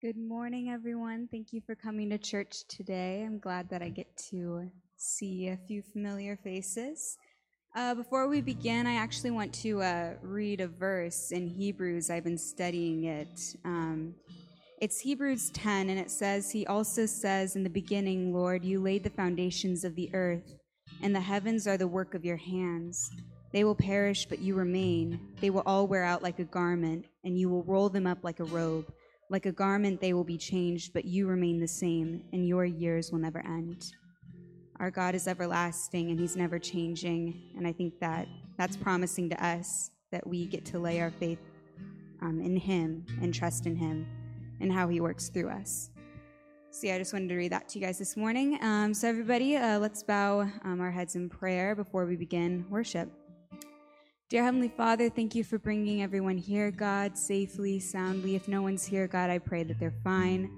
Good 0.00 0.16
morning, 0.16 0.70
everyone. 0.70 1.26
Thank 1.28 1.52
you 1.52 1.60
for 1.60 1.74
coming 1.74 2.10
to 2.10 2.18
church 2.18 2.62
today. 2.68 3.24
I'm 3.26 3.40
glad 3.40 3.68
that 3.70 3.82
I 3.82 3.88
get 3.88 4.06
to 4.30 4.70
see 4.96 5.48
a 5.48 5.58
few 5.66 5.82
familiar 5.82 6.36
faces. 6.36 7.18
Uh, 7.74 7.96
before 7.96 8.28
we 8.28 8.40
begin, 8.40 8.86
I 8.86 8.94
actually 8.94 9.32
want 9.32 9.52
to 9.54 9.82
uh, 9.82 10.12
read 10.22 10.60
a 10.60 10.68
verse 10.68 11.32
in 11.32 11.48
Hebrews. 11.48 12.10
I've 12.10 12.22
been 12.22 12.38
studying 12.38 13.06
it. 13.06 13.56
Um, 13.64 14.14
it's 14.80 15.00
Hebrews 15.00 15.50
10, 15.50 15.90
and 15.90 15.98
it 15.98 16.12
says, 16.12 16.48
He 16.48 16.64
also 16.68 17.04
says, 17.04 17.56
In 17.56 17.64
the 17.64 17.68
beginning, 17.68 18.32
Lord, 18.32 18.64
you 18.64 18.80
laid 18.80 19.02
the 19.02 19.10
foundations 19.10 19.82
of 19.82 19.96
the 19.96 20.14
earth, 20.14 20.54
and 21.02 21.12
the 21.12 21.20
heavens 21.20 21.66
are 21.66 21.76
the 21.76 21.88
work 21.88 22.14
of 22.14 22.24
your 22.24 22.36
hands. 22.36 23.10
They 23.52 23.64
will 23.64 23.74
perish, 23.74 24.26
but 24.26 24.38
you 24.38 24.54
remain. 24.54 25.18
They 25.40 25.50
will 25.50 25.64
all 25.66 25.88
wear 25.88 26.04
out 26.04 26.22
like 26.22 26.38
a 26.38 26.44
garment, 26.44 27.06
and 27.24 27.36
you 27.36 27.48
will 27.48 27.64
roll 27.64 27.88
them 27.88 28.06
up 28.06 28.22
like 28.22 28.38
a 28.38 28.44
robe. 28.44 28.86
Like 29.30 29.46
a 29.46 29.52
garment, 29.52 30.00
they 30.00 30.14
will 30.14 30.24
be 30.24 30.38
changed, 30.38 30.92
but 30.94 31.04
you 31.04 31.26
remain 31.26 31.60
the 31.60 31.68
same, 31.68 32.24
and 32.32 32.48
your 32.48 32.64
years 32.64 33.12
will 33.12 33.18
never 33.18 33.40
end. 33.46 33.92
Our 34.80 34.90
God 34.90 35.14
is 35.14 35.28
everlasting, 35.28 36.10
and 36.10 36.18
He's 36.18 36.36
never 36.36 36.58
changing. 36.58 37.52
And 37.56 37.66
I 37.66 37.72
think 37.72 37.98
that 38.00 38.26
that's 38.56 38.76
promising 38.76 39.28
to 39.30 39.44
us 39.44 39.90
that 40.12 40.26
we 40.26 40.46
get 40.46 40.64
to 40.66 40.78
lay 40.78 41.00
our 41.00 41.10
faith 41.10 41.40
um, 42.22 42.40
in 42.40 42.56
Him 42.56 43.04
and 43.20 43.34
trust 43.34 43.66
in 43.66 43.76
Him 43.76 44.06
and 44.60 44.72
how 44.72 44.88
He 44.88 45.00
works 45.00 45.28
through 45.28 45.50
us. 45.50 45.90
So, 46.70 46.86
yeah, 46.86 46.94
I 46.94 46.98
just 46.98 47.12
wanted 47.12 47.28
to 47.28 47.36
read 47.36 47.52
that 47.52 47.68
to 47.70 47.78
you 47.78 47.84
guys 47.84 47.98
this 47.98 48.16
morning. 48.16 48.58
Um, 48.62 48.94
so, 48.94 49.08
everybody, 49.08 49.56
uh, 49.56 49.78
let's 49.78 50.02
bow 50.02 50.48
um, 50.64 50.80
our 50.80 50.90
heads 50.90 51.16
in 51.16 51.28
prayer 51.28 51.74
before 51.74 52.06
we 52.06 52.16
begin 52.16 52.64
worship. 52.70 53.10
Dear 54.30 54.44
Heavenly 54.44 54.68
Father, 54.68 55.08
thank 55.08 55.34
you 55.34 55.42
for 55.42 55.58
bringing 55.58 56.02
everyone 56.02 56.36
here, 56.36 56.70
God, 56.70 57.16
safely, 57.16 57.80
soundly. 57.80 58.34
If 58.36 58.46
no 58.46 58.60
one's 58.60 58.84
here, 58.84 59.06
God, 59.06 59.30
I 59.30 59.38
pray 59.38 59.62
that 59.62 59.80
they're 59.80 59.94
fine. 60.04 60.50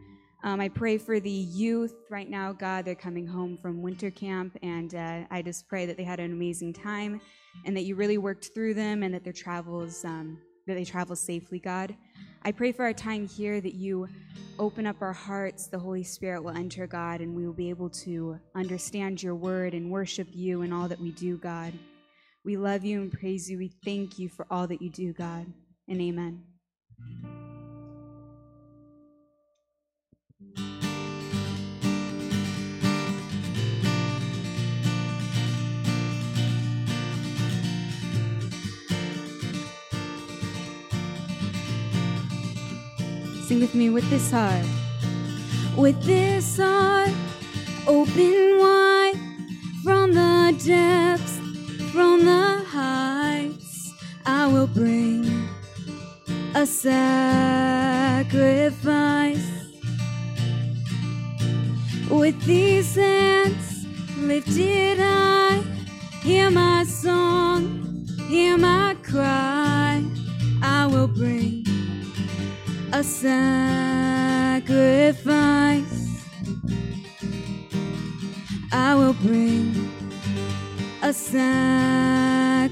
Um, 0.43 0.61
I 0.61 0.69
pray 0.69 0.99
for 0.99 1.21
the 1.21 1.31
youth 1.31 1.95
right 2.11 2.29
now, 2.29 2.53
God. 2.53 2.85
They're 2.85 2.97
coming 2.97 3.29
home 3.29 3.57
from 3.63 3.81
winter 3.81 4.11
camp, 4.11 4.59
and 4.61 4.93
uh, 4.97 5.21
I 5.31 5.43
just 5.43 5.69
pray 5.69 5.87
that 5.87 5.97
they 5.97 6.03
had 6.03 6.19
an 6.19 6.33
amazing 6.33 6.73
time 6.73 7.21
and 7.65 7.77
that 7.77 7.83
you 7.83 7.95
really 7.95 8.19
worked 8.19 8.51
through 8.53 8.75
them 8.75 9.05
and 9.05 9.15
that 9.15 9.23
their 9.23 9.33
travels, 9.33 10.05
um, 10.05 10.37
that 10.67 10.75
they 10.75 10.85
travel 10.85 11.15
safely, 11.15 11.61
God. 11.61 11.95
I 12.43 12.51
pray 12.51 12.73
for 12.73 12.85
our 12.85 12.93
time 12.93 13.29
here 13.29 13.61
that 13.61 13.75
you 13.75 14.09
open 14.59 14.85
up 14.85 15.01
our 15.01 15.13
hearts, 15.13 15.69
the 15.69 15.79
Holy 15.79 16.03
Spirit 16.03 16.43
will 16.43 16.57
enter, 16.57 16.89
God, 16.89 17.21
and 17.21 17.37
we 17.37 17.47
will 17.47 17.53
be 17.53 17.71
able 17.71 17.91
to 17.91 18.37
understand 18.57 19.23
your 19.23 19.37
word 19.37 19.75
and 19.75 19.93
worship 19.93 20.27
you 20.33 20.63
in 20.63 20.73
all 20.73 20.89
that 20.89 20.99
we 21.01 21.13
do, 21.13 21.37
God. 21.37 21.73
We 22.45 22.57
love 22.57 22.85
you 22.85 23.03
and 23.03 23.13
praise 23.13 23.51
you. 23.51 23.59
We 23.59 23.69
thank 23.85 24.19
you 24.19 24.29
for 24.29 24.47
all 24.51 24.67
that 24.67 24.81
you 24.81 24.89
do, 24.89 25.13
God. 25.13 25.47
And 25.89 26.01
amen. 26.01 26.43
Sing 43.47 43.61
with 43.61 43.75
me 43.75 43.91
with 43.91 44.09
this 44.09 44.31
heart. 44.31 44.65
With 45.77 46.03
this 46.05 46.57
heart 46.57 47.11
open 47.87 48.59
wide 48.59 49.19
from 49.83 50.13
the 50.13 50.55
depths 50.65 51.40
from 51.93 52.25
the 52.25 52.65
heights, 52.69 53.93
I 54.25 54.47
will 54.47 54.69
bring 54.69 55.49
a 56.55 56.65
sacrifice. 56.65 57.01
With 62.09 62.41
these 62.45 62.95
hands 62.95 63.87
lifted 64.19 64.99
high, 64.99 65.63
hear 66.23 66.51
my 66.51 66.85
song, 66.85 68.07
hear 68.29 68.57
my 68.57 68.97
cry. 69.03 70.05
I 70.63 70.87
will 70.87 71.09
bring 71.09 71.67
a 72.93 73.03
sacrifice. 73.03 73.51
I 78.73 78.95
will 78.95 79.15
bring 79.15 79.90
a 81.11 81.12
sacrifice. 81.12 82.71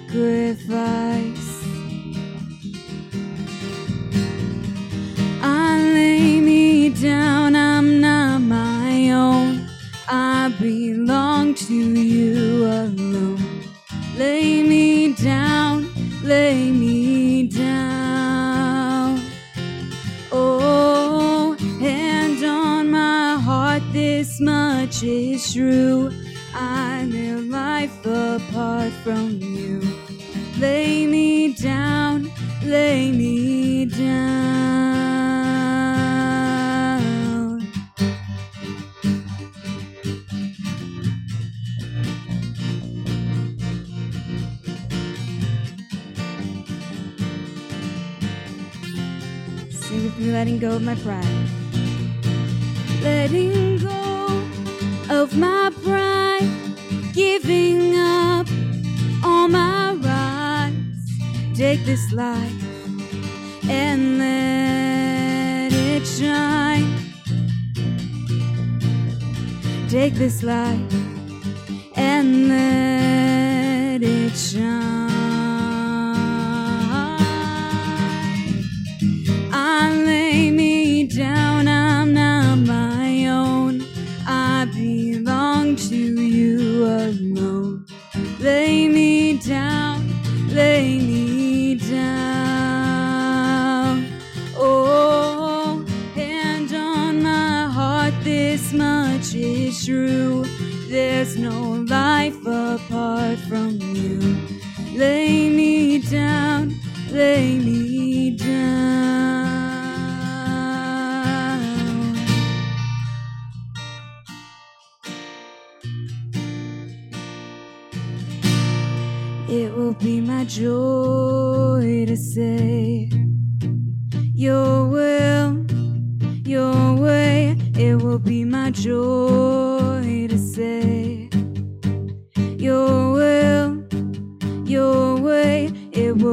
My 50.89 50.95
pride. 51.03 51.49
Letting 53.03 53.77
go 53.77 54.43
of 55.11 55.37
my 55.37 55.71
pride, 55.85 56.49
giving 57.13 57.95
up 57.95 58.47
all 59.23 59.49
my 59.49 59.93
rights. 60.11 61.11
Take 61.55 61.85
this 61.85 62.11
life 62.13 62.63
and 63.69 64.19
let 64.19 65.73
it 65.73 66.07
shine. 66.07 66.91
Take 69.91 70.15
this 70.15 70.43
life 70.43 70.95
and 71.97 72.49
let 72.49 74.03
it 74.03 74.35
shine. 74.35 74.98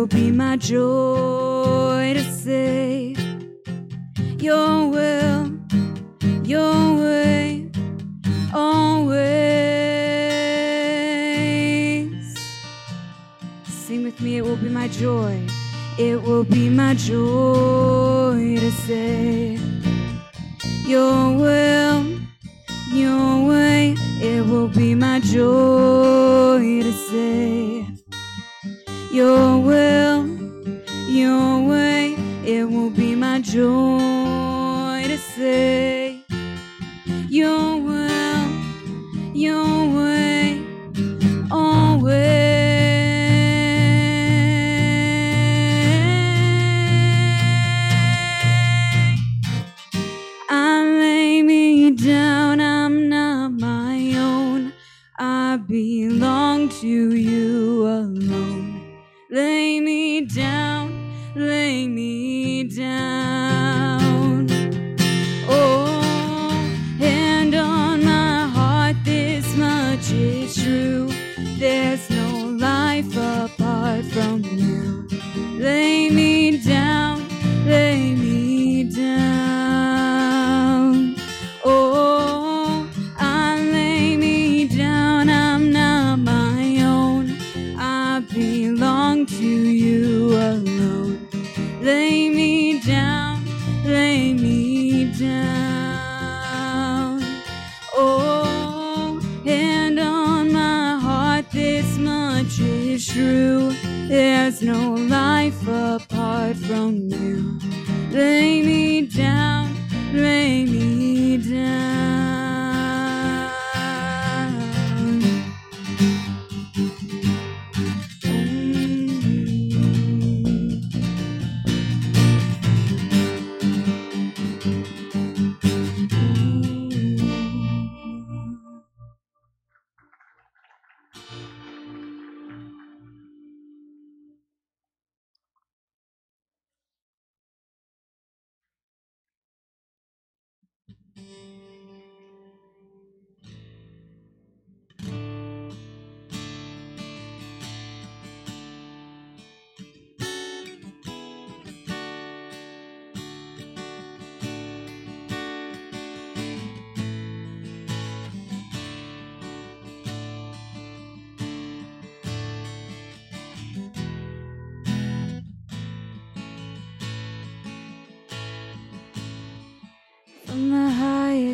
Will 0.06 0.20
be 0.20 0.32
my 0.32 0.56
joy 0.56 2.14
to 2.14 2.24
say, 2.24 3.16
Your 4.38 4.88
will, 4.90 5.52
Your 6.44 6.96
way, 7.02 7.72
always. 8.54 9.16
Sing 13.66 14.04
with 14.04 14.22
me, 14.22 14.38
it 14.38 14.46
will 14.46 14.58
be 14.58 14.70
my 14.70 14.88
joy. 14.90 15.42
It 15.98 16.22
will 16.22 16.44
be 16.44 16.70
my 16.70 16.94
joy 16.94 18.58
to 18.60 18.72
say, 18.86 19.58
Your 20.86 21.36
will, 21.36 22.06
your 22.92 23.48
way, 23.48 23.96
it 24.22 24.46
will 24.46 24.68
be 24.68 24.94
my 24.94 25.20
joy 25.20 25.75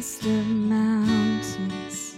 of 0.01 0.47
mountains 0.47 2.17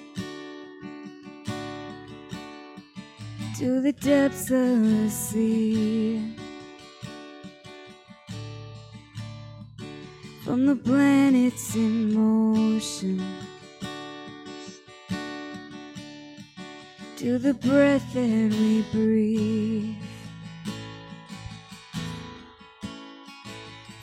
to 3.58 3.82
the 3.82 3.92
depths 3.92 4.50
of 4.52 4.82
the 4.90 5.10
sea. 5.10 6.34
From 10.46 10.66
the 10.66 10.78
planets 10.78 11.76
in 11.76 12.14
motion 12.14 13.22
to 17.18 17.38
the 17.38 17.54
breath 17.54 18.14
that 18.14 18.50
we 18.62 18.86
breathe. 18.94 19.96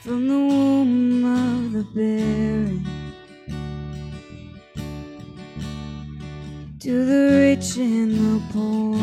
From 0.03 0.29
the 0.29 0.35
womb 0.35 1.25
of 1.25 1.73
the 1.73 1.85
barren 1.95 2.90
to 6.91 7.07
the 7.07 7.25
rich 7.39 7.77
and 7.77 8.11
the 8.19 8.43
poor, 8.53 8.99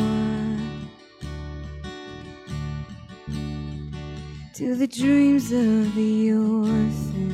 to 4.54 4.76
the 4.76 4.86
dreams 4.86 5.54
of 5.54 5.96
the 5.96 6.34
orphan. 6.34 7.34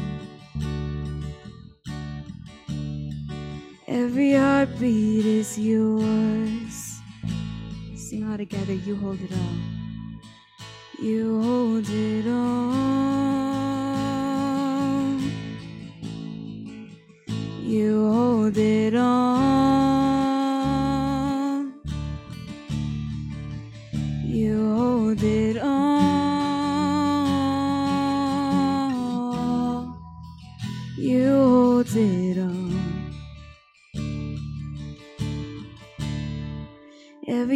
Every 3.87 4.33
heartbeat 4.33 5.25
is 5.25 5.57
yours. 5.57 6.99
Sing 7.95 8.29
all 8.29 8.37
together, 8.37 8.73
you 8.73 8.95
hold 8.95 9.21
it 9.21 9.31
all. 9.31 9.57
You 11.01 11.41
hold 11.41 11.89
it 11.89 12.27
all. 12.27 12.75
You 17.59 18.11
hold 18.11 18.55
it 18.55 18.95
all. 18.95 19.42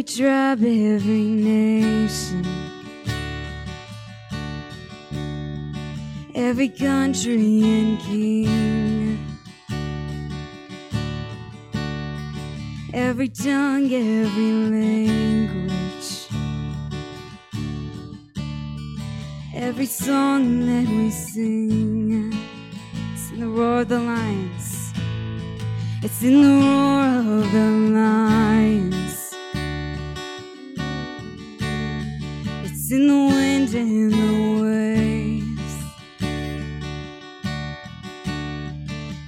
Tribe, 0.08 0.64
every 0.64 1.24
nation. 1.24 2.58
every 6.38 6.68
country 6.68 7.62
and 7.62 8.00
king, 8.00 9.18
every 12.94 13.28
tongue, 13.28 13.92
every 13.92 14.52
language, 14.76 16.28
every 19.52 19.86
song 19.86 20.66
that 20.66 20.88
we 20.88 21.10
sing. 21.10 22.32
It's 23.12 23.30
in 23.32 23.40
the 23.40 23.48
roar 23.48 23.80
of 23.80 23.88
the 23.88 23.98
lions, 23.98 24.92
it's 26.02 26.22
in 26.22 26.42
the 26.42 26.54
roar 26.64 27.02
of 27.40 27.52
the 27.52 27.68
lions, 27.98 28.97
it's 32.90 32.94
in 32.94 33.06
the 33.06 33.14
wind 33.14 33.74
and 33.74 34.12
the 34.12 34.62
waves. 34.62 35.74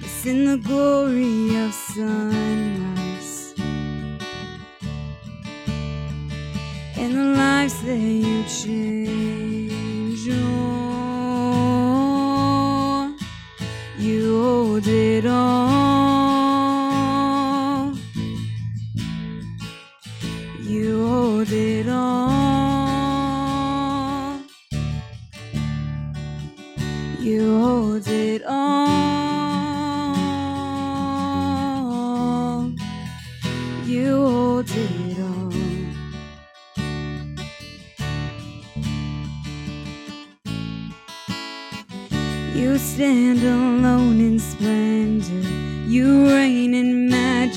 It's 0.01 0.25
in 0.25 0.45
the 0.45 0.57
glory 0.57 1.55
of 1.57 1.71
sunrise 1.71 3.53
and 6.97 7.13
the 7.13 7.35
lives 7.37 7.81
that 7.83 7.97
you 7.97 8.43
change. 8.45 9.00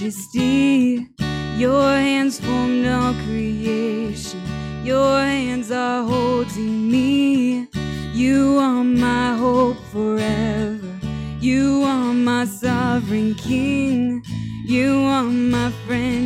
Majesty. 0.05 1.09
Your 1.57 1.89
hands 1.97 2.39
formed 2.39 2.87
all 2.87 3.15
creation. 3.25 4.43
Your 4.85 5.19
hands 5.19 5.71
are 5.71 6.05
holding 6.05 6.91
me. 6.91 7.69
You 8.13 8.59
are 8.59 8.85
my 8.85 9.35
hope 9.35 9.79
forever. 9.93 10.93
You 11.41 11.85
are 11.85 12.13
my 12.13 12.45
sovereign 12.45 13.35
king. 13.35 14.23
You 14.67 15.05
are 15.05 15.25
my 15.25 15.71
friend 15.87 16.24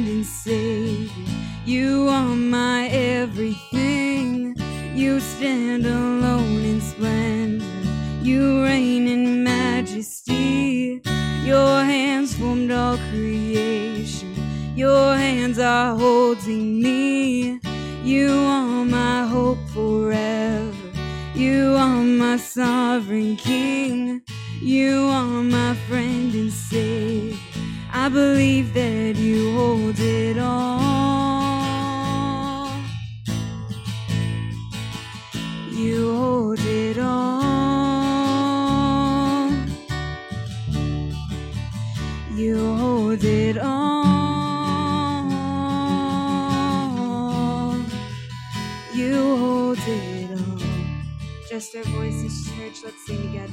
king. 23.38 24.22
You 24.60 25.08
are 25.08 25.42
my 25.42 25.74
friend 25.88 26.34
and 26.34 26.52
savior. 26.52 27.36
I 27.92 28.08
believe 28.08 28.74
that 28.74 28.97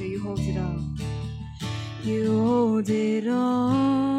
You 0.06 0.22
hold 0.22 0.38
it 0.38 0.56
all. 0.56 0.78
You 2.04 2.44
hold 2.44 2.88
it 2.88 3.26
all. 3.26 4.15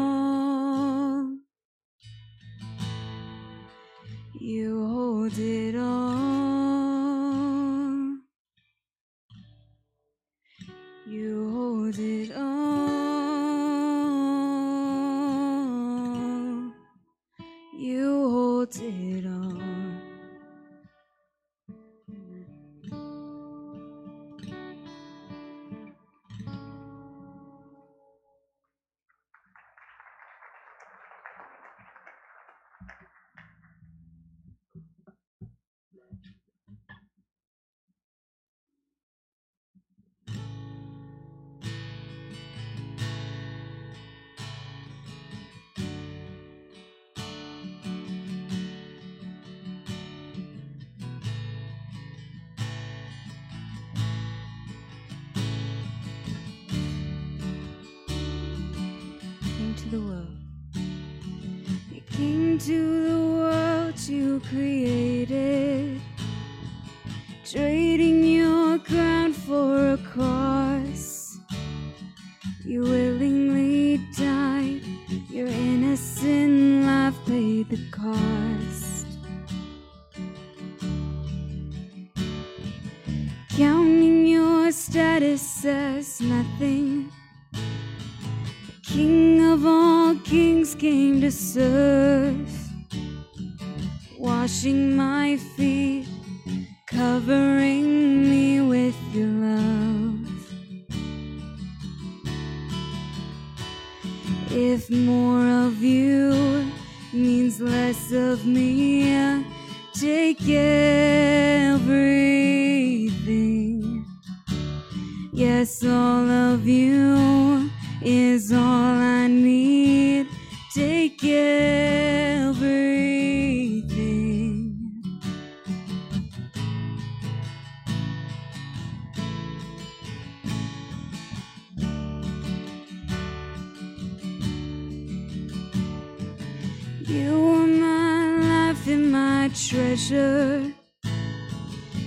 You 137.08 137.54
are 137.54 137.66
my 137.66 138.68
life 138.68 138.86
and 138.86 139.10
my 139.10 139.50
treasure, 139.54 140.70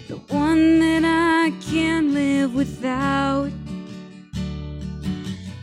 the 0.08 0.18
one 0.30 0.78
that 0.78 1.04
I 1.04 1.52
can't 1.60 2.12
live 2.14 2.54
without. 2.54 3.50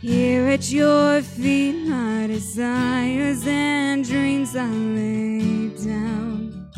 Here 0.01 0.45
at 0.49 0.69
your 0.69 1.21
feet, 1.21 1.87
my 1.87 2.27
desires 2.27 3.47
and 3.47 4.03
dreams 4.03 4.57
I 4.57 4.67
lay 4.67 5.69
down. 5.85 6.69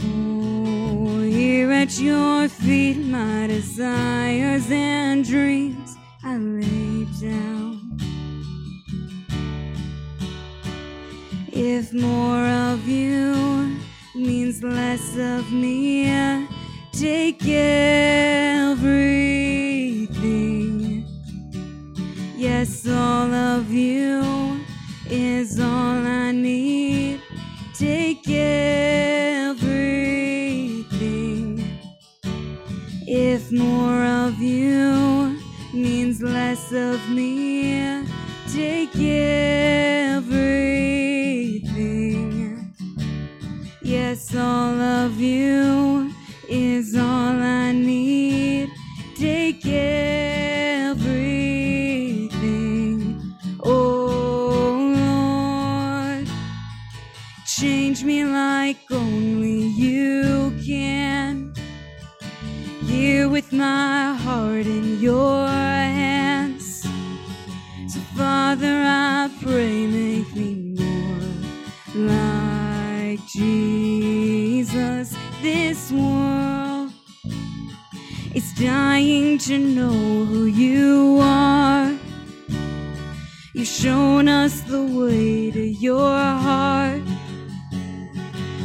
Oh, 0.00 1.20
here 1.24 1.72
at 1.72 2.00
your 2.00 2.48
feet, 2.48 2.96
my 2.96 3.48
desires 3.48 4.70
and 4.70 5.26
dreams 5.26 5.94
I 6.24 6.38
lay 6.38 7.04
down. 7.20 7.59
If 11.92 12.00
more 12.00 12.46
of 12.46 12.86
you 12.86 13.76
means 14.14 14.62
less 14.62 15.16
of 15.16 15.50
me, 15.50 16.06
take 16.92 17.44
everything. 17.48 18.78
Yes, 22.36 22.86
all 22.86 23.34
of 23.34 23.72
you 23.72 24.60
is 25.10 25.58
all 25.58 26.06
I 26.06 26.30
need. 26.30 27.22
Take 27.74 28.28
everything. 28.28 29.60
If 33.04 33.50
more 33.50 34.04
of 34.04 34.38
you 34.38 35.40
means 35.72 36.22
less 36.22 36.70
of 36.70 37.00
me, 37.10 37.39
all 44.34 44.80
of 44.80 45.20
you 45.20 45.89
to 79.40 79.58
know 79.58 79.90
who 80.26 80.44
you 80.44 81.18
are. 81.22 81.96
You've 83.54 83.66
shown 83.66 84.28
us 84.28 84.60
the 84.60 84.82
way 84.82 85.50
to 85.50 85.66
your 85.66 86.10
heart. 86.10 87.00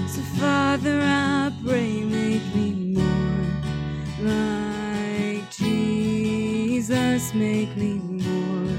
So, 0.08 0.22
Father, 0.38 1.00
I 1.02 1.54
pray, 1.66 2.02
make 2.04 2.44
me 2.54 2.98
more 2.98 3.48
like 4.22 5.50
Jesus. 5.52 7.34
Make 7.34 7.78
me 7.78 7.94
more 7.94 8.76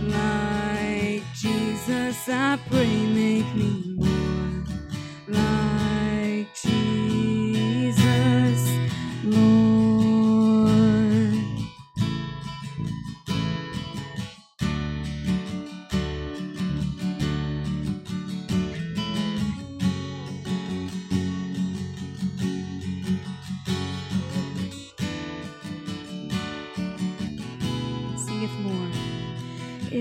like 0.00 1.22
Jesus. 1.36 2.28
I 2.28 2.58
pray, 2.68 3.06
make 3.06 3.54
me 3.54 3.89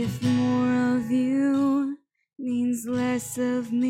If 0.09 0.23
more 0.23 0.95
of 0.97 1.11
you 1.11 1.99
means 2.39 2.79
less 2.87 3.37
of 3.37 3.71
me, 3.71 3.88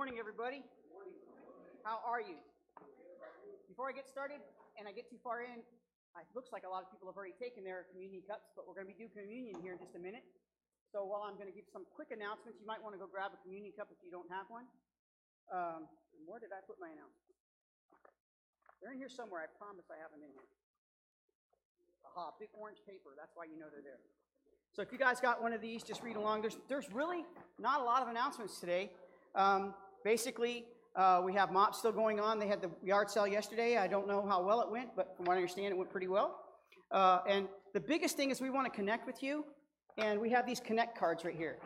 morning, 0.00 0.16
everybody. 0.16 0.64
How 1.84 2.00
are 2.08 2.24
you? 2.24 2.40
Before 3.68 3.84
I 3.84 3.92
get 3.92 4.08
started 4.08 4.40
and 4.80 4.88
I 4.88 4.96
get 4.96 5.12
too 5.12 5.20
far 5.20 5.44
in, 5.44 5.60
it 5.60 6.32
looks 6.32 6.56
like 6.56 6.64
a 6.64 6.72
lot 6.72 6.80
of 6.80 6.88
people 6.88 7.04
have 7.04 7.20
already 7.20 7.36
taken 7.36 7.60
their 7.60 7.84
communion 7.92 8.24
cups, 8.24 8.48
but 8.56 8.64
we're 8.64 8.72
going 8.72 8.88
to 8.88 8.92
be 8.96 8.96
doing 8.96 9.12
communion 9.12 9.60
here 9.60 9.76
in 9.76 9.80
just 9.84 9.92
a 9.92 10.00
minute. 10.00 10.24
So 10.88 11.04
while 11.04 11.28
I'm 11.28 11.36
going 11.36 11.52
to 11.52 11.52
give 11.52 11.68
some 11.68 11.84
quick 11.92 12.16
announcements, 12.16 12.56
you 12.56 12.64
might 12.64 12.80
want 12.80 12.96
to 12.96 13.00
go 13.04 13.04
grab 13.04 13.36
a 13.36 13.40
communion 13.44 13.76
cup 13.76 13.92
if 13.92 14.00
you 14.00 14.08
don't 14.08 14.32
have 14.32 14.48
one. 14.48 14.64
Um, 15.52 15.84
where 16.24 16.40
did 16.40 16.56
I 16.56 16.64
put 16.64 16.80
my 16.80 16.88
announcements? 16.88 17.36
They're 18.80 18.96
in 18.96 19.00
here 19.04 19.12
somewhere. 19.12 19.44
I 19.44 19.52
promise 19.52 19.84
I 19.92 20.00
have 20.00 20.16
them 20.16 20.24
in 20.24 20.32
here. 20.32 20.48
Aha, 22.08 22.32
big 22.40 22.48
orange 22.56 22.80
paper. 22.88 23.12
That's 23.20 23.36
why 23.36 23.52
you 23.52 23.60
know 23.60 23.68
they're 23.68 23.84
there. 23.84 24.00
So 24.72 24.80
if 24.80 24.96
you 24.96 24.96
guys 24.96 25.20
got 25.20 25.44
one 25.44 25.52
of 25.52 25.60
these, 25.60 25.84
just 25.84 26.00
read 26.00 26.16
along. 26.16 26.40
There's, 26.40 26.56
there's 26.72 26.88
really 26.88 27.28
not 27.60 27.84
a 27.84 27.84
lot 27.84 28.00
of 28.00 28.08
announcements 28.08 28.56
today. 28.56 28.96
Um, 29.36 29.76
basically, 30.04 30.64
uh, 30.96 31.22
we 31.24 31.32
have 31.34 31.52
MOPS 31.52 31.78
still 31.78 31.92
going 31.92 32.18
on. 32.18 32.38
They 32.38 32.48
had 32.48 32.60
the 32.60 32.70
yard 32.82 33.10
sale 33.10 33.26
yesterday. 33.26 33.76
I 33.76 33.86
don't 33.86 34.08
know 34.08 34.24
how 34.26 34.42
well 34.42 34.60
it 34.60 34.70
went, 34.70 34.90
but 34.96 35.16
from 35.16 35.26
what 35.26 35.34
I 35.34 35.36
understand, 35.36 35.66
it 35.66 35.76
went 35.76 35.90
pretty 35.90 36.08
well. 36.08 36.40
Uh, 36.90 37.20
and 37.28 37.48
the 37.72 37.80
biggest 37.80 38.16
thing 38.16 38.30
is 38.30 38.40
we 38.40 38.50
want 38.50 38.66
to 38.66 38.76
connect 38.76 39.06
with 39.06 39.22
you, 39.22 39.44
and 39.98 40.20
we 40.20 40.30
have 40.30 40.46
these 40.46 40.60
connect 40.60 40.98
cards 40.98 41.24
right 41.24 41.36
here. 41.36 41.58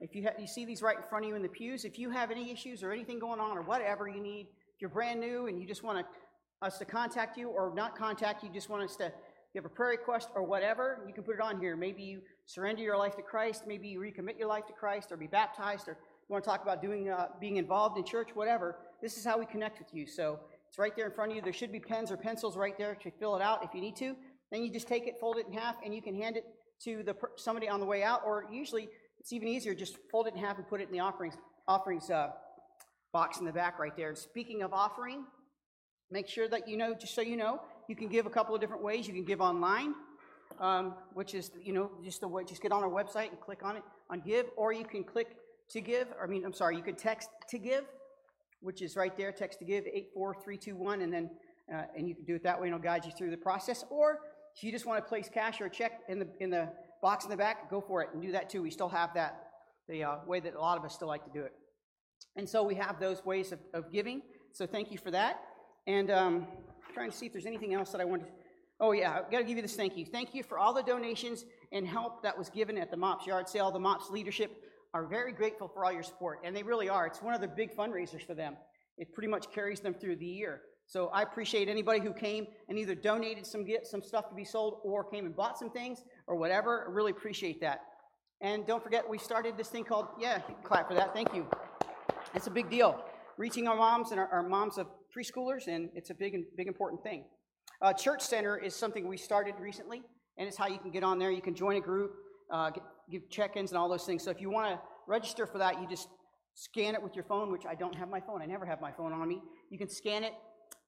If 0.00 0.14
you, 0.14 0.28
you 0.38 0.46
see 0.46 0.66
these 0.66 0.82
right 0.82 0.96
in 0.96 1.02
front 1.02 1.24
of 1.24 1.30
you 1.30 1.36
in 1.36 1.42
the 1.42 1.48
pews, 1.48 1.84
if 1.84 1.98
you 1.98 2.10
have 2.10 2.30
any 2.30 2.52
issues 2.52 2.82
or 2.82 2.92
anything 2.92 3.18
going 3.18 3.40
on 3.40 3.56
or 3.56 3.62
whatever 3.62 4.06
you 4.08 4.20
need, 4.20 4.48
if 4.74 4.80
you're 4.80 4.90
brand 4.90 5.20
new 5.20 5.46
and 5.46 5.58
you 5.58 5.66
just 5.66 5.82
want 5.82 5.98
to, 5.98 6.66
us 6.66 6.78
to 6.78 6.84
contact 6.84 7.38
you 7.38 7.48
or 7.48 7.72
not 7.74 7.96
contact 7.96 8.42
you, 8.42 8.50
just 8.52 8.68
want 8.68 8.82
us 8.82 8.96
to, 8.96 9.04
you 9.04 9.62
have 9.62 9.64
a 9.64 9.70
prayer 9.70 9.92
request 9.92 10.28
or 10.34 10.42
whatever, 10.42 11.02
you 11.06 11.14
can 11.14 11.24
put 11.24 11.34
it 11.34 11.40
on 11.40 11.58
here. 11.58 11.76
Maybe 11.76 12.02
you 12.02 12.20
surrender 12.44 12.82
your 12.82 12.98
life 12.98 13.16
to 13.16 13.22
Christ, 13.22 13.64
maybe 13.66 13.88
you 13.88 14.00
recommit 14.00 14.38
your 14.38 14.48
life 14.48 14.66
to 14.66 14.74
Christ 14.74 15.10
or 15.10 15.16
be 15.16 15.26
baptized 15.26 15.88
or 15.88 15.96
you 16.28 16.32
want 16.32 16.42
to 16.42 16.50
talk 16.50 16.62
about 16.62 16.82
doing, 16.82 17.08
uh, 17.08 17.28
being 17.40 17.56
involved 17.56 17.96
in 17.98 18.04
church, 18.04 18.30
whatever. 18.34 18.76
This 19.00 19.16
is 19.16 19.24
how 19.24 19.38
we 19.38 19.46
connect 19.46 19.78
with 19.78 19.94
you. 19.94 20.06
So 20.06 20.40
it's 20.68 20.78
right 20.78 20.92
there 20.96 21.06
in 21.06 21.12
front 21.12 21.30
of 21.30 21.36
you. 21.36 21.42
There 21.42 21.52
should 21.52 21.70
be 21.70 21.78
pens 21.78 22.10
or 22.10 22.16
pencils 22.16 22.56
right 22.56 22.76
there 22.76 22.96
to 22.96 23.10
fill 23.12 23.36
it 23.36 23.42
out 23.42 23.62
if 23.62 23.72
you 23.74 23.80
need 23.80 23.94
to. 23.96 24.16
Then 24.50 24.64
you 24.64 24.72
just 24.72 24.88
take 24.88 25.06
it, 25.06 25.20
fold 25.20 25.38
it 25.38 25.46
in 25.46 25.52
half, 25.52 25.76
and 25.84 25.94
you 25.94 26.02
can 26.02 26.14
hand 26.14 26.36
it 26.36 26.44
to 26.82 27.04
the 27.04 27.14
somebody 27.36 27.68
on 27.68 27.78
the 27.78 27.86
way 27.86 28.02
out. 28.02 28.22
Or 28.26 28.44
usually 28.50 28.88
it's 29.20 29.32
even 29.32 29.46
easier, 29.46 29.74
just 29.74 29.98
fold 30.10 30.26
it 30.26 30.34
in 30.34 30.40
half 30.40 30.58
and 30.58 30.66
put 30.66 30.80
it 30.80 30.88
in 30.88 30.92
the 30.92 31.00
offerings 31.00 31.34
offerings 31.68 32.10
uh, 32.10 32.30
box 33.12 33.38
in 33.38 33.44
the 33.44 33.52
back 33.52 33.78
right 33.78 33.96
there. 33.96 34.14
Speaking 34.16 34.62
of 34.62 34.72
offering, 34.72 35.24
make 36.10 36.28
sure 36.28 36.48
that 36.48 36.68
you 36.68 36.76
know, 36.76 36.92
just 36.92 37.14
so 37.14 37.20
you 37.20 37.36
know, 37.36 37.60
you 37.88 37.94
can 37.94 38.08
give 38.08 38.26
a 38.26 38.30
couple 38.30 38.54
of 38.54 38.60
different 38.60 38.82
ways. 38.82 39.06
You 39.06 39.14
can 39.14 39.24
give 39.24 39.40
online, 39.40 39.94
um, 40.60 40.94
which 41.14 41.34
is, 41.34 41.52
you 41.62 41.72
know, 41.72 41.90
just 42.04 42.20
the 42.20 42.28
way, 42.28 42.44
just 42.44 42.62
get 42.62 42.72
on 42.72 42.82
our 42.82 42.90
website 42.90 43.30
and 43.30 43.40
click 43.40 43.64
on 43.64 43.76
it 43.76 43.82
on 44.10 44.20
give, 44.20 44.46
or 44.56 44.72
you 44.72 44.84
can 44.84 45.02
click 45.02 45.36
to 45.70 45.80
give, 45.80 46.08
I 46.22 46.26
mean, 46.26 46.44
I'm 46.44 46.52
sorry, 46.52 46.76
you 46.76 46.82
could 46.82 46.98
text 46.98 47.28
to 47.50 47.58
give, 47.58 47.84
which 48.60 48.82
is 48.82 48.96
right 48.96 49.16
there, 49.16 49.32
text 49.32 49.58
to 49.60 49.64
give, 49.64 49.86
84321, 49.86 51.02
and 51.02 51.12
then, 51.12 51.30
uh, 51.72 51.82
and 51.96 52.08
you 52.08 52.14
can 52.14 52.24
do 52.24 52.34
it 52.34 52.42
that 52.44 52.60
way, 52.60 52.68
and 52.68 52.74
it'll 52.74 52.84
guide 52.84 53.04
you 53.04 53.12
through 53.12 53.30
the 53.30 53.36
process. 53.36 53.84
Or 53.90 54.20
if 54.56 54.62
you 54.62 54.72
just 54.72 54.86
want 54.86 55.04
to 55.04 55.08
place 55.08 55.28
cash 55.32 55.60
or 55.60 55.66
a 55.66 55.70
check 55.70 56.00
in 56.08 56.18
the, 56.18 56.28
in 56.40 56.50
the 56.50 56.68
box 57.02 57.24
in 57.24 57.30
the 57.30 57.36
back, 57.36 57.70
go 57.70 57.80
for 57.80 58.02
it 58.02 58.10
and 58.12 58.22
do 58.22 58.32
that 58.32 58.48
too. 58.48 58.62
We 58.62 58.70
still 58.70 58.88
have 58.88 59.14
that, 59.14 59.48
the 59.88 60.04
uh, 60.04 60.16
way 60.26 60.40
that 60.40 60.54
a 60.54 60.60
lot 60.60 60.78
of 60.78 60.84
us 60.84 60.94
still 60.94 61.08
like 61.08 61.24
to 61.24 61.30
do 61.30 61.44
it. 61.44 61.52
And 62.36 62.48
so 62.48 62.62
we 62.62 62.74
have 62.76 63.00
those 63.00 63.24
ways 63.24 63.52
of, 63.52 63.58
of 63.74 63.90
giving. 63.92 64.22
So 64.52 64.66
thank 64.66 64.90
you 64.90 64.98
for 64.98 65.10
that. 65.10 65.42
And 65.86 66.10
um, 66.10 66.46
trying 66.94 67.10
to 67.10 67.16
see 67.16 67.26
if 67.26 67.32
there's 67.32 67.46
anything 67.46 67.74
else 67.74 67.92
that 67.92 68.00
I 68.00 68.04
wanted. 68.04 68.26
Oh 68.78 68.92
yeah, 68.92 69.18
I've 69.18 69.30
got 69.30 69.38
to 69.38 69.44
give 69.44 69.56
you 69.56 69.62
this 69.62 69.76
thank 69.76 69.96
you. 69.96 70.04
Thank 70.04 70.34
you 70.34 70.42
for 70.42 70.58
all 70.58 70.74
the 70.74 70.82
donations 70.82 71.44
and 71.72 71.86
help 71.86 72.22
that 72.22 72.36
was 72.36 72.50
given 72.50 72.76
at 72.76 72.90
the 72.90 72.96
MOPS 72.96 73.26
yard 73.26 73.48
sale. 73.48 73.70
The 73.70 73.78
MOPS 73.78 74.10
leadership 74.10 74.65
are 74.94 75.06
very 75.06 75.32
grateful 75.32 75.68
for 75.68 75.84
all 75.84 75.92
your 75.92 76.02
support, 76.02 76.40
and 76.44 76.56
they 76.56 76.62
really 76.62 76.88
are. 76.88 77.06
It's 77.06 77.22
one 77.22 77.34
of 77.34 77.40
the 77.40 77.48
big 77.48 77.76
fundraisers 77.76 78.26
for 78.26 78.34
them. 78.34 78.56
It 78.98 79.12
pretty 79.12 79.28
much 79.28 79.50
carries 79.52 79.80
them 79.80 79.94
through 79.94 80.16
the 80.16 80.26
year. 80.26 80.62
So 80.86 81.08
I 81.08 81.22
appreciate 81.22 81.68
anybody 81.68 82.00
who 82.00 82.12
came 82.12 82.46
and 82.68 82.78
either 82.78 82.94
donated 82.94 83.44
some 83.44 83.64
get 83.64 83.86
some 83.86 84.02
stuff 84.02 84.28
to 84.28 84.34
be 84.34 84.44
sold 84.44 84.78
or 84.84 85.04
came 85.04 85.26
and 85.26 85.34
bought 85.34 85.58
some 85.58 85.70
things 85.70 86.04
or 86.26 86.36
whatever. 86.36 86.86
I 86.88 86.92
really 86.92 87.10
appreciate 87.10 87.60
that. 87.60 87.80
And 88.40 88.66
don't 88.66 88.82
forget, 88.82 89.08
we 89.08 89.18
started 89.18 89.56
this 89.56 89.68
thing 89.68 89.84
called, 89.84 90.06
yeah, 90.20 90.38
clap 90.62 90.88
for 90.88 90.94
that. 90.94 91.12
Thank 91.12 91.34
you. 91.34 91.46
It's 92.34 92.46
a 92.46 92.50
big 92.50 92.70
deal. 92.70 93.02
Reaching 93.36 93.66
our 93.66 93.76
moms 93.76 94.12
and 94.12 94.20
our, 94.20 94.28
our 94.28 94.42
moms 94.42 94.78
of 94.78 94.86
preschoolers, 95.14 95.66
and 95.66 95.90
it's 95.94 96.10
a 96.10 96.14
big 96.14 96.34
and 96.34 96.44
big 96.56 96.68
important 96.68 97.02
thing. 97.02 97.24
Uh, 97.82 97.92
Church 97.92 98.22
Center 98.22 98.56
is 98.56 98.74
something 98.74 99.08
we 99.08 99.16
started 99.16 99.54
recently, 99.58 100.02
and 100.38 100.46
it's 100.46 100.56
how 100.56 100.68
you 100.68 100.78
can 100.78 100.90
get 100.90 101.02
on 101.02 101.18
there. 101.18 101.30
You 101.30 101.42
can 101.42 101.54
join 101.54 101.76
a 101.76 101.80
group, 101.80 102.12
uh, 102.50 102.70
get, 102.70 102.82
give 103.10 103.28
check-ins 103.30 103.70
and 103.70 103.78
all 103.78 103.88
those 103.88 104.04
things. 104.04 104.22
So 104.22 104.30
if 104.30 104.40
you 104.40 104.50
want 104.50 104.74
to 104.74 104.80
register 105.06 105.46
for 105.46 105.58
that, 105.58 105.80
you 105.80 105.88
just 105.88 106.08
scan 106.54 106.94
it 106.94 107.02
with 107.02 107.14
your 107.14 107.24
phone, 107.24 107.52
which 107.52 107.66
I 107.66 107.74
don't 107.74 107.94
have 107.94 108.08
my 108.08 108.20
phone. 108.20 108.42
I 108.42 108.46
never 108.46 108.66
have 108.66 108.80
my 108.80 108.90
phone 108.90 109.12
on 109.12 109.28
me. 109.28 109.42
You 109.70 109.78
can 109.78 109.88
scan 109.88 110.24
it, 110.24 110.32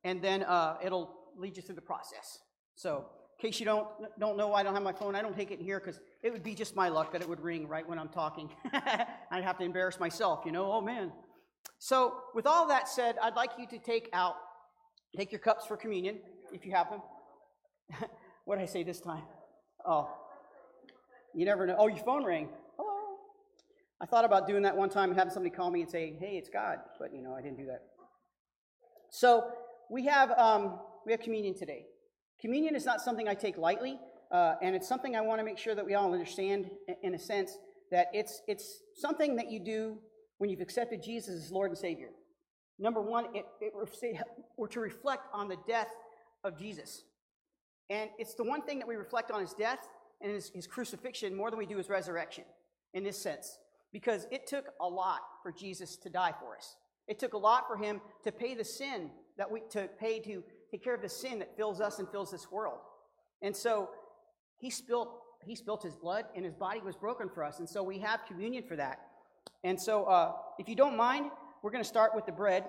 and 0.04 0.22
then 0.22 0.42
uh, 0.42 0.76
it'll 0.83 1.14
lead 1.37 1.57
you 1.57 1.62
through 1.62 1.76
the 1.76 1.83
process. 1.83 2.38
So 2.74 3.07
in 3.38 3.48
case 3.48 3.61
you 3.61 3.66
don't 3.66 3.87
don't 4.18 4.37
know 4.37 4.48
why 4.48 4.61
I 4.61 4.62
don't 4.62 4.74
have 4.74 4.83
my 4.83 4.92
phone, 4.92 5.14
I 5.14 5.22
don't 5.22 5.37
take 5.37 5.50
it 5.50 5.59
in 5.59 5.64
here 5.64 5.78
because 5.78 6.00
it 6.22 6.33
would 6.33 6.42
be 6.42 6.54
just 6.54 6.74
my 6.74 6.88
luck 6.88 7.12
that 7.12 7.20
it 7.20 7.28
would 7.28 7.40
ring 7.40 7.68
right 7.68 7.88
when 7.88 7.98
I'm 7.98 8.09
talking. 8.09 8.50
I'd 8.72 9.44
have 9.44 9.59
to 9.59 9.64
embarrass 9.64 10.00
myself, 10.00 10.42
you 10.44 10.52
know. 10.52 10.72
Oh 10.72 10.81
man. 10.81 11.12
So 11.78 12.14
with 12.35 12.46
all 12.46 12.66
that 12.68 12.88
said, 12.88 13.16
I'd 13.22 13.37
like 13.37 13.50
you 13.59 13.66
to 13.68 13.78
take 13.78 14.09
out, 14.12 14.35
take 15.16 15.31
your 15.31 15.38
cups 15.38 15.66
for 15.66 15.76
communion 15.76 16.18
if 16.52 16.66
you 16.66 16.72
have 16.72 16.90
them. 16.90 17.02
what 18.44 18.57
did 18.57 18.62
I 18.62 18.66
say 18.66 18.83
this 18.83 19.00
time? 19.00 19.22
Oh, 19.87 20.11
You 21.38 21.44
never 21.44 21.68
know. 21.68 21.77
Oh, 21.79 21.87
your 21.87 21.98
phone 21.98 22.24
rang. 22.24 22.48
Hello. 22.77 23.16
I 24.01 24.07
thought 24.07 24.24
about 24.24 24.48
doing 24.48 24.62
that 24.62 24.77
one 24.77 24.90
time 24.90 25.11
and 25.11 25.16
having 25.16 25.33
somebody 25.33 25.55
call 25.55 25.70
me 25.70 25.83
and 25.83 25.88
say, 25.88 26.16
"Hey, 26.18 26.37
it's 26.37 26.48
God," 26.48 26.81
but 26.98 27.14
you 27.14 27.22
know, 27.22 27.33
I 27.33 27.40
didn't 27.40 27.59
do 27.59 27.66
that. 27.66 27.85
So 29.11 29.48
we 29.88 30.05
have 30.07 30.33
um, 30.33 30.81
we 31.07 31.12
have 31.12 31.20
communion 31.20 31.55
today. 31.55 31.87
Communion 32.40 32.74
is 32.74 32.85
not 32.85 33.01
something 33.01 33.29
I 33.29 33.35
take 33.35 33.57
lightly, 33.57 34.01
uh, 34.33 34.55
and 34.61 34.74
it's 34.74 34.88
something 34.88 35.14
I 35.14 35.20
want 35.20 35.38
to 35.38 35.44
make 35.44 35.59
sure 35.59 35.77
that 35.77 35.87
we 35.87 35.94
all 35.94 36.12
understand 36.12 36.72
in 37.05 37.14
a 37.14 37.18
sense 37.20 37.57
that 37.92 38.09
it's 38.12 38.42
it's 38.48 38.81
something 38.96 39.37
that 39.37 39.48
you 39.48 39.61
do 39.61 39.96
when 40.38 40.51
you've 40.51 40.61
accepted 40.61 41.05
Jesus 41.05 41.44
as 41.44 41.53
Lord 41.53 41.70
and 41.70 41.79
Savior. 41.79 42.09
Number 42.81 43.01
one, 43.01 43.27
it, 43.33 43.46
it 43.61 43.72
we're 44.57 44.66
to 44.66 44.81
reflect 44.81 45.29
on 45.33 45.46
the 45.46 45.57
death 45.68 45.92
of 46.42 46.59
Jesus. 46.59 47.05
And 47.90 48.11
it's 48.18 48.35
the 48.35 48.44
one 48.44 48.62
thing 48.62 48.81
that 48.81 48.88
we 48.88 48.96
reflect 48.96 49.31
on 49.31 49.40
his 49.40 49.55
death 49.55 49.88
and 50.20 50.33
his, 50.33 50.50
his 50.50 50.66
crucifixion 50.66 51.35
more 51.35 51.50
than 51.50 51.59
we 51.59 51.66
do 51.66 51.76
his 51.76 51.88
resurrection 51.88 52.44
in 52.94 53.04
this 53.04 53.20
sense. 53.20 53.59
Because 53.92 54.26
it 54.31 54.46
took 54.46 54.66
a 54.81 54.87
lot 54.87 55.20
for 55.42 55.52
Jesus 55.52 55.96
to 55.98 56.11
die 56.11 56.35
for 56.40 56.57
us. 56.57 56.76
It 57.07 57.18
took 57.18 57.33
a 57.33 57.38
lot 57.38 57.66
for 57.66 57.76
him 57.76 58.00
to 58.24 58.33
pay 58.33 58.54
the 58.54 58.64
sin 58.64 59.11
that 59.38 59.50
we 59.50 59.62
to 59.70 59.88
pay 59.98 60.20
to 60.20 60.42
take 60.70 60.85
care 60.85 60.94
of 60.94 61.00
the 61.00 61.09
sin 61.09 61.38
that 61.38 61.57
fills 61.57 61.81
us 61.81 61.98
and 61.98 62.09
fills 62.11 62.31
this 62.31 62.50
world. 62.50 62.78
And 63.40 63.57
so 63.57 63.88
he 64.59 64.68
spilled 64.68 65.09
he 65.44 65.54
spilled 65.54 65.83
his 65.83 65.96
blood 65.96 66.26
and 66.35 66.44
his 66.44 66.54
body 66.54 66.81
was 66.81 66.96
broken 66.96 67.28
for 67.28 67.42
us. 67.44 67.61
And 67.61 67.68
so 67.68 67.83
we 67.83 67.98
have 68.00 68.26
communion 68.26 68.64
for 68.64 68.76
that. 68.76 69.00
And 69.64 69.81
so 69.81 70.04
uh, 70.04 70.33
if 70.59 70.68
you 70.68 70.76
don't 70.76 70.96
mind, 70.96 71.31
we're 71.62 71.70
going 71.70 71.83
to 71.83 71.88
start 71.88 72.14
with 72.14 72.26
the 72.26 72.33
bread. 72.33 72.64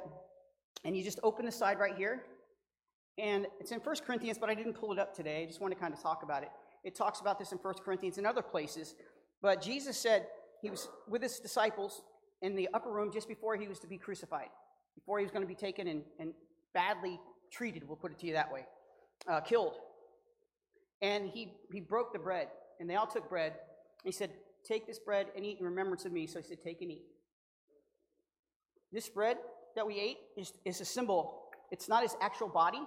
And 0.86 0.96
you 0.96 1.04
just 1.04 1.20
open 1.24 1.46
the 1.46 1.52
side 1.52 1.80
right 1.80 1.96
here. 1.96 2.24
And 3.18 3.48
it's 3.60 3.72
in 3.72 3.80
1 3.80 3.96
Corinthians, 4.06 4.38
but 4.38 4.50
I 4.50 4.54
didn't 4.54 4.74
pull 4.74 4.94
it 4.94 5.00
up 5.00 5.14
today. 5.14 5.44
I 5.44 5.46
just 5.46 5.60
want 5.60 5.74
to 5.74 5.80
kind 5.80 5.94
of 5.94 6.02
talk 6.02 6.24
about 6.24 6.44
it. 6.44 6.50
It 6.84 6.96
talks 6.96 7.20
about 7.20 7.40
this 7.40 7.52
in 7.52 7.58
1 7.58 7.74
Corinthians 7.84 8.18
and 8.18 8.26
other 8.26 8.42
places. 8.42 8.96
But 9.42 9.62
Jesus 9.62 9.98
said 9.98 10.28
he 10.62 10.70
was 10.70 10.88
with 11.08 11.22
his 11.22 11.40
disciples 11.40 12.02
in 12.42 12.56
the 12.56 12.70
upper 12.74 12.92
room 12.92 13.12
just 13.12 13.28
before 13.28 13.56
he 13.56 13.68
was 13.68 13.80
to 13.80 13.88
be 13.88 13.98
crucified, 13.98 14.50
before 14.96 15.20
he 15.20 15.26
was 15.26 15.32
going 15.32 15.44
to 15.44 15.48
be 15.48 15.56
taken 15.56 15.88
and, 15.88 16.04
and 16.20 16.34
badly 16.74 17.20
treated, 17.52 17.88
we'll 17.88 17.98
put 17.98 18.12
it 18.12 18.20
to 18.20 18.28
you 18.28 18.34
that 18.34 18.52
way, 18.52 18.66
uh, 19.28 19.42
killed. 19.42 19.76
And 21.02 21.30
he, 21.30 21.54
he 21.72 21.80
broke 21.80 22.14
the 22.14 22.20
bread, 22.20 22.48
and 22.80 22.90
they 22.90 22.96
all 22.96 23.08
took 23.08 23.30
bread. 23.30 23.54
He 24.04 24.12
said, 24.12 24.32
Take 24.68 24.86
this 24.86 25.00
bread 25.00 25.28
and 25.38 25.46
eat 25.46 25.58
in 25.60 25.66
remembrance 25.66 26.04
of 26.04 26.12
me. 26.12 26.28
So 26.28 26.40
he 26.40 26.46
said, 26.46 26.62
Take 26.62 26.82
and 26.82 26.92
eat. 26.92 27.04
This 28.92 29.08
bread 29.08 29.38
that 29.76 29.88
we 29.88 29.98
ate 29.98 30.18
is, 30.38 30.52
is 30.66 30.82
a 30.82 30.86
symbol. 30.86 31.44
It's 31.72 31.88
not 31.88 32.04
his 32.04 32.16
actual 32.22 32.50
body. 32.50 32.82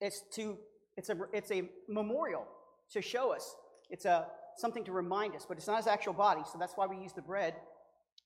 It's 0.00 0.22
to 0.32 0.56
it's 0.96 1.10
a 1.10 1.16
it's 1.32 1.50
a 1.50 1.68
memorial 1.88 2.46
to 2.92 3.02
show 3.02 3.32
us. 3.32 3.54
It's 3.90 4.04
a 4.04 4.26
something 4.56 4.84
to 4.84 4.92
remind 4.92 5.34
us, 5.34 5.44
but 5.46 5.56
it's 5.56 5.66
not 5.66 5.76
his 5.76 5.86
actual 5.86 6.12
body. 6.12 6.40
So 6.50 6.58
that's 6.58 6.74
why 6.74 6.86
we 6.86 6.96
use 6.96 7.12
the 7.12 7.22
bread. 7.22 7.54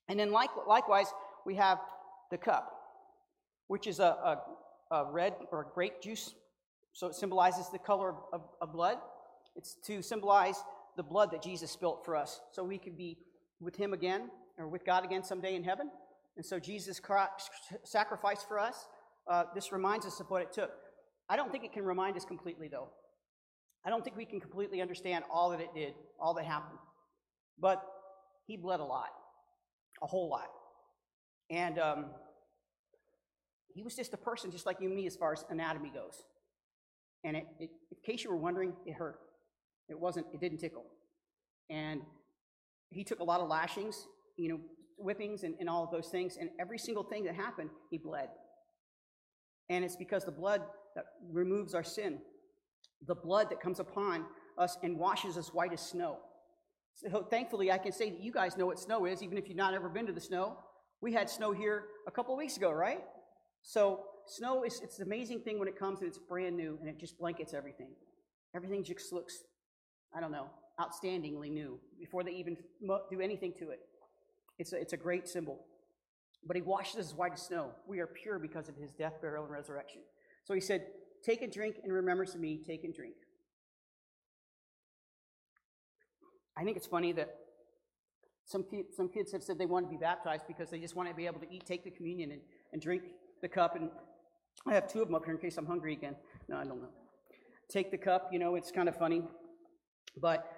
And 0.09 0.19
then 0.19 0.31
like, 0.33 0.51
likewise, 0.67 1.07
we 1.45 1.57
have 1.57 1.79
the 2.31 2.39
cup, 2.39 2.73
which 3.67 3.87
is 3.87 3.99
a, 3.99 4.05
a, 4.05 4.95
a 4.95 5.11
red 5.11 5.35
or 5.51 5.63
a 5.63 5.75
grape 5.75 6.01
juice. 6.01 6.35
So 6.93 7.09
it 7.09 7.15
symbolizes 7.15 7.69
the 7.69 7.79
color 7.79 8.15
of, 8.33 8.43
of, 8.61 8.73
blood. 8.73 8.99
It's 9.57 9.77
to 9.87 10.03
symbolize 10.03 10.63
the 10.97 11.03
blood 11.03 11.31
that 11.33 11.43
Jesus 11.43 11.71
spilt 11.71 12.05
for 12.05 12.17
us, 12.17 12.41
so 12.53 12.65
we 12.65 12.79
could 12.79 12.97
be 12.97 13.19
with 13.61 13.77
Him 13.77 13.93
again 13.93 14.31
or 14.59 14.69
with 14.69 14.85
God 14.85 15.05
again 15.05 15.23
someday 15.23 15.55
in 15.55 15.65
heaven. 15.65 15.91
And 16.37 16.45
so 16.45 16.59
Jesus 16.59 17.01
sacrificed 17.85 18.49
for 18.49 18.59
us. 18.59 18.87
Uh, 19.29 19.45
this 19.55 19.73
reminds 19.73 20.07
us 20.07 20.19
of 20.21 20.31
what 20.31 20.43
it 20.43 20.53
took. 20.53 20.73
I 21.29 21.37
don't 21.37 21.53
think 21.53 21.65
it 21.65 21.73
can 21.73 21.85
remind 21.85 22.17
us 22.17 22.25
completely, 22.25 22.69
though. 22.69 22.89
I 23.85 23.91
don't 23.91 24.05
think 24.05 24.17
we 24.17 24.25
can 24.25 24.41
completely 24.41 24.81
understand 24.81 25.25
all 25.31 25.51
that 25.51 25.61
it 25.61 25.75
did, 25.75 25.95
all 26.19 26.35
that 26.35 26.45
happened. 26.45 26.79
But 27.59 27.83
he 28.47 28.57
bled 28.57 28.81
a 28.81 28.85
lot, 28.85 29.11
a 30.03 30.07
whole 30.07 30.29
lot. 30.29 30.49
And 31.51 31.79
um, 31.79 32.07
he 33.75 33.83
was 33.83 33.97
just 33.97 34.13
a 34.13 34.17
person, 34.17 34.51
just 34.51 34.67
like 34.67 34.81
you 34.81 34.89
and 34.89 34.97
me, 34.97 35.07
as 35.07 35.17
far 35.17 35.33
as 35.33 35.45
anatomy 35.51 35.91
goes. 35.93 36.23
And 37.25 37.37
it, 37.37 37.47
it, 37.59 37.71
in 37.91 37.97
case 38.05 38.25
you 38.25 38.31
were 38.31 38.37
wondering, 38.37 38.73
it 38.87 38.95
hurt. 38.95 39.19
It 39.89 39.99
wasn't, 39.99 40.27
it 40.33 40.41
didn't 40.41 40.59
tickle. 40.59 40.85
And 41.69 42.03
he 42.91 43.05
took 43.05 43.21
a 43.21 43.25
lot 43.25 43.41
of 43.41 43.49
lashings, 43.49 44.07
you 44.37 44.49
know, 44.49 44.61
whippings 44.99 45.43
and, 45.43 45.55
and 45.61 45.69
all 45.69 45.85
of 45.85 45.91
those 45.91 46.09
things. 46.09 46.37
And 46.39 46.51
every 46.59 46.79
single 46.79 47.05
thing 47.05 47.25
that 47.25 47.35
happened, 47.35 47.71
he 47.91 47.99
bled. 47.99 48.29
And 49.69 49.85
it's 49.85 49.97
because 49.97 50.25
the 50.25 50.33
blood 50.33 50.63
that 50.95 51.05
removes 51.33 51.75
our 51.75 51.85
sin, 51.85 52.19
the 53.07 53.15
blood 53.15 53.51
that 53.51 53.61
comes 53.61 53.81
upon 53.81 54.27
us 54.59 54.77
and 54.83 54.99
washes 54.99 55.37
us 55.37 55.53
white 55.55 55.73
as 55.73 55.81
snow. 55.81 56.19
So 56.95 57.23
thankfully, 57.23 57.73
I 57.73 57.79
can 57.79 57.93
say 57.93 58.11
that 58.11 58.21
you 58.21 58.33
guys 58.33 58.57
know 58.57 58.67
what 58.67 58.79
snow 58.79 59.07
is, 59.07 59.23
even 59.23 59.39
if 59.39 59.49
you've 59.49 59.57
not 59.57 59.75
ever 59.75 59.89
been 59.89 60.07
to 60.07 60.13
the 60.13 60.21
snow. 60.21 60.59
We 61.01 61.13
had 61.13 61.31
snow 61.31 61.53
here 61.53 61.85
a 62.07 62.11
couple 62.11 62.35
of 62.35 62.39
weeks 62.39 62.57
ago, 62.57 62.71
right? 62.71 63.01
So 63.63 64.01
snow 64.27 64.65
is 64.65 64.81
it's 64.83 64.99
an 64.99 65.07
amazing 65.07 65.41
thing 65.41 65.59
when 65.59 65.69
it 65.69 65.79
comes 65.79 66.01
and 66.01 66.09
it's 66.09 66.19
brand 66.19 66.57
new 66.57 66.79
and 66.81 66.89
it 66.89 66.99
just 66.99 67.19
blankets 67.19 67.55
everything. 67.55 67.89
Everything 68.55 68.85
just 68.85 69.13
looks, 69.13 69.45
I 70.15 70.21
don't 70.21 70.33
know, 70.33 70.49
outstandingly 70.79 71.51
new 71.51 71.79
before 71.99 72.23
they 72.23 72.33
even 72.33 72.57
do 73.11 73.21
anything 73.21 73.53
to 73.59 73.71
it. 73.71 73.81
It's 74.59 74.73
a, 74.73 74.81
it's 74.81 74.93
a 74.93 74.97
great 74.97 75.29
symbol. 75.29 75.65
But 76.47 76.57
he 76.57 76.63
washes 76.63 77.07
us 77.07 77.15
white 77.15 77.33
as 77.33 77.43
snow. 77.43 77.73
We 77.87 78.01
are 78.01 78.07
pure 78.07 78.39
because 78.39 78.69
of 78.69 78.77
his 78.77 78.93
death, 78.93 79.21
burial, 79.21 79.45
and 79.45 79.53
resurrection. 79.53 80.01
So 80.45 80.55
he 80.55 80.61
said, 80.61 80.87
Take 81.25 81.43
a 81.43 81.49
drink 81.49 81.77
in 81.85 81.93
remembrance 81.93 82.35
of 82.35 82.41
me, 82.41 82.61
take 82.67 82.85
and 82.85 82.95
drink. 82.95 83.15
I 86.57 86.65
think 86.65 86.77
it's 86.77 86.87
funny 86.87 87.13
that 87.13 87.37
some, 88.47 88.65
some 88.97 89.09
kids 89.09 89.33
have 89.33 89.43
said 89.43 89.59
they 89.59 89.67
want 89.67 89.87
to 89.87 89.91
be 89.91 89.97
baptized 89.97 90.45
because 90.49 90.71
they 90.71 90.81
just 90.81 90.97
want 90.97 91.09
to 91.09 91.15
be 91.15 91.27
able 91.27 91.41
to 91.41 91.47
eat, 91.51 91.65
take 91.67 91.85
the 91.85 91.91
communion, 91.91 92.33
and, 92.33 92.41
and 92.73 92.83
drink 92.83 93.03
the 93.43 93.49
cup. 93.49 93.77
And 93.77 93.91
I 94.67 94.75
have 94.75 94.89
two 94.89 95.01
of 95.01 95.09
them 95.09 95.15
up 95.15 95.25
here 95.25 95.35
in 95.35 95.41
case 95.41 95.57
I'm 95.57 95.67
hungry 95.67 95.93
again. 95.93 96.17
No, 96.49 96.57
I 96.57 96.65
don't 96.65 96.81
know. 96.81 96.89
Take 97.71 97.91
the 97.91 97.99
cup, 97.99 98.31
you 98.33 98.39
know, 98.39 98.57
it's 98.57 98.73
kind 98.73 98.89
of 98.89 98.97
funny. 98.97 99.23
But 100.21 100.51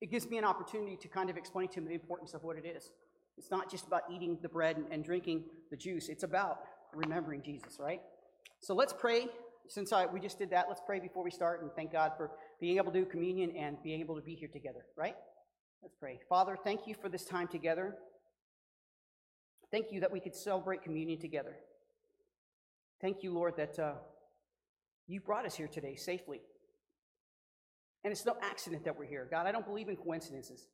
it 0.00 0.10
gives 0.10 0.28
me 0.28 0.38
an 0.38 0.44
opportunity 0.44 0.96
to 0.96 1.08
kind 1.08 1.30
of 1.30 1.36
explain 1.36 1.68
to 1.68 1.74
them 1.76 1.86
the 1.86 1.94
importance 1.94 2.34
of 2.34 2.42
what 2.42 2.56
it 2.56 2.66
is. 2.66 2.90
It's 3.38 3.50
not 3.50 3.70
just 3.70 3.86
about 3.86 4.02
eating 4.12 4.38
the 4.42 4.48
bread 4.48 4.76
and, 4.76 4.86
and 4.90 5.04
drinking 5.04 5.44
the 5.70 5.76
juice, 5.76 6.08
it's 6.08 6.24
about 6.24 6.58
remembering 6.92 7.42
Jesus, 7.42 7.78
right? 7.78 8.00
So 8.60 8.74
let's 8.74 8.92
pray. 8.92 9.28
Since 9.68 9.92
I, 9.92 10.06
we 10.06 10.20
just 10.20 10.38
did 10.38 10.50
that, 10.50 10.66
let's 10.68 10.82
pray 10.84 11.00
before 11.00 11.24
we 11.24 11.30
start 11.30 11.62
and 11.62 11.70
thank 11.74 11.92
God 11.92 12.12
for 12.16 12.30
being 12.60 12.76
able 12.76 12.92
to 12.92 13.00
do 13.00 13.06
communion 13.06 13.50
and 13.56 13.76
being 13.82 14.00
able 14.00 14.14
to 14.16 14.22
be 14.22 14.34
here 14.34 14.48
together, 14.52 14.84
right? 14.96 15.14
Let's 15.82 15.94
pray. 15.98 16.20
Father, 16.28 16.56
thank 16.62 16.86
you 16.86 16.94
for 17.00 17.08
this 17.08 17.24
time 17.24 17.48
together. 17.48 17.94
Thank 19.70 19.90
you 19.90 20.00
that 20.00 20.12
we 20.12 20.20
could 20.20 20.34
celebrate 20.34 20.82
communion 20.82 21.18
together. 21.18 21.56
Thank 23.00 23.22
you, 23.22 23.32
Lord, 23.32 23.56
that 23.56 23.78
uh, 23.78 23.94
you 25.06 25.20
brought 25.20 25.46
us 25.46 25.54
here 25.54 25.68
today 25.68 25.96
safely. 25.96 26.40
And 28.04 28.12
it's 28.12 28.24
no 28.24 28.36
accident 28.42 28.84
that 28.84 28.98
we're 28.98 29.06
here. 29.06 29.26
God, 29.30 29.46
I 29.46 29.52
don't 29.52 29.66
believe 29.66 29.88
in 29.88 29.96
coincidences. 29.96 30.68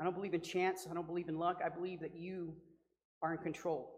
I 0.00 0.04
don't 0.04 0.14
believe 0.14 0.34
in 0.34 0.40
chance. 0.40 0.86
I 0.90 0.94
don't 0.94 1.06
believe 1.06 1.28
in 1.28 1.38
luck. 1.38 1.60
I 1.64 1.68
believe 1.68 2.00
that 2.00 2.16
you 2.16 2.54
are 3.22 3.32
in 3.32 3.38
control. 3.38 3.94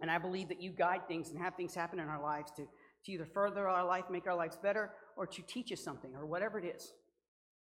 And 0.00 0.10
I 0.10 0.18
believe 0.18 0.48
that 0.48 0.60
you 0.60 0.70
guide 0.70 1.06
things 1.06 1.30
and 1.30 1.38
have 1.38 1.54
things 1.54 1.74
happen 1.74 2.00
in 2.00 2.08
our 2.08 2.20
lives 2.20 2.50
to, 2.56 2.62
to 3.04 3.12
either 3.12 3.26
further 3.26 3.68
our 3.68 3.84
life, 3.84 4.04
make 4.10 4.26
our 4.26 4.34
lives 4.34 4.56
better, 4.56 4.92
or 5.16 5.26
to 5.26 5.42
teach 5.42 5.72
us 5.72 5.80
something, 5.80 6.14
or 6.14 6.26
whatever 6.26 6.58
it 6.58 6.64
is. 6.64 6.92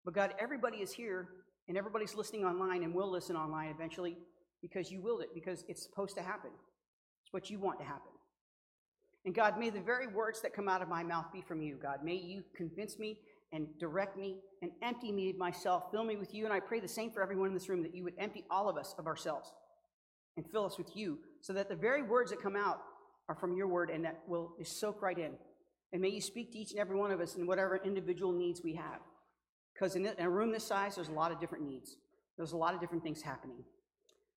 But 0.05 0.13
God, 0.13 0.33
everybody 0.39 0.77
is 0.77 0.91
here, 0.91 1.27
and 1.67 1.77
everybody's 1.77 2.15
listening 2.15 2.45
online 2.45 2.83
and 2.83 2.93
will 2.93 3.09
listen 3.09 3.35
online 3.35 3.69
eventually 3.69 4.17
because 4.61 4.91
you 4.91 5.01
willed 5.01 5.21
it, 5.21 5.33
because 5.33 5.63
it's 5.67 5.83
supposed 5.83 6.15
to 6.17 6.23
happen. 6.23 6.51
It's 7.23 7.33
what 7.33 7.49
you 7.49 7.59
want 7.59 7.79
to 7.79 7.85
happen. 7.85 8.11
And 9.25 9.33
God, 9.33 9.57
may 9.57 9.69
the 9.69 9.79
very 9.79 10.07
words 10.07 10.41
that 10.41 10.53
come 10.53 10.67
out 10.67 10.81
of 10.81 10.89
my 10.89 11.03
mouth 11.03 11.27
be 11.31 11.41
from 11.41 11.61
you, 11.61 11.77
God. 11.81 12.03
May 12.03 12.15
you 12.15 12.43
convince 12.55 12.99
me 12.99 13.19
and 13.53 13.67
direct 13.79 14.17
me 14.17 14.39
and 14.61 14.71
empty 14.81 15.11
me 15.11 15.29
of 15.29 15.37
myself. 15.37 15.85
Fill 15.91 16.03
me 16.03 16.17
with 16.17 16.33
you. 16.33 16.43
And 16.43 16.53
I 16.53 16.59
pray 16.59 16.79
the 16.79 16.87
same 16.87 17.11
for 17.11 17.21
everyone 17.21 17.47
in 17.47 17.53
this 17.53 17.69
room 17.69 17.83
that 17.83 17.95
you 17.95 18.03
would 18.03 18.15
empty 18.17 18.43
all 18.49 18.67
of 18.67 18.77
us 18.77 18.95
of 18.97 19.07
ourselves 19.07 19.53
and 20.35 20.45
fill 20.51 20.65
us 20.65 20.77
with 20.77 20.95
you 20.95 21.19
so 21.39 21.53
that 21.53 21.69
the 21.69 21.75
very 21.75 22.01
words 22.01 22.31
that 22.31 22.41
come 22.41 22.55
out 22.55 22.81
are 23.29 23.35
from 23.35 23.55
your 23.55 23.67
word 23.67 23.89
and 23.89 24.05
that 24.05 24.21
will 24.27 24.53
soak 24.63 25.01
right 25.01 25.17
in. 25.17 25.31
And 25.91 26.01
may 26.01 26.09
you 26.09 26.21
speak 26.21 26.51
to 26.51 26.57
each 26.57 26.71
and 26.71 26.79
every 26.79 26.95
one 26.95 27.11
of 27.11 27.21
us 27.21 27.35
in 27.35 27.45
whatever 27.45 27.77
individual 27.77 28.31
needs 28.31 28.61
we 28.63 28.73
have. 28.75 28.99
Because 29.73 29.95
in 29.95 30.09
a 30.17 30.29
room 30.29 30.51
this 30.51 30.65
size, 30.65 30.95
there's 30.95 31.09
a 31.09 31.13
lot 31.13 31.31
of 31.31 31.39
different 31.39 31.65
needs, 31.65 31.97
there's 32.37 32.53
a 32.53 32.57
lot 32.57 32.73
of 32.73 32.79
different 32.79 33.03
things 33.03 33.21
happening. 33.21 33.63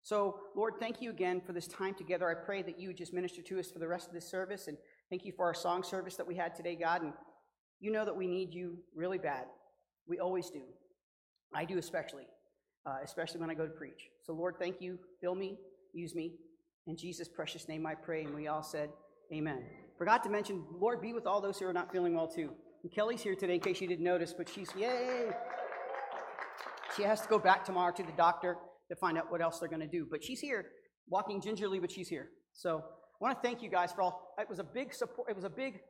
So, 0.03 0.38
Lord, 0.55 0.75
thank 0.79 1.03
you 1.03 1.11
again 1.11 1.40
for 1.44 1.53
this 1.53 1.66
time 1.66 1.92
together. 1.92 2.31
I 2.31 2.35
pray 2.35 2.62
that 2.62 2.79
you 2.79 2.92
just 2.92 3.12
minister 3.12 3.42
to 3.42 3.59
us 3.59 3.72
for 3.72 3.81
the 3.81 3.88
rest 3.88 4.07
of 4.07 4.14
this 4.14 4.25
service. 4.31 4.68
And 4.68 4.77
thank 5.11 5.25
you 5.25 5.33
for 5.33 5.46
our 5.46 5.55
song 5.55 5.83
service 5.83 6.14
that 6.14 6.27
we 6.27 6.37
had 6.37 6.55
today, 6.55 6.77
God. 6.77 7.03
And 7.03 7.12
you 7.81 7.90
know 7.90 8.05
that 8.05 8.16
we 8.16 8.29
need 8.29 8.55
you 8.55 8.79
really 8.94 9.18
bad. 9.18 9.46
We 10.07 10.20
always 10.20 10.49
do. 10.49 10.62
I 11.53 11.64
do 11.64 11.79
especially, 11.79 12.29
uh, 12.87 12.99
especially 13.03 13.40
when 13.40 13.51
I 13.51 13.55
go 13.55 13.66
to 13.66 13.72
preach. 13.72 14.09
So, 14.22 14.33
Lord, 14.33 14.55
thank 14.61 14.81
you. 14.81 14.96
Fill 15.20 15.35
me, 15.35 15.59
use 15.92 16.14
me. 16.14 16.35
In 16.87 16.96
Jesus' 16.96 17.29
precious 17.29 17.68
name 17.68 17.87
I 17.87 17.94
pray. 17.94 18.25
And 18.25 18.35
we 18.35 18.46
all 18.49 18.62
said, 18.62 18.90
Amen. 19.33 19.64
Forgot 19.99 20.22
to 20.25 20.31
mention, 20.31 20.64
Lord, 20.79 21.01
be 21.01 21.12
with 21.12 21.27
all 21.27 21.40
those 21.40 21.59
who 21.59 21.66
are 21.66 21.72
not 21.72 21.90
feeling 21.90 22.14
well 22.14 22.29
too. 22.29 22.51
And 22.83 22.92
Kelly's 22.92 23.22
here 23.22 23.35
today 23.35 23.55
in 23.55 23.61
case 23.61 23.81
you 23.81 23.88
didn't 23.88 24.05
notice, 24.05 24.33
but 24.33 24.49
she's, 24.49 24.68
yay! 24.79 25.31
She 26.96 27.03
has 27.03 27.20
to 27.22 27.29
go 27.29 27.38
back 27.38 27.64
tomorrow 27.64 27.92
to 27.92 28.03
the 28.03 28.12
doctor 28.12 28.57
to 28.88 28.96
find 28.96 29.18
out 29.18 29.31
what 29.31 29.40
else 29.40 29.59
they're 29.59 29.68
going 29.68 29.81
to 29.81 29.87
do. 29.87 30.07
But 30.09 30.22
she's 30.22 30.38
here, 30.38 30.66
walking 31.09 31.40
gingerly, 31.40 31.81
but 31.81 31.90
she's 31.90 32.09
here. 32.09 32.29
So 32.53 32.79
I 32.79 33.25
want 33.25 33.37
to 33.37 33.46
thank 33.46 33.62
you 33.62 33.70
guys 33.70 33.92
for 33.92 34.03
all. 34.03 34.35
It 34.38 34.49
was 34.49 34.61
a 34.61 34.64
big 34.64 34.94
support. 34.94 35.29
It 35.29 35.35
was 35.35 35.44
a 35.44 35.51
big 35.51 35.81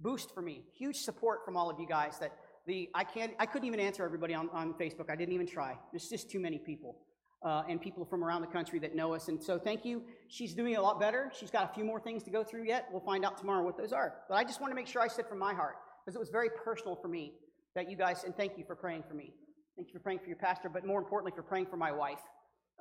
boost 0.00 0.34
for 0.34 0.42
me. 0.42 0.64
Huge 0.76 0.96
support 0.96 1.40
from 1.44 1.56
all 1.56 1.70
of 1.70 1.80
you 1.80 1.86
guys. 1.86 2.18
That 2.18 2.32
the 2.66 2.88
I 2.94 3.04
can't. 3.04 3.32
I 3.38 3.46
couldn't 3.46 3.66
even 3.66 3.80
answer 3.80 4.04
everybody 4.04 4.34
on, 4.34 4.50
on 4.50 4.74
Facebook. 4.74 5.10
I 5.10 5.16
didn't 5.16 5.34
even 5.34 5.46
try. 5.46 5.76
There's 5.92 6.08
just 6.08 6.30
too 6.30 6.40
many 6.40 6.58
people. 6.58 6.98
Uh, 7.44 7.62
and 7.68 7.78
people 7.78 8.06
from 8.06 8.24
around 8.24 8.40
the 8.40 8.46
country 8.46 8.78
that 8.78 8.94
know 8.94 9.12
us. 9.12 9.28
And 9.28 9.42
so 9.42 9.58
thank 9.58 9.84
you. 9.84 10.02
She's 10.28 10.54
doing 10.54 10.76
a 10.76 10.80
lot 10.80 10.98
better. 10.98 11.30
She's 11.38 11.50
got 11.50 11.70
a 11.70 11.74
few 11.74 11.84
more 11.84 12.00
things 12.00 12.22
to 12.22 12.30
go 12.30 12.42
through 12.42 12.64
yet. 12.64 12.88
We'll 12.90 13.02
find 13.02 13.22
out 13.22 13.36
tomorrow 13.36 13.62
what 13.62 13.76
those 13.76 13.92
are. 13.92 14.14
But 14.30 14.36
I 14.36 14.44
just 14.44 14.62
want 14.62 14.70
to 14.70 14.74
make 14.74 14.86
sure 14.86 15.02
I 15.02 15.08
said 15.08 15.28
from 15.28 15.40
my 15.40 15.52
heart, 15.52 15.76
because 16.00 16.16
it 16.16 16.18
was 16.18 16.30
very 16.30 16.48
personal 16.64 16.96
for 16.96 17.08
me 17.08 17.34
that 17.74 17.90
you 17.90 17.98
guys, 17.98 18.24
and 18.24 18.34
thank 18.34 18.56
you 18.56 18.64
for 18.64 18.74
praying 18.74 19.04
for 19.06 19.12
me. 19.12 19.34
Thank 19.76 19.88
you 19.88 19.92
for 19.92 19.98
praying 19.98 20.20
for 20.20 20.28
your 20.28 20.38
pastor, 20.38 20.70
but 20.70 20.86
more 20.86 20.98
importantly, 20.98 21.32
for 21.36 21.42
praying 21.42 21.66
for 21.66 21.76
my 21.76 21.92
wife, 21.92 22.22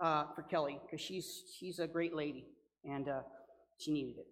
uh, 0.01 0.25
for 0.33 0.43
Kelly, 0.43 0.79
because 0.85 1.01
she's, 1.01 1.43
she's 1.59 1.79
a 1.79 1.87
great 1.87 2.15
lady, 2.15 2.45
and 2.85 3.09
uh, 3.09 3.19
she 3.79 3.91
needed 3.91 4.15
it. 4.19 4.27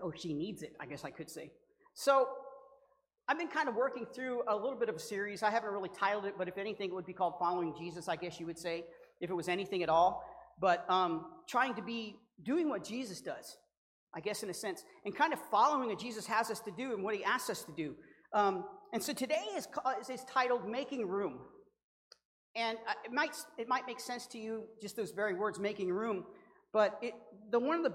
Or 0.00 0.16
she 0.16 0.32
needs 0.32 0.62
it, 0.62 0.72
I 0.80 0.86
guess 0.86 1.04
I 1.04 1.10
could 1.10 1.28
say. 1.28 1.50
So 1.92 2.26
I've 3.28 3.38
been 3.38 3.48
kind 3.48 3.68
of 3.68 3.74
working 3.74 4.06
through 4.14 4.44
a 4.48 4.56
little 4.56 4.78
bit 4.78 4.88
of 4.88 4.96
a 4.96 4.98
series. 4.98 5.42
I 5.42 5.50
haven't 5.50 5.72
really 5.72 5.90
titled 5.94 6.24
it, 6.24 6.34
but 6.38 6.48
if 6.48 6.56
anything, 6.56 6.88
it 6.88 6.94
would 6.94 7.04
be 7.04 7.12
called 7.12 7.34
Following 7.38 7.74
Jesus, 7.78 8.08
I 8.08 8.16
guess 8.16 8.40
you 8.40 8.46
would 8.46 8.58
say 8.58 8.84
if 9.22 9.30
it 9.30 9.34
was 9.34 9.48
anything 9.48 9.82
at 9.82 9.88
all. 9.88 10.22
But 10.60 10.84
um, 10.90 11.24
trying 11.48 11.74
to 11.76 11.82
be 11.82 12.16
doing 12.42 12.68
what 12.68 12.84
Jesus 12.84 13.22
does, 13.22 13.56
I 14.14 14.20
guess, 14.20 14.42
in 14.42 14.50
a 14.50 14.54
sense, 14.54 14.84
and 15.06 15.16
kind 15.16 15.32
of 15.32 15.38
following 15.50 15.88
what 15.88 15.98
Jesus 15.98 16.26
has 16.26 16.50
us 16.50 16.60
to 16.60 16.70
do 16.70 16.92
and 16.92 17.02
what 17.02 17.14
he 17.14 17.24
asks 17.24 17.48
us 17.48 17.64
to 17.64 17.72
do. 17.72 17.94
Um, 18.34 18.64
and 18.92 19.02
so 19.02 19.14
today 19.14 19.42
is, 19.56 19.66
is 20.10 20.24
titled 20.24 20.68
Making 20.68 21.08
Room. 21.08 21.38
And 22.54 22.76
it 23.04 23.12
might, 23.12 23.34
it 23.56 23.66
might 23.68 23.86
make 23.86 23.98
sense 23.98 24.26
to 24.28 24.38
you, 24.38 24.64
just 24.82 24.94
those 24.94 25.10
very 25.12 25.32
words, 25.32 25.58
making 25.58 25.90
room. 25.90 26.24
But 26.72 26.98
it, 27.00 27.14
the, 27.50 27.58
one, 27.58 27.78
of 27.78 27.84
the, 27.84 27.94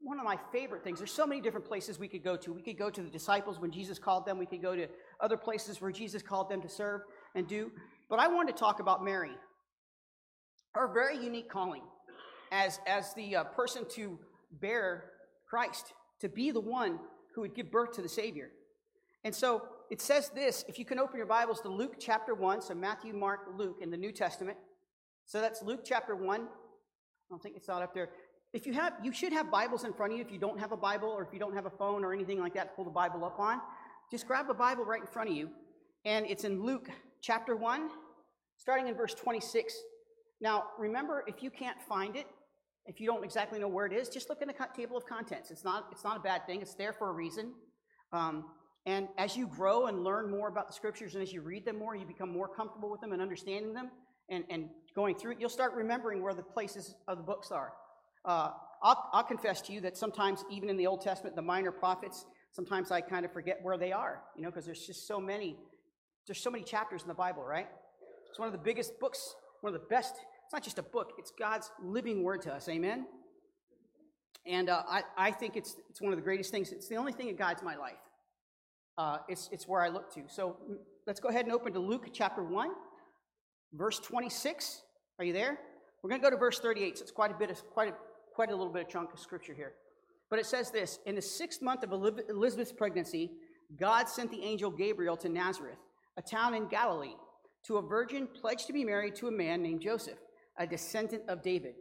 one 0.00 0.20
of 0.20 0.24
my 0.24 0.38
favorite 0.52 0.84
things, 0.84 0.98
there's 1.00 1.12
so 1.12 1.26
many 1.26 1.40
different 1.40 1.66
places 1.66 1.98
we 1.98 2.06
could 2.06 2.22
go 2.22 2.36
to. 2.36 2.52
We 2.52 2.62
could 2.62 2.78
go 2.78 2.90
to 2.90 3.02
the 3.02 3.10
disciples 3.10 3.58
when 3.58 3.72
Jesus 3.72 3.98
called 3.98 4.24
them. 4.24 4.38
We 4.38 4.46
could 4.46 4.62
go 4.62 4.76
to 4.76 4.86
other 5.20 5.36
places 5.36 5.80
where 5.80 5.90
Jesus 5.90 6.22
called 6.22 6.48
them 6.48 6.62
to 6.62 6.68
serve 6.68 7.00
and 7.34 7.48
do. 7.48 7.72
But 8.08 8.20
I 8.20 8.28
wanted 8.28 8.52
to 8.52 8.58
talk 8.60 8.78
about 8.78 9.04
Mary 9.04 9.32
her 10.78 10.88
very 10.88 11.18
unique 11.18 11.50
calling 11.50 11.82
as, 12.52 12.80
as 12.86 13.12
the 13.14 13.36
uh, 13.36 13.44
person 13.44 13.84
to 13.90 14.18
bear 14.60 15.04
Christ, 15.48 15.92
to 16.20 16.28
be 16.28 16.50
the 16.50 16.60
one 16.60 16.98
who 17.34 17.42
would 17.42 17.54
give 17.54 17.70
birth 17.70 17.92
to 17.92 18.02
the 18.02 18.08
Savior. 18.08 18.50
And 19.24 19.34
so 19.34 19.62
it 19.90 20.00
says 20.00 20.30
this 20.30 20.64
if 20.68 20.78
you 20.78 20.84
can 20.84 20.98
open 20.98 21.16
your 21.16 21.26
Bibles 21.26 21.60
to 21.62 21.68
Luke 21.68 21.96
chapter 21.98 22.34
1, 22.34 22.62
so 22.62 22.74
Matthew, 22.74 23.12
Mark, 23.12 23.40
Luke 23.56 23.78
in 23.82 23.90
the 23.90 23.96
New 23.96 24.12
Testament. 24.12 24.56
So 25.26 25.40
that's 25.40 25.62
Luke 25.62 25.80
chapter 25.84 26.14
1. 26.14 26.40
I 26.40 26.44
don't 27.28 27.42
think 27.42 27.56
it's 27.56 27.68
not 27.68 27.82
up 27.82 27.92
there. 27.92 28.10
If 28.54 28.66
you 28.66 28.72
have, 28.72 28.94
you 29.02 29.12
should 29.12 29.32
have 29.32 29.50
Bibles 29.50 29.84
in 29.84 29.92
front 29.92 30.12
of 30.12 30.18
you. 30.18 30.24
If 30.24 30.32
you 30.32 30.38
don't 30.38 30.58
have 30.58 30.72
a 30.72 30.76
Bible 30.76 31.08
or 31.08 31.22
if 31.22 31.28
you 31.32 31.38
don't 31.38 31.54
have 31.54 31.66
a 31.66 31.70
phone 31.70 32.04
or 32.04 32.14
anything 32.14 32.40
like 32.40 32.54
that 32.54 32.70
to 32.70 32.76
pull 32.76 32.84
the 32.84 32.90
Bible 32.90 33.24
up 33.24 33.38
on, 33.38 33.60
just 34.10 34.26
grab 34.26 34.48
a 34.48 34.54
Bible 34.54 34.84
right 34.84 35.02
in 35.02 35.06
front 35.06 35.28
of 35.28 35.36
you. 35.36 35.50
And 36.06 36.24
it's 36.26 36.44
in 36.44 36.62
Luke 36.62 36.88
chapter 37.20 37.56
1, 37.56 37.90
starting 38.56 38.88
in 38.88 38.94
verse 38.94 39.12
26 39.12 39.74
now, 40.40 40.64
remember, 40.78 41.24
if 41.26 41.42
you 41.42 41.50
can't 41.50 41.80
find 41.88 42.16
it, 42.16 42.26
if 42.86 43.00
you 43.00 43.06
don't 43.06 43.24
exactly 43.24 43.58
know 43.58 43.68
where 43.68 43.86
it 43.86 43.92
is, 43.92 44.08
just 44.08 44.28
look 44.28 44.40
in 44.40 44.48
the 44.48 44.54
table 44.74 44.96
of 44.96 45.04
contents. 45.06 45.50
It's 45.50 45.64
not, 45.64 45.86
it's 45.92 46.04
not 46.04 46.16
a 46.16 46.20
bad 46.20 46.46
thing, 46.46 46.62
it's 46.62 46.74
there 46.74 46.92
for 46.92 47.10
a 47.10 47.12
reason. 47.12 47.52
Um, 48.12 48.44
and 48.86 49.08
as 49.18 49.36
you 49.36 49.46
grow 49.46 49.86
and 49.86 50.02
learn 50.02 50.30
more 50.30 50.48
about 50.48 50.68
the 50.68 50.72
scriptures 50.72 51.14
and 51.14 51.22
as 51.22 51.32
you 51.32 51.42
read 51.42 51.66
them 51.66 51.78
more, 51.78 51.94
you 51.94 52.06
become 52.06 52.32
more 52.32 52.48
comfortable 52.48 52.90
with 52.90 53.00
them 53.00 53.12
and 53.12 53.20
understanding 53.20 53.74
them 53.74 53.90
and, 54.30 54.44
and 54.48 54.70
going 54.94 55.16
through 55.16 55.32
it, 55.32 55.38
you'll 55.40 55.50
start 55.50 55.74
remembering 55.74 56.22
where 56.22 56.32
the 56.32 56.42
places 56.42 56.94
of 57.06 57.18
the 57.18 57.22
books 57.22 57.50
are. 57.50 57.72
Uh, 58.24 58.50
I'll, 58.82 59.10
I'll 59.12 59.24
confess 59.24 59.60
to 59.62 59.72
you 59.72 59.80
that 59.82 59.96
sometimes, 59.98 60.44
even 60.50 60.70
in 60.70 60.76
the 60.76 60.86
Old 60.86 61.02
Testament, 61.02 61.36
the 61.36 61.42
minor 61.42 61.72
prophets, 61.72 62.24
sometimes 62.52 62.90
I 62.90 63.00
kind 63.00 63.24
of 63.24 63.32
forget 63.32 63.58
where 63.62 63.76
they 63.76 63.92
are, 63.92 64.22
you 64.36 64.42
know, 64.42 64.48
because 64.48 64.64
there's 64.64 64.86
just 64.86 65.06
so 65.06 65.20
many, 65.20 65.56
there's 66.26 66.40
so 66.40 66.50
many 66.50 66.64
chapters 66.64 67.02
in 67.02 67.08
the 67.08 67.14
Bible, 67.14 67.42
right? 67.42 67.66
It's 68.30 68.38
one 68.38 68.46
of 68.46 68.52
the 68.52 68.58
biggest 68.58 68.98
books 69.00 69.34
one 69.60 69.74
of 69.74 69.80
the 69.80 69.86
best, 69.86 70.14
it's 70.44 70.52
not 70.52 70.62
just 70.62 70.78
a 70.78 70.82
book, 70.82 71.12
it's 71.18 71.30
God's 71.30 71.70
living 71.82 72.22
word 72.22 72.42
to 72.42 72.54
us. 72.54 72.68
Amen? 72.68 73.06
And 74.46 74.70
uh, 74.70 74.82
I, 74.88 75.02
I 75.16 75.30
think 75.30 75.56
it's, 75.56 75.76
it's 75.90 76.00
one 76.00 76.12
of 76.12 76.18
the 76.18 76.22
greatest 76.22 76.50
things. 76.50 76.72
It's 76.72 76.88
the 76.88 76.96
only 76.96 77.12
thing 77.12 77.26
that 77.26 77.36
guides 77.36 77.62
my 77.62 77.76
life. 77.76 77.98
Uh, 78.96 79.18
it's, 79.28 79.48
it's 79.52 79.68
where 79.68 79.82
I 79.82 79.88
look 79.88 80.12
to. 80.14 80.22
So 80.28 80.56
mm, 80.68 80.76
let's 81.06 81.20
go 81.20 81.28
ahead 81.28 81.44
and 81.44 81.52
open 81.52 81.72
to 81.74 81.80
Luke 81.80 82.08
chapter 82.12 82.42
1, 82.42 82.70
verse 83.74 83.98
26. 84.00 84.82
Are 85.18 85.24
you 85.24 85.32
there? 85.32 85.58
We're 86.02 86.10
going 86.10 86.20
to 86.20 86.24
go 86.24 86.30
to 86.30 86.36
verse 86.36 86.58
38. 86.60 86.98
So 86.98 87.02
it's 87.02 87.10
quite 87.10 87.30
a 87.30 87.34
bit 87.34 87.50
of, 87.50 87.58
quite 87.70 87.88
a, 87.88 87.94
quite 88.34 88.48
a 88.48 88.56
little 88.56 88.72
bit 88.72 88.82
of 88.82 88.88
chunk 88.88 89.12
of 89.12 89.18
scripture 89.18 89.54
here. 89.54 89.74
But 90.30 90.38
it 90.38 90.46
says 90.46 90.70
this 90.70 90.98
In 91.06 91.14
the 91.14 91.22
sixth 91.22 91.60
month 91.60 91.82
of 91.82 91.92
Elizabeth's 91.92 92.72
pregnancy, 92.72 93.32
God 93.78 94.08
sent 94.08 94.30
the 94.30 94.42
angel 94.42 94.70
Gabriel 94.70 95.16
to 95.18 95.28
Nazareth, 95.28 95.78
a 96.16 96.22
town 96.22 96.54
in 96.54 96.68
Galilee 96.68 97.14
to 97.66 97.76
a 97.76 97.82
virgin 97.82 98.26
pledged 98.26 98.66
to 98.66 98.72
be 98.72 98.84
married 98.84 99.16
to 99.16 99.28
a 99.28 99.32
man 99.32 99.62
named 99.62 99.80
Joseph, 99.80 100.18
a 100.58 100.66
descendant 100.66 101.22
of 101.28 101.42
David. 101.42 101.74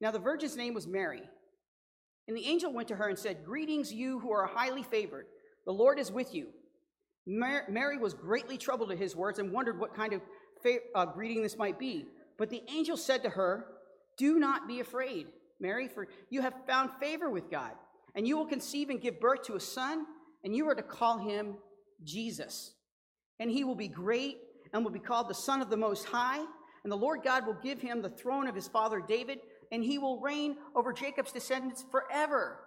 Now 0.00 0.10
the 0.10 0.18
virgin's 0.18 0.56
name 0.56 0.74
was 0.74 0.86
Mary. 0.86 1.22
And 2.28 2.36
the 2.36 2.46
angel 2.46 2.72
went 2.72 2.88
to 2.88 2.96
her 2.96 3.08
and 3.08 3.18
said, 3.18 3.44
Greetings, 3.44 3.92
you 3.92 4.18
who 4.20 4.30
are 4.30 4.46
highly 4.46 4.82
favored. 4.82 5.26
The 5.64 5.72
Lord 5.72 5.98
is 5.98 6.12
with 6.12 6.34
you. 6.34 6.48
Mary 7.26 7.98
was 7.98 8.14
greatly 8.14 8.56
troubled 8.56 8.90
at 8.90 8.98
his 8.98 9.16
words 9.16 9.38
and 9.38 9.52
wondered 9.52 9.78
what 9.78 9.94
kind 9.94 10.12
of 10.12 10.22
uh, 10.94 11.06
greeting 11.06 11.42
this 11.42 11.58
might 11.58 11.78
be. 11.78 12.06
But 12.38 12.50
the 12.50 12.62
angel 12.70 12.96
said 12.96 13.22
to 13.24 13.30
her, 13.30 13.66
Do 14.16 14.38
not 14.38 14.68
be 14.68 14.80
afraid, 14.80 15.26
Mary, 15.60 15.88
for 15.88 16.08
you 16.30 16.40
have 16.42 16.54
found 16.66 16.90
favor 17.00 17.28
with 17.30 17.50
God. 17.50 17.72
And 18.14 18.26
you 18.26 18.36
will 18.36 18.46
conceive 18.46 18.88
and 18.88 19.00
give 19.00 19.20
birth 19.20 19.42
to 19.44 19.56
a 19.56 19.60
son, 19.60 20.06
and 20.42 20.54
you 20.56 20.68
are 20.68 20.74
to 20.74 20.82
call 20.82 21.18
him 21.18 21.56
Jesus. 22.02 22.72
And 23.38 23.50
he 23.50 23.64
will 23.64 23.74
be 23.74 23.88
great 23.88 24.38
and 24.72 24.84
will 24.84 24.92
be 24.92 24.98
called 24.98 25.28
the 25.28 25.34
Son 25.34 25.60
of 25.60 25.70
the 25.70 25.76
Most 25.76 26.06
High. 26.06 26.44
And 26.84 26.92
the 26.92 26.96
Lord 26.96 27.20
God 27.24 27.46
will 27.46 27.58
give 27.62 27.80
him 27.80 28.02
the 28.02 28.08
throne 28.08 28.46
of 28.46 28.54
his 28.54 28.68
father 28.68 29.02
David, 29.06 29.38
and 29.72 29.82
he 29.82 29.98
will 29.98 30.20
reign 30.20 30.56
over 30.74 30.92
Jacob's 30.92 31.32
descendants 31.32 31.84
forever. 31.90 32.60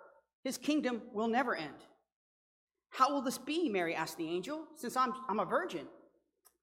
His 0.43 0.57
kingdom 0.57 1.01
will 1.13 1.27
never 1.27 1.55
end. 1.55 1.75
How 2.89 3.13
will 3.13 3.21
this 3.21 3.37
be? 3.37 3.69
Mary 3.69 3.95
asked 3.95 4.17
the 4.17 4.27
angel, 4.27 4.65
since 4.75 4.97
I'm, 4.97 5.13
I'm 5.29 5.39
a 5.39 5.45
virgin. 5.45 5.87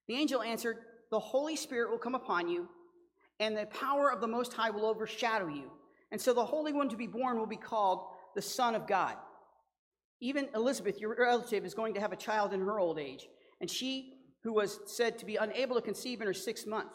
The 0.09 0.15
angel 0.15 0.43
answered, 0.43 0.77
The 1.11 1.19
Holy 1.19 1.57
Spirit 1.57 1.91
will 1.91 1.99
come 1.99 2.15
upon 2.15 2.49
you, 2.49 2.69
and 3.41 3.57
the 3.57 3.67
power 3.67 4.13
of 4.13 4.21
the 4.21 4.27
Most 4.27 4.53
High 4.53 4.71
will 4.71 4.87
overshadow 4.87 5.49
you. 5.49 5.71
And 6.13 6.21
so 6.21 6.33
the 6.33 6.45
Holy 6.45 6.73
One 6.73 6.89
to 6.91 6.97
be 6.97 7.07
born 7.07 7.39
will 7.39 7.47
be 7.47 7.57
called 7.57 8.07
the 8.35 8.43
Son 8.43 8.75
of 8.75 8.87
God. 8.87 9.17
Even 10.21 10.49
Elizabeth, 10.55 11.01
your 11.01 11.15
relative, 11.19 11.65
is 11.65 11.75
going 11.75 11.95
to 11.95 12.01
have 12.01 12.13
a 12.13 12.17
child 12.17 12.53
in 12.53 12.61
her 12.61 12.79
old 12.79 12.99
age, 12.99 13.27
and 13.61 13.71
she 13.71 14.18
who 14.49 14.55
was 14.55 14.81
said 14.87 15.19
to 15.19 15.27
be 15.27 15.37
unable 15.37 15.77
to 15.77 15.83
conceive 15.83 16.23
in 16.23 16.27
her 16.27 16.33
sixth 16.33 16.67
month. 16.67 16.93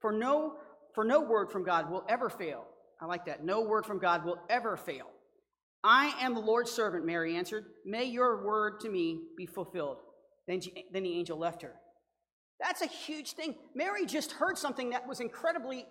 For 0.00 0.10
no, 0.10 0.54
for 0.92 1.04
no 1.04 1.20
word 1.20 1.52
from 1.52 1.62
God 1.62 1.88
will 1.88 2.04
ever 2.08 2.28
fail. 2.28 2.64
I 3.00 3.06
like 3.06 3.26
that. 3.26 3.44
No 3.44 3.60
word 3.60 3.86
from 3.86 4.00
God 4.00 4.24
will 4.24 4.38
ever 4.50 4.76
fail. 4.76 5.06
I 5.84 6.12
am 6.20 6.34
the 6.34 6.40
Lord's 6.40 6.72
servant, 6.72 7.06
Mary 7.06 7.36
answered. 7.36 7.64
May 7.84 8.06
your 8.06 8.44
word 8.44 8.80
to 8.80 8.88
me 8.88 9.20
be 9.36 9.46
fulfilled. 9.46 9.98
Then, 10.48 10.60
she, 10.60 10.84
then 10.92 11.04
the 11.04 11.16
angel 11.16 11.38
left 11.38 11.62
her. 11.62 11.74
That's 12.60 12.82
a 12.82 12.88
huge 12.88 13.34
thing. 13.34 13.54
Mary 13.76 14.04
just 14.04 14.32
heard 14.32 14.58
something 14.58 14.90
that 14.90 15.06
was 15.06 15.20
incredibly, 15.20 15.86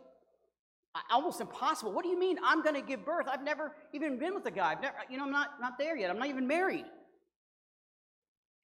uh, 0.96 1.00
almost 1.14 1.40
impossible. 1.40 1.94
What 1.94 2.04
do 2.04 2.10
you 2.10 2.20
mean 2.20 2.40
I'm 2.44 2.62
going 2.62 2.76
to 2.76 2.82
give 2.82 3.06
birth? 3.06 3.28
I've 3.32 3.44
never 3.44 3.74
even 3.94 4.20
been 4.20 4.36
with 4.36 4.46
a 4.48 4.52
guy. 4.52 4.74
I've 4.74 4.82
never, 4.82 4.98
you 5.10 5.18
know, 5.18 5.24
I'm 5.24 5.32
not, 5.32 5.62
not 5.62 5.78
there 5.80 5.96
yet. 5.96 6.10
I'm 6.10 6.20
not 6.20 6.28
even 6.28 6.46
married. 6.46 6.86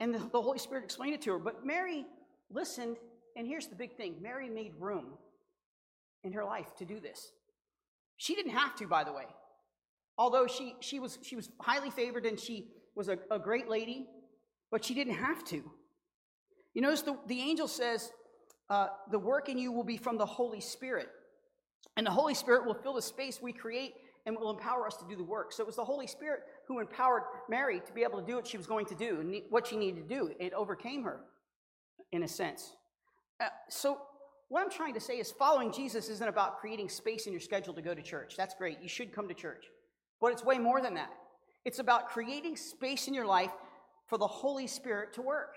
And 0.01 0.13
the, 0.13 0.19
the 0.33 0.41
Holy 0.41 0.59
Spirit 0.59 0.83
explained 0.83 1.13
it 1.13 1.21
to 1.21 1.31
her. 1.31 1.39
But 1.39 1.65
Mary 1.65 2.05
listened, 2.53 2.97
and 3.35 3.47
here's 3.47 3.67
the 3.67 3.75
big 3.75 3.95
thing 3.95 4.15
Mary 4.21 4.49
made 4.49 4.73
room 4.79 5.13
in 6.23 6.33
her 6.33 6.43
life 6.43 6.75
to 6.77 6.85
do 6.85 6.99
this. 6.99 7.31
She 8.17 8.35
didn't 8.35 8.51
have 8.51 8.75
to, 8.75 8.87
by 8.87 9.03
the 9.03 9.11
way. 9.11 9.25
Although 10.17 10.45
she, 10.47 10.75
she, 10.81 10.99
was, 10.99 11.17
she 11.23 11.35
was 11.35 11.49
highly 11.59 11.89
favored 11.89 12.25
and 12.25 12.39
she 12.39 12.67
was 12.95 13.07
a, 13.07 13.17
a 13.31 13.39
great 13.39 13.69
lady, 13.69 14.05
but 14.69 14.85
she 14.85 14.93
didn't 14.93 15.15
have 15.15 15.43
to. 15.45 15.63
You 16.73 16.81
notice 16.81 17.01
the, 17.01 17.17
the 17.27 17.39
angel 17.39 17.67
says, 17.67 18.11
uh, 18.69 18.87
The 19.09 19.19
work 19.19 19.49
in 19.49 19.57
you 19.57 19.71
will 19.71 19.83
be 19.83 19.97
from 19.97 20.17
the 20.17 20.25
Holy 20.25 20.61
Spirit. 20.61 21.09
And 21.97 22.05
the 22.05 22.11
Holy 22.11 22.35
Spirit 22.35 22.65
will 22.65 22.75
fill 22.75 22.93
the 22.93 23.01
space 23.01 23.41
we 23.41 23.51
create 23.51 23.93
and 24.25 24.37
will 24.37 24.51
empower 24.51 24.85
us 24.85 24.95
to 24.97 25.05
do 25.09 25.15
the 25.15 25.23
work. 25.23 25.51
So 25.51 25.63
it 25.63 25.65
was 25.65 25.75
the 25.75 25.83
Holy 25.83 26.07
Spirit 26.07 26.41
who 26.67 26.79
empowered 26.79 27.23
Mary 27.49 27.81
to 27.85 27.91
be 27.91 28.03
able 28.03 28.19
to 28.19 28.25
do 28.25 28.35
what 28.35 28.45
she 28.45 28.57
was 28.57 28.67
going 28.67 28.85
to 28.85 28.95
do 28.95 29.19
and 29.19 29.41
what 29.49 29.67
she 29.67 29.77
needed 29.77 30.07
to 30.07 30.15
do. 30.15 30.31
It 30.39 30.53
overcame 30.53 31.03
her 31.03 31.21
in 32.11 32.23
a 32.23 32.27
sense. 32.27 32.75
Uh, 33.39 33.47
so, 33.69 33.99
what 34.49 34.61
I'm 34.61 34.69
trying 34.69 34.93
to 34.95 34.99
say 34.99 35.13
is 35.13 35.31
following 35.31 35.71
Jesus 35.71 36.09
isn't 36.09 36.27
about 36.27 36.59
creating 36.59 36.89
space 36.89 37.25
in 37.25 37.31
your 37.31 37.39
schedule 37.39 37.73
to 37.73 37.81
go 37.81 37.93
to 37.93 38.01
church. 38.01 38.35
That's 38.35 38.53
great. 38.53 38.79
You 38.81 38.89
should 38.89 39.13
come 39.13 39.27
to 39.29 39.33
church. 39.33 39.65
But 40.19 40.33
it's 40.33 40.43
way 40.43 40.59
more 40.59 40.81
than 40.81 40.93
that. 40.95 41.11
It's 41.63 41.79
about 41.79 42.09
creating 42.09 42.57
space 42.57 43.07
in 43.07 43.13
your 43.13 43.25
life 43.25 43.51
for 44.07 44.17
the 44.17 44.27
Holy 44.27 44.67
Spirit 44.67 45.13
to 45.13 45.21
work. 45.21 45.55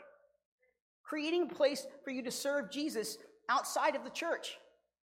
Creating 1.02 1.42
a 1.50 1.54
place 1.54 1.86
for 2.04 2.10
you 2.10 2.22
to 2.22 2.30
serve 2.30 2.70
Jesus 2.70 3.18
outside 3.50 3.96
of 3.96 4.04
the 4.04 4.10
church. 4.10 4.56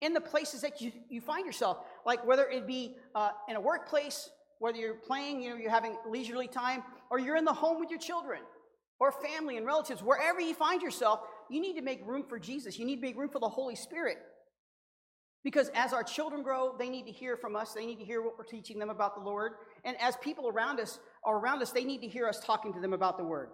in 0.01 0.13
the 0.13 0.21
places 0.21 0.61
that 0.61 0.81
you, 0.81 0.93
you 1.09 1.21
find 1.21 1.47
yourself, 1.47 1.79
like 2.05 2.25
whether 2.27 2.45
it 2.49 2.67
be 2.67 2.97
uh, 3.15 3.31
in 3.49 3.57
a 3.57 3.61
workplace, 3.61 4.31
whether 4.59 4.77
you're 4.77 4.95
playing, 4.95 5.43
you 5.43 5.51
know, 5.51 5.57
you're 5.57 5.71
having 5.71 5.97
leisurely 6.09 6.49
time, 6.49 6.83
or 7.11 7.19
you're 7.19 7.37
in 7.37 7.45
the 7.45 7.53
home 7.53 7.81
with 7.81 7.91
your 7.91 7.99
children, 7.99 8.41
or 8.99 9.13
family 9.13 9.57
and 9.57 9.67
relatives, 9.67 10.03
wherever 10.03 10.41
you 10.41 10.55
find 10.55 10.83
yourself, 10.83 11.21
you 11.51 11.61
need 11.61 11.75
to 11.75 11.83
make 11.83 12.07
room 12.07 12.25
for 12.29 12.39
Jesus. 12.39 12.79
You 12.79 12.85
need 12.85 12.97
to 12.97 13.03
make 13.03 13.17
room 13.17 13.29
for 13.29 13.39
the 13.39 13.49
Holy 13.49 13.77
Spirit. 13.77 14.19
Because 15.45 15.71
as 15.75 15.93
our 15.93 16.03
children 16.03 16.43
grow, 16.43 16.75
they 16.77 16.89
need 16.89 17.07
to 17.07 17.13
hear 17.13 17.37
from 17.37 17.55
us. 17.55 17.73
They 17.73 17.87
need 17.87 18.01
to 18.01 18.05
hear 18.05 18.21
what 18.21 18.37
we're 18.37 18.45
teaching 18.45 18.79
them 18.79 18.91
about 18.91 19.15
the 19.15 19.21
Lord. 19.21 19.53
And 19.85 19.97
as 20.01 20.17
people 20.17 20.49
around 20.49 20.81
us 20.81 20.99
are 21.25 21.39
around 21.39 21.63
us, 21.63 21.71
they 21.71 21.85
need 21.85 22.01
to 22.01 22.09
hear 22.09 22.27
us 22.27 22.41
talking 22.41 22.73
to 22.73 22.81
them 22.81 22.93
about 22.93 23.17
the 23.17 23.25
Word. 23.25 23.51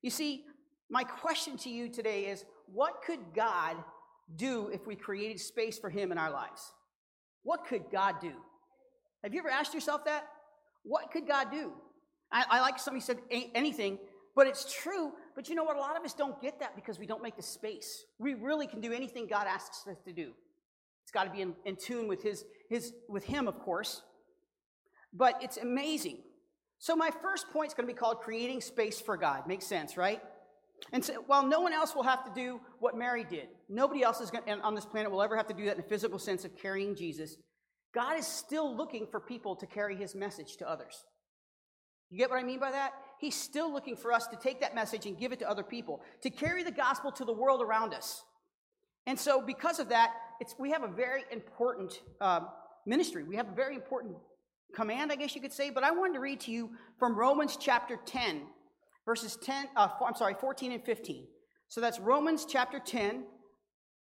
You 0.00 0.08
see, 0.08 0.44
my 0.88 1.04
question 1.04 1.58
to 1.58 1.68
you 1.70 1.88
today 1.88 2.24
is 2.24 2.44
what 2.72 3.02
could 3.04 3.20
God 3.34 3.76
do 4.34 4.70
if 4.72 4.86
we 4.86 4.96
created 4.96 5.40
space 5.40 5.78
for 5.78 5.90
Him 5.90 6.10
in 6.10 6.16
our 6.16 6.30
lives? 6.30 6.72
What 7.42 7.66
could 7.66 7.84
God 7.92 8.16
do? 8.20 8.32
Have 9.22 9.34
you 9.34 9.40
ever 9.40 9.50
asked 9.50 9.74
yourself 9.74 10.06
that? 10.06 10.24
What 10.84 11.10
could 11.12 11.26
God 11.26 11.50
do? 11.50 11.72
I, 12.32 12.44
I 12.48 12.60
like 12.60 12.78
somebody 12.78 13.04
said 13.04 13.18
anything, 13.30 13.98
but 14.34 14.46
it's 14.46 14.72
true. 14.72 15.12
But 15.34 15.48
you 15.48 15.54
know 15.54 15.64
what? 15.64 15.76
A 15.76 15.80
lot 15.80 15.96
of 15.96 16.04
us 16.04 16.14
don't 16.14 16.40
get 16.40 16.60
that 16.60 16.76
because 16.76 16.98
we 16.98 17.06
don't 17.06 17.22
make 17.22 17.36
the 17.36 17.42
space. 17.42 18.04
We 18.18 18.34
really 18.34 18.66
can 18.66 18.80
do 18.80 18.92
anything 18.92 19.26
God 19.26 19.46
asks 19.46 19.86
us 19.86 19.98
to 20.04 20.12
do. 20.12 20.32
It's 21.02 21.12
got 21.12 21.24
to 21.24 21.30
be 21.30 21.40
in, 21.40 21.54
in 21.64 21.76
tune 21.76 22.08
with 22.08 22.22
his, 22.22 22.44
his 22.68 22.92
with 23.08 23.24
Him, 23.24 23.48
of 23.48 23.58
course. 23.58 24.02
But 25.12 25.42
it's 25.42 25.56
amazing. 25.56 26.18
So 26.78 26.96
my 26.96 27.10
first 27.22 27.50
point 27.50 27.68
is 27.68 27.74
going 27.74 27.86
to 27.86 27.92
be 27.92 27.98
called 27.98 28.20
creating 28.20 28.60
space 28.60 29.00
for 29.00 29.16
God. 29.16 29.46
Makes 29.46 29.66
sense, 29.66 29.96
right? 29.96 30.20
And 30.92 31.04
so, 31.04 31.14
while 31.26 31.46
no 31.46 31.60
one 31.60 31.72
else 31.72 31.94
will 31.94 32.02
have 32.02 32.24
to 32.24 32.30
do 32.34 32.60
what 32.80 32.96
Mary 32.96 33.24
did, 33.24 33.48
nobody 33.68 34.02
else 34.02 34.20
is 34.20 34.30
going 34.30 34.60
on 34.62 34.74
this 34.74 34.84
planet 34.84 35.12
will 35.12 35.22
ever 35.22 35.36
have 35.36 35.46
to 35.46 35.54
do 35.54 35.66
that 35.66 35.76
in 35.76 35.80
a 35.80 35.86
physical 35.86 36.18
sense 36.18 36.44
of 36.44 36.56
carrying 36.56 36.96
Jesus. 36.96 37.36
God 37.94 38.18
is 38.18 38.26
still 38.26 38.74
looking 38.74 39.06
for 39.06 39.20
people 39.20 39.54
to 39.56 39.66
carry 39.66 39.94
his 39.94 40.14
message 40.14 40.56
to 40.56 40.68
others. 40.68 41.04
You 42.10 42.18
get 42.18 42.30
what 42.30 42.38
I 42.38 42.42
mean 42.42 42.58
by 42.58 42.72
that? 42.72 42.94
He's 43.22 43.36
still 43.36 43.72
looking 43.72 43.94
for 43.94 44.12
us 44.12 44.26
to 44.26 44.36
take 44.36 44.60
that 44.62 44.74
message 44.74 45.06
and 45.06 45.16
give 45.16 45.30
it 45.30 45.38
to 45.38 45.48
other 45.48 45.62
people, 45.62 46.02
to 46.22 46.28
carry 46.28 46.64
the 46.64 46.72
gospel 46.72 47.12
to 47.12 47.24
the 47.24 47.32
world 47.32 47.62
around 47.62 47.94
us. 47.94 48.24
And 49.06 49.16
so, 49.16 49.40
because 49.40 49.78
of 49.78 49.90
that, 49.90 50.12
it's, 50.40 50.56
we 50.58 50.72
have 50.72 50.82
a 50.82 50.88
very 50.88 51.22
important 51.30 52.02
uh, 52.20 52.40
ministry. 52.84 53.22
We 53.22 53.36
have 53.36 53.48
a 53.48 53.54
very 53.54 53.76
important 53.76 54.16
command, 54.74 55.12
I 55.12 55.14
guess 55.14 55.36
you 55.36 55.40
could 55.40 55.52
say. 55.52 55.70
But 55.70 55.84
I 55.84 55.92
wanted 55.92 56.14
to 56.14 56.18
read 56.18 56.40
to 56.40 56.50
you 56.50 56.70
from 56.98 57.14
Romans 57.14 57.56
chapter 57.56 57.96
10, 58.04 58.42
verses 59.06 59.38
10, 59.40 59.68
uh, 59.76 59.86
I'm 60.04 60.16
sorry, 60.16 60.34
14 60.34 60.72
and 60.72 60.84
15. 60.84 61.24
So 61.68 61.80
that's 61.80 62.00
Romans 62.00 62.44
chapter 62.44 62.80
10, 62.80 63.22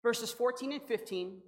verses 0.01 0.31
14 0.31 0.71
and 0.71 0.81
15. 0.81 1.41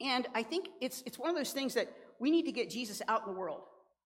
And 0.00 0.26
I 0.34 0.42
think 0.42 0.66
it's, 0.80 1.04
it's 1.06 1.16
one 1.16 1.30
of 1.30 1.36
those 1.36 1.52
things 1.52 1.74
that 1.74 1.92
we 2.18 2.32
need 2.32 2.46
to 2.46 2.52
get 2.52 2.70
Jesus 2.70 3.02
out 3.06 3.24
in 3.24 3.32
the 3.32 3.38
world. 3.38 3.62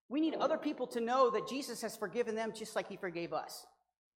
We 0.09 0.21
need 0.21 0.35
other 0.35 0.57
people 0.57 0.87
to 0.87 1.01
know 1.01 1.29
that 1.31 1.47
Jesus 1.47 1.81
has 1.81 1.97
forgiven 1.97 2.35
them 2.35 2.53
just 2.55 2.75
like 2.75 2.87
he 2.87 2.95
forgave 2.95 3.33
us. 3.33 3.65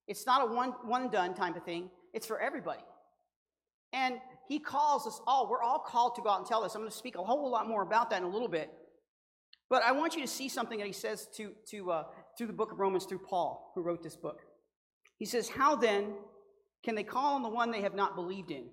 It's 0.07 0.25
not 0.25 0.49
a 0.49 0.53
one, 0.53 0.73
one 0.83 1.09
done 1.09 1.33
type 1.33 1.55
of 1.55 1.63
thing, 1.63 1.89
it's 2.13 2.27
for 2.27 2.39
everybody. 2.39 2.83
And 3.93 4.19
he 4.47 4.59
calls 4.59 5.05
us 5.05 5.19
all, 5.27 5.49
we're 5.49 5.61
all 5.61 5.79
called 5.79 6.15
to 6.15 6.21
go 6.21 6.29
out 6.29 6.39
and 6.39 6.47
tell 6.47 6.61
this. 6.61 6.75
I'm 6.75 6.81
going 6.81 6.91
to 6.91 6.97
speak 6.97 7.17
a 7.17 7.23
whole 7.23 7.49
lot 7.49 7.67
more 7.67 7.83
about 7.83 8.09
that 8.09 8.17
in 8.17 8.23
a 8.23 8.29
little 8.29 8.47
bit. 8.47 8.71
But 9.69 9.83
I 9.83 9.91
want 9.91 10.15
you 10.15 10.21
to 10.21 10.27
see 10.27 10.49
something 10.49 10.77
that 10.79 10.87
he 10.87 10.93
says 10.93 11.27
to, 11.37 11.51
to, 11.69 11.91
uh, 11.91 12.03
through 12.37 12.47
the 12.47 12.53
book 12.53 12.71
of 12.71 12.79
Romans 12.79 13.05
through 13.05 13.19
Paul, 13.19 13.71
who 13.75 13.81
wrote 13.81 14.03
this 14.03 14.15
book. 14.15 14.41
He 15.17 15.25
says, 15.25 15.47
How 15.47 15.75
then 15.75 16.13
can 16.83 16.95
they 16.95 17.03
call 17.03 17.35
on 17.35 17.43
the 17.43 17.49
one 17.49 17.71
they 17.71 17.81
have 17.81 17.95
not 17.95 18.15
believed 18.15 18.51
in? 18.51 18.65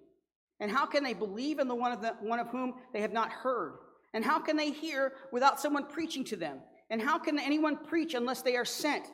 And 0.60 0.70
how 0.70 0.86
can 0.86 1.04
they 1.04 1.14
believe 1.14 1.58
in 1.60 1.68
the 1.68 1.74
one 1.74 1.92
of, 1.92 2.02
the, 2.02 2.14
one 2.20 2.40
of 2.40 2.48
whom 2.48 2.74
they 2.92 3.00
have 3.00 3.12
not 3.12 3.30
heard? 3.30 3.74
And 4.12 4.24
how 4.24 4.40
can 4.40 4.56
they 4.56 4.70
hear 4.70 5.12
without 5.30 5.60
someone 5.60 5.86
preaching 5.86 6.24
to 6.24 6.36
them? 6.36 6.58
And 6.90 7.02
how 7.02 7.18
can 7.18 7.38
anyone 7.38 7.76
preach 7.76 8.14
unless 8.14 8.42
they 8.42 8.56
are 8.56 8.64
sent? 8.64 9.04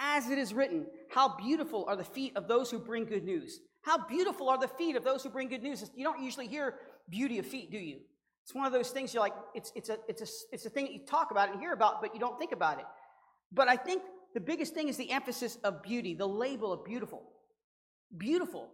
As 0.00 0.30
it 0.30 0.38
is 0.38 0.54
written, 0.54 0.86
How 1.10 1.36
beautiful 1.36 1.84
are 1.88 1.96
the 1.96 2.04
feet 2.04 2.36
of 2.36 2.46
those 2.46 2.70
who 2.70 2.78
bring 2.78 3.04
good 3.04 3.24
news. 3.24 3.60
How 3.82 4.06
beautiful 4.06 4.48
are 4.48 4.58
the 4.58 4.68
feet 4.68 4.96
of 4.96 5.04
those 5.04 5.22
who 5.22 5.30
bring 5.30 5.48
good 5.48 5.62
news. 5.62 5.90
You 5.94 6.04
don't 6.04 6.22
usually 6.22 6.46
hear 6.46 6.74
beauty 7.08 7.38
of 7.38 7.46
feet, 7.46 7.70
do 7.70 7.78
you? 7.78 7.98
It's 8.44 8.54
one 8.54 8.66
of 8.66 8.72
those 8.72 8.90
things 8.90 9.12
you're 9.12 9.22
like, 9.22 9.34
it's, 9.54 9.72
it's, 9.74 9.88
a, 9.88 9.98
it's, 10.08 10.22
a, 10.22 10.26
it's 10.52 10.66
a 10.66 10.70
thing 10.70 10.86
that 10.86 10.94
you 10.94 11.00
talk 11.06 11.30
about 11.30 11.50
and 11.50 11.60
hear 11.60 11.72
about, 11.72 12.00
but 12.00 12.14
you 12.14 12.20
don't 12.20 12.38
think 12.38 12.52
about 12.52 12.78
it. 12.78 12.86
But 13.52 13.68
I 13.68 13.76
think 13.76 14.02
the 14.34 14.40
biggest 14.40 14.74
thing 14.74 14.88
is 14.88 14.96
the 14.96 15.10
emphasis 15.10 15.58
of 15.64 15.82
beauty, 15.82 16.14
the 16.14 16.28
label 16.28 16.72
of 16.72 16.84
beautiful. 16.84 17.22
Beautiful. 18.16 18.68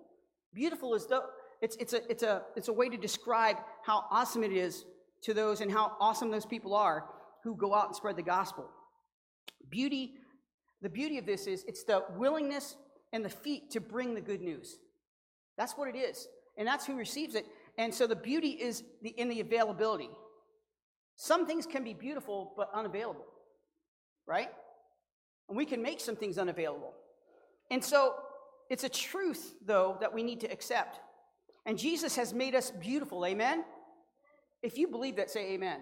Beautiful 0.53 0.95
is 0.95 1.07
the, 1.07 1.23
it's, 1.61 1.77
it's, 1.77 1.93
a, 1.93 2.11
it's, 2.11 2.23
a, 2.23 2.43
it's 2.57 2.69
a 2.69 2.73
way 2.73 2.89
to 2.89 2.97
describe 2.97 3.57
how 3.85 4.05
awesome 4.11 4.45
it 4.45 4.53
is 4.53 4.85
to 5.23 5.35
those 5.35 5.61
and 5.61 5.71
how 5.73 5.97
awesome 6.01 6.31
those 6.31 6.47
people 6.47 6.75
are 6.75 7.05
who 7.45 7.55
go 7.55 7.75
out 7.75 7.87
and 7.87 7.95
spread 7.95 8.17
the 8.17 8.23
gospel. 8.23 8.69
Beauty, 9.69 10.15
the 10.83 10.89
beauty 10.89 11.19
of 11.19 11.27
this 11.27 11.47
is 11.47 11.65
it's 11.69 11.85
the 11.85 12.03
willingness 12.17 12.77
and 13.13 13.25
the 13.25 13.31
feet 13.31 13.71
to 13.71 13.81
bring 13.81 14.15
the 14.15 14.21
good 14.21 14.41
news. 14.41 14.79
That's 15.57 15.75
what 15.75 15.89
it 15.89 15.97
is. 15.97 16.27
And 16.57 16.67
that's 16.67 16.87
who 16.87 16.97
receives 16.97 17.35
it. 17.35 17.47
And 17.79 17.95
so 17.95 18.07
the 18.07 18.17
beauty 18.17 18.51
is 18.51 18.83
the, 19.03 19.11
in 19.11 19.29
the 19.29 19.41
availability. 19.41 20.11
Some 21.17 21.47
things 21.47 21.67
can 21.67 21.85
be 21.85 21.95
beautiful 21.95 22.53
but 22.57 22.71
unavailable, 22.75 23.27
right? 24.27 24.49
And 25.49 25.57
we 25.57 25.65
can 25.65 25.83
make 25.83 26.01
some 26.01 26.17
things 26.17 26.39
unavailable. 26.39 26.93
And 27.71 27.85
so 27.85 28.15
it's 28.71 28.85
a 28.85 28.89
truth, 28.89 29.55
though, 29.65 29.97
that 30.01 30.13
we 30.13 30.23
need 30.23 30.41
to 30.41 30.51
accept. 30.51 31.01
And 31.67 31.79
Jesus 31.79 32.17
has 32.17 32.33
made 32.33 32.55
us 32.55 32.71
beautiful, 32.71 33.25
amen? 33.25 33.65
If 34.63 34.79
you 34.79 34.89
believe 34.89 35.17
that, 35.17 35.31
say 35.31 35.53
amen. 35.53 35.81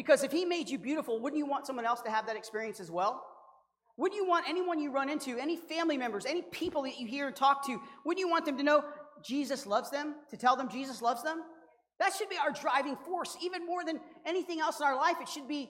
Because 0.00 0.24
if 0.24 0.32
he 0.32 0.46
made 0.46 0.70
you 0.70 0.78
beautiful, 0.78 1.20
wouldn't 1.20 1.36
you 1.36 1.44
want 1.44 1.66
someone 1.66 1.84
else 1.84 2.00
to 2.00 2.10
have 2.10 2.26
that 2.26 2.34
experience 2.34 2.80
as 2.80 2.90
well? 2.90 3.22
Wouldn't 3.98 4.18
you 4.18 4.26
want 4.26 4.48
anyone 4.48 4.80
you 4.80 4.90
run 4.90 5.10
into, 5.10 5.36
any 5.36 5.58
family 5.58 5.98
members, 5.98 6.24
any 6.24 6.40
people 6.40 6.84
that 6.84 6.98
you 6.98 7.06
hear 7.06 7.26
and 7.26 7.36
talk 7.36 7.66
to, 7.66 7.78
wouldn't 8.02 8.18
you 8.18 8.26
want 8.26 8.46
them 8.46 8.56
to 8.56 8.62
know 8.62 8.82
Jesus 9.22 9.66
loves 9.66 9.90
them, 9.90 10.14
to 10.30 10.38
tell 10.38 10.56
them 10.56 10.70
Jesus 10.70 11.02
loves 11.02 11.22
them? 11.22 11.42
That 11.98 12.14
should 12.14 12.30
be 12.30 12.38
our 12.38 12.50
driving 12.50 12.96
force, 12.96 13.36
even 13.42 13.66
more 13.66 13.84
than 13.84 14.00
anything 14.24 14.58
else 14.58 14.80
in 14.80 14.86
our 14.86 14.96
life. 14.96 15.16
It 15.20 15.28
should 15.28 15.46
be 15.46 15.68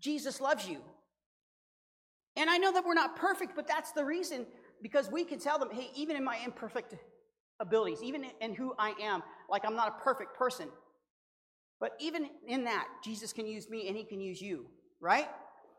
Jesus 0.00 0.40
loves 0.40 0.66
you. 0.66 0.80
And 2.34 2.50
I 2.50 2.58
know 2.58 2.72
that 2.72 2.84
we're 2.84 2.94
not 2.94 3.14
perfect, 3.14 3.52
but 3.54 3.68
that's 3.68 3.92
the 3.92 4.04
reason 4.04 4.46
because 4.82 5.08
we 5.12 5.24
can 5.24 5.38
tell 5.38 5.60
them, 5.60 5.68
hey, 5.70 5.92
even 5.94 6.16
in 6.16 6.24
my 6.24 6.38
imperfect 6.44 6.96
abilities, 7.60 8.02
even 8.02 8.26
in 8.40 8.52
who 8.52 8.74
I 8.80 8.94
am, 9.00 9.22
like 9.48 9.64
I'm 9.64 9.76
not 9.76 9.96
a 9.96 10.02
perfect 10.02 10.36
person. 10.36 10.70
But 11.80 11.92
even 11.98 12.28
in 12.46 12.64
that, 12.64 12.86
Jesus 13.02 13.32
can 13.32 13.46
use 13.46 13.68
me 13.68 13.88
and 13.88 13.96
he 13.96 14.04
can 14.04 14.20
use 14.20 14.40
you, 14.40 14.66
right? 15.00 15.28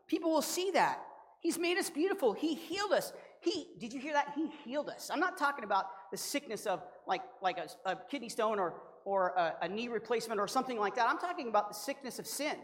People 0.08 0.30
will 0.30 0.42
see 0.42 0.72
that. 0.72 1.00
He's 1.40 1.58
made 1.58 1.78
us 1.78 1.90
beautiful. 1.90 2.32
He 2.32 2.54
healed 2.54 2.92
us. 2.92 3.12
He, 3.40 3.68
did 3.78 3.92
you 3.92 4.00
hear 4.00 4.12
that? 4.12 4.32
He 4.34 4.48
healed 4.64 4.88
us. 4.88 5.10
I'm 5.12 5.20
not 5.20 5.38
talking 5.38 5.64
about 5.64 5.86
the 6.10 6.16
sickness 6.16 6.66
of 6.66 6.82
like, 7.06 7.22
like 7.40 7.58
a, 7.58 7.68
a 7.90 7.96
kidney 8.10 8.28
stone 8.28 8.58
or, 8.58 8.74
or 9.04 9.28
a, 9.36 9.54
a 9.62 9.68
knee 9.68 9.88
replacement 9.88 10.40
or 10.40 10.46
something 10.46 10.78
like 10.78 10.96
that. 10.96 11.08
I'm 11.08 11.18
talking 11.18 11.48
about 11.48 11.68
the 11.68 11.74
sickness 11.74 12.18
of 12.18 12.26
sin. 12.26 12.56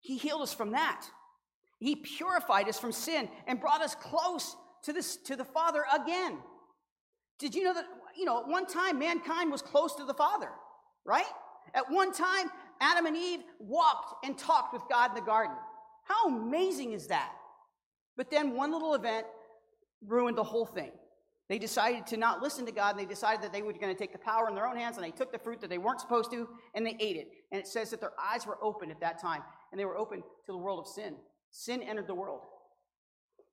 He 0.00 0.16
healed 0.16 0.42
us 0.42 0.54
from 0.54 0.72
that. 0.72 1.06
He 1.78 1.96
purified 1.96 2.68
us 2.68 2.78
from 2.78 2.92
sin 2.92 3.28
and 3.46 3.60
brought 3.60 3.82
us 3.82 3.94
close 3.94 4.56
to, 4.84 4.92
this, 4.92 5.16
to 5.18 5.36
the 5.36 5.44
Father 5.44 5.84
again. 5.94 6.38
Did 7.38 7.54
you 7.54 7.64
know 7.64 7.74
that, 7.74 7.84
you 8.16 8.24
know, 8.24 8.40
at 8.40 8.48
one 8.48 8.66
time 8.66 8.98
mankind 8.98 9.52
was 9.52 9.62
close 9.62 9.94
to 9.96 10.04
the 10.04 10.14
Father, 10.14 10.48
right? 11.04 11.26
At 11.74 11.90
one 11.90 12.12
time, 12.12 12.50
Adam 12.80 13.06
and 13.06 13.16
Eve 13.16 13.40
walked 13.58 14.24
and 14.24 14.36
talked 14.36 14.72
with 14.72 14.82
God 14.90 15.10
in 15.10 15.14
the 15.14 15.20
garden. 15.20 15.56
How 16.04 16.28
amazing 16.28 16.92
is 16.92 17.08
that? 17.08 17.32
But 18.16 18.30
then 18.30 18.54
one 18.54 18.72
little 18.72 18.94
event 18.94 19.26
ruined 20.06 20.38
the 20.38 20.44
whole 20.44 20.66
thing. 20.66 20.92
They 21.48 21.58
decided 21.58 22.06
to 22.08 22.16
not 22.16 22.42
listen 22.42 22.66
to 22.66 22.72
God, 22.72 22.96
and 22.96 22.98
they 22.98 23.08
decided 23.08 23.42
that 23.42 23.52
they 23.52 23.62
were 23.62 23.72
going 23.72 23.94
to 23.94 23.98
take 23.98 24.12
the 24.12 24.18
power 24.18 24.48
in 24.48 24.54
their 24.54 24.66
own 24.66 24.76
hands, 24.76 24.96
and 24.96 25.04
they 25.04 25.12
took 25.12 25.30
the 25.30 25.38
fruit 25.38 25.60
that 25.60 25.70
they 25.70 25.78
weren't 25.78 26.00
supposed 26.00 26.32
to, 26.32 26.48
and 26.74 26.84
they 26.84 26.96
ate 26.98 27.16
it. 27.16 27.28
And 27.52 27.60
it 27.60 27.68
says 27.68 27.90
that 27.90 28.00
their 28.00 28.12
eyes 28.20 28.46
were 28.46 28.58
open 28.60 28.90
at 28.90 29.00
that 29.00 29.20
time, 29.20 29.42
and 29.70 29.78
they 29.78 29.84
were 29.84 29.96
open 29.96 30.22
to 30.22 30.52
the 30.52 30.58
world 30.58 30.80
of 30.80 30.88
sin. 30.88 31.14
Sin 31.52 31.82
entered 31.82 32.08
the 32.08 32.14
world. 32.14 32.40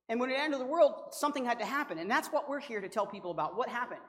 And 0.08 0.18
when 0.18 0.30
it 0.30 0.38
entered 0.38 0.58
the 0.58 0.66
world, 0.66 0.92
something 1.12 1.44
had 1.44 1.60
to 1.60 1.64
happen. 1.64 1.98
And 1.98 2.10
that's 2.10 2.28
what 2.28 2.48
we're 2.48 2.60
here 2.60 2.80
to 2.80 2.88
tell 2.88 3.06
people 3.06 3.30
about. 3.30 3.56
What 3.56 3.68
happened? 3.68 4.00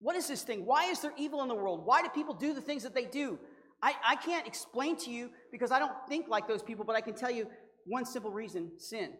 What 0.00 0.16
is 0.16 0.26
this 0.28 0.42
thing? 0.42 0.64
Why 0.64 0.90
is 0.90 1.00
there 1.00 1.12
evil 1.16 1.42
in 1.42 1.48
the 1.48 1.54
world? 1.54 1.84
Why 1.84 2.02
do 2.02 2.08
people 2.08 2.34
do 2.34 2.52
the 2.52 2.60
things 2.60 2.82
that 2.82 2.94
they 2.94 3.04
do? 3.04 3.38
I, 3.82 3.94
I 4.04 4.16
can't 4.16 4.46
explain 4.46 4.96
to 4.98 5.10
you 5.10 5.30
because 5.52 5.70
I 5.70 5.78
don't 5.78 5.92
think 6.08 6.28
like 6.28 6.48
those 6.48 6.62
people, 6.62 6.84
but 6.84 6.96
I 6.96 7.00
can 7.00 7.14
tell 7.14 7.30
you 7.30 7.46
one 7.84 8.04
simple 8.04 8.30
reason 8.30 8.72
sin. 8.78 9.12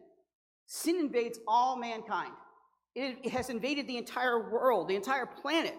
Sin 0.67 0.97
invades 0.97 1.39
all 1.47 1.79
mankind. 1.79 2.33
It 2.95 3.29
has 3.31 3.51
invaded 3.51 3.87
the 3.87 3.99
entire 3.99 4.51
world, 4.51 4.89
the 4.89 4.97
entire 4.97 5.27
planet. 5.27 5.75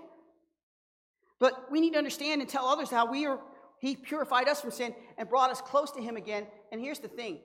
But 1.40 1.72
we 1.72 1.82
need 1.82 1.94
to 1.94 1.98
understand 1.98 2.42
and 2.42 2.50
tell 2.50 2.68
others 2.68 2.90
how 2.90 3.12
we 3.12 3.26
are, 3.26 3.40
He 3.82 3.96
purified 3.96 4.48
us 4.48 4.62
from 4.62 4.72
sin 4.72 4.94
and 5.18 5.28
brought 5.28 5.50
us 5.50 5.60
close 5.60 5.92
to 5.92 6.02
Him 6.02 6.16
again. 6.16 6.46
And 6.72 6.80
here's 6.80 7.00
the 7.00 7.08
thing 7.08 7.40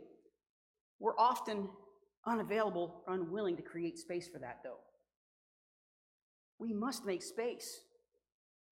we're 1.00 1.18
often 1.18 1.68
unavailable 2.26 3.02
or 3.06 3.14
unwilling 3.14 3.56
to 3.56 3.62
create 3.62 3.98
space 3.98 4.28
for 4.28 4.38
that, 4.38 4.58
though. 4.62 4.78
We 6.58 6.72
must 6.72 7.04
make 7.04 7.22
space. 7.22 7.80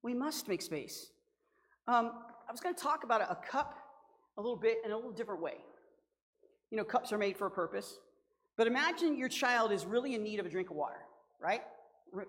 We 0.03 0.15
must 0.15 0.49
make 0.49 0.63
space. 0.63 1.11
Um, 1.89 2.13
I 2.51 2.53
was 2.53 2.59
going 2.59 2.75
to 2.75 2.83
talk 2.83 3.05
about 3.05 3.21
a, 3.21 3.39
cup 3.49 3.79
a 4.37 4.41
little 4.41 4.57
bit 4.57 4.79
in 4.85 4.91
a 4.91 4.97
little 4.97 5.13
different 5.13 5.41
way. 5.41 5.55
You 6.73 6.79
know, 6.79 6.83
cups 6.83 7.13
are 7.13 7.19
made 7.19 7.37
for 7.37 7.47
a 7.47 7.51
purpose. 7.51 8.01
But 8.57 8.67
imagine 8.67 9.17
your 9.17 9.29
child 9.29 9.71
is 9.71 9.87
really 9.87 10.17
in 10.17 10.25
need 10.25 10.41
of 10.41 10.47
a 10.47 10.49
drink 10.49 10.69
of 10.69 10.75
water, 10.75 10.99
right? 11.41 11.61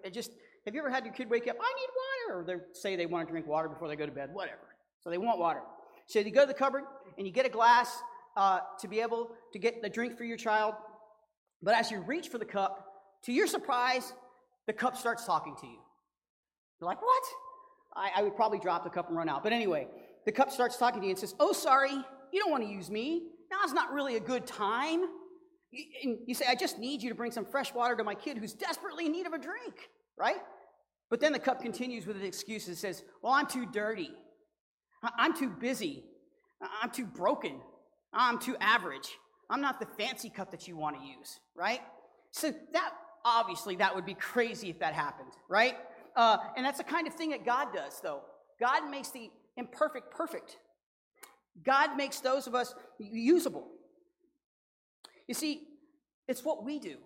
It 0.03 0.13
just 0.13 0.29
have 0.65 0.75
you 0.75 0.79
ever 0.79 0.91
had 0.91 1.05
your 1.05 1.13
kid 1.15 1.27
wake 1.27 1.47
up, 1.47 1.55
I 1.59 1.73
need 1.73 2.35
water, 2.35 2.39
or 2.39 2.43
they 2.45 2.79
say 2.79 2.95
they 2.95 3.07
want 3.07 3.27
to 3.27 3.31
drink 3.31 3.47
water 3.47 3.67
before 3.67 3.87
they 3.87 3.95
go 3.95 4.05
to 4.05 4.11
bed, 4.11 4.29
whatever. 4.31 4.59
So 5.03 5.09
they 5.09 5.17
want 5.17 5.39
water. 5.39 5.61
So 6.05 6.19
you 6.19 6.29
go 6.29 6.41
to 6.41 6.47
the 6.47 6.53
cupboard 6.53 6.83
and 7.17 7.25
you 7.25 7.33
get 7.33 7.47
a 7.47 7.49
glass 7.49 7.91
uh, 8.37 8.59
to 8.79 8.87
be 8.87 8.99
able 8.99 9.31
to 9.53 9.57
get 9.57 9.81
the 9.81 9.89
drink 9.89 10.19
for 10.19 10.23
your 10.23 10.37
child. 10.37 10.75
But 11.63 11.73
as 11.73 11.89
you 11.89 11.99
reach 12.01 12.27
for 12.27 12.37
the 12.37 12.45
cup, 12.45 12.85
to 13.23 13.33
your 13.33 13.47
surprise, 13.47 14.13
the 14.67 14.73
cup 14.73 14.97
starts 14.97 15.25
talking 15.25 15.55
to 15.61 15.65
you. 15.65 15.79
You're 16.79 16.89
like, 16.89 17.01
what? 17.01 17.23
I, 17.95 18.11
I 18.17 18.23
would 18.23 18.35
probably 18.35 18.59
drop 18.59 18.83
the 18.83 18.89
cup 18.91 19.09
and 19.09 19.17
run 19.17 19.27
out. 19.27 19.43
But 19.43 19.51
anyway, 19.51 19.87
the 20.25 20.31
cup 20.31 20.51
starts 20.51 20.77
talking 20.77 21.01
to 21.01 21.07
you 21.07 21.11
and 21.11 21.19
says, 21.19 21.35
Oh, 21.39 21.53
sorry, 21.53 21.91
you 22.31 22.39
don't 22.39 22.51
want 22.51 22.63
to 22.63 22.69
use 22.69 22.89
me. 22.89 23.23
Now's 23.51 23.73
not 23.73 23.91
really 23.91 24.15
a 24.15 24.19
good 24.19 24.45
time. 24.45 25.03
And 26.03 26.17
you 26.25 26.33
say, 26.33 26.45
I 26.49 26.55
just 26.55 26.79
need 26.79 27.01
you 27.01 27.09
to 27.09 27.15
bring 27.15 27.31
some 27.31 27.45
fresh 27.45 27.73
water 27.73 27.95
to 27.95 28.03
my 28.03 28.15
kid 28.15 28.37
who's 28.37 28.53
desperately 28.53 29.05
in 29.05 29.11
need 29.11 29.25
of 29.25 29.33
a 29.33 29.37
drink, 29.37 29.89
right? 30.17 30.37
But 31.09 31.19
then 31.19 31.33
the 31.33 31.39
cup 31.39 31.61
continues 31.61 32.05
with 32.05 32.17
an 32.17 32.23
excuse 32.23 32.67
and 32.67 32.77
says, 32.77 33.03
Well, 33.21 33.33
I'm 33.33 33.47
too 33.47 33.65
dirty. 33.65 34.11
I'm 35.17 35.35
too 35.35 35.49
busy. 35.49 36.03
I'm 36.81 36.91
too 36.91 37.05
broken. 37.05 37.59
I'm 38.13 38.39
too 38.39 38.55
average. 38.59 39.09
I'm 39.49 39.61
not 39.61 39.79
the 39.79 39.87
fancy 39.97 40.29
cup 40.29 40.51
that 40.51 40.67
you 40.67 40.77
want 40.77 40.97
to 40.97 41.05
use, 41.05 41.39
right? 41.55 41.81
So 42.31 42.53
that 42.73 42.93
obviously 43.25 43.75
that 43.77 43.93
would 43.93 44.05
be 44.05 44.13
crazy 44.13 44.69
if 44.69 44.79
that 44.79 44.93
happened, 44.93 45.31
right? 45.49 45.75
Uh, 46.15 46.37
and 46.55 46.65
that's 46.65 46.77
the 46.77 46.83
kind 46.83 47.07
of 47.07 47.13
thing 47.13 47.31
that 47.31 47.45
God 47.45 47.73
does, 47.73 47.99
though. 48.01 48.21
God 48.59 48.89
makes 48.89 49.09
the 49.09 49.29
imperfect 49.57 50.11
perfect. 50.11 50.57
God 51.63 51.97
makes 51.97 52.19
those 52.19 52.47
of 52.47 52.55
us 52.55 52.73
usable. 52.99 53.67
You 55.27 55.33
see, 55.33 55.63
it's 56.27 56.43
what 56.43 56.63
we 56.63 56.79
do. 56.79 56.97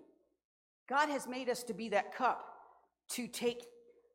God 0.88 1.10
has 1.10 1.28
made 1.28 1.50
us 1.50 1.64
to 1.64 1.74
be 1.74 1.90
that 1.90 2.16
cup 2.16 2.46
to 3.10 3.28
take, 3.28 3.66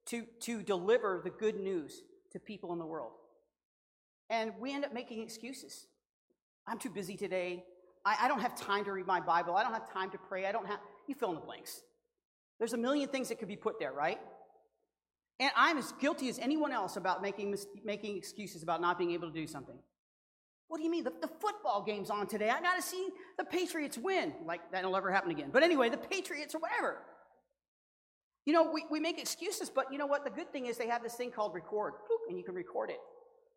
to, 0.07 0.25
to 0.41 0.63
deliver 0.63 1.21
the 1.23 1.31
good 1.31 1.57
news 1.57 2.03
to 2.33 2.39
people 2.39 2.73
in 2.73 2.79
the 2.79 2.87
world. 2.87 3.13
And 4.29 4.53
we 4.61 4.73
end 4.73 4.85
up 4.85 4.95
making 4.95 5.23
excuses. 5.23 5.87
I'm 6.67 6.79
too 6.79 6.91
busy 6.91 7.17
today. 7.17 7.65
I, 8.05 8.17
I 8.23 8.29
don't 8.29 8.41
have 8.41 8.55
time 8.55 8.85
to 8.85 8.93
read 8.93 9.07
my 9.07 9.21
Bible. 9.21 9.57
I 9.57 9.65
don't 9.65 9.73
have 9.73 9.93
time 9.93 10.11
to 10.11 10.19
pray. 10.19 10.47
I 10.47 10.53
don't 10.53 10.67
have, 10.67 10.79
you 11.09 11.15
fill 11.17 11.31
in 11.31 11.35
the 11.35 11.41
blanks. 11.41 11.83
There's 12.59 12.73
a 12.73 12.79
million 12.79 13.09
things 13.09 13.29
that 13.31 13.39
could 13.39 13.49
be 13.49 13.57
put 13.57 13.81
there, 13.81 13.93
right? 13.93 14.21
And 15.41 15.51
I'm 15.57 15.79
as 15.79 15.93
guilty 15.93 16.29
as 16.29 16.39
anyone 16.39 16.71
else 16.71 16.97
about 16.97 17.23
making, 17.23 17.57
making 17.83 18.17
excuses 18.19 18.63
about 18.63 18.83
not 18.83 18.99
being 18.99 19.13
able 19.13 19.29
to 19.29 19.35
do 19.35 19.47
something. 19.47 19.77
What 20.69 20.77
do 20.77 20.85
you 20.85 20.91
mean? 20.91 21.03
The, 21.03 21.13
the 21.19 21.29
football 21.29 21.83
game's 21.83 22.11
on 22.11 22.27
today. 22.27 22.51
I 22.51 22.61
got 22.61 22.77
to 22.77 22.83
see 22.83 23.09
the 23.39 23.45
Patriots 23.45 23.97
win. 23.97 24.35
Like, 24.45 24.61
that'll 24.71 24.93
never 24.93 25.11
happen 25.11 25.31
again. 25.31 25.49
But 25.51 25.63
anyway, 25.63 25.89
the 25.89 25.97
Patriots 25.97 26.55
or 26.55 26.59
whatever. 26.59 26.99
You 28.45 28.53
know, 28.53 28.71
we, 28.71 28.85
we 28.91 29.01
make 29.01 29.19
excuses, 29.19 29.71
but 29.71 29.91
you 29.91 29.99
know 29.99 30.07
what? 30.07 30.25
The 30.25 30.31
good 30.31 30.53
thing 30.53 30.67
is 30.67 30.77
they 30.77 30.89
have 30.89 31.03
this 31.03 31.15
thing 31.15 31.31
called 31.31 31.55
record, 31.55 31.95
and 32.29 32.37
you 32.37 32.45
can 32.45 32.55
record 32.55 32.91
it 32.91 33.01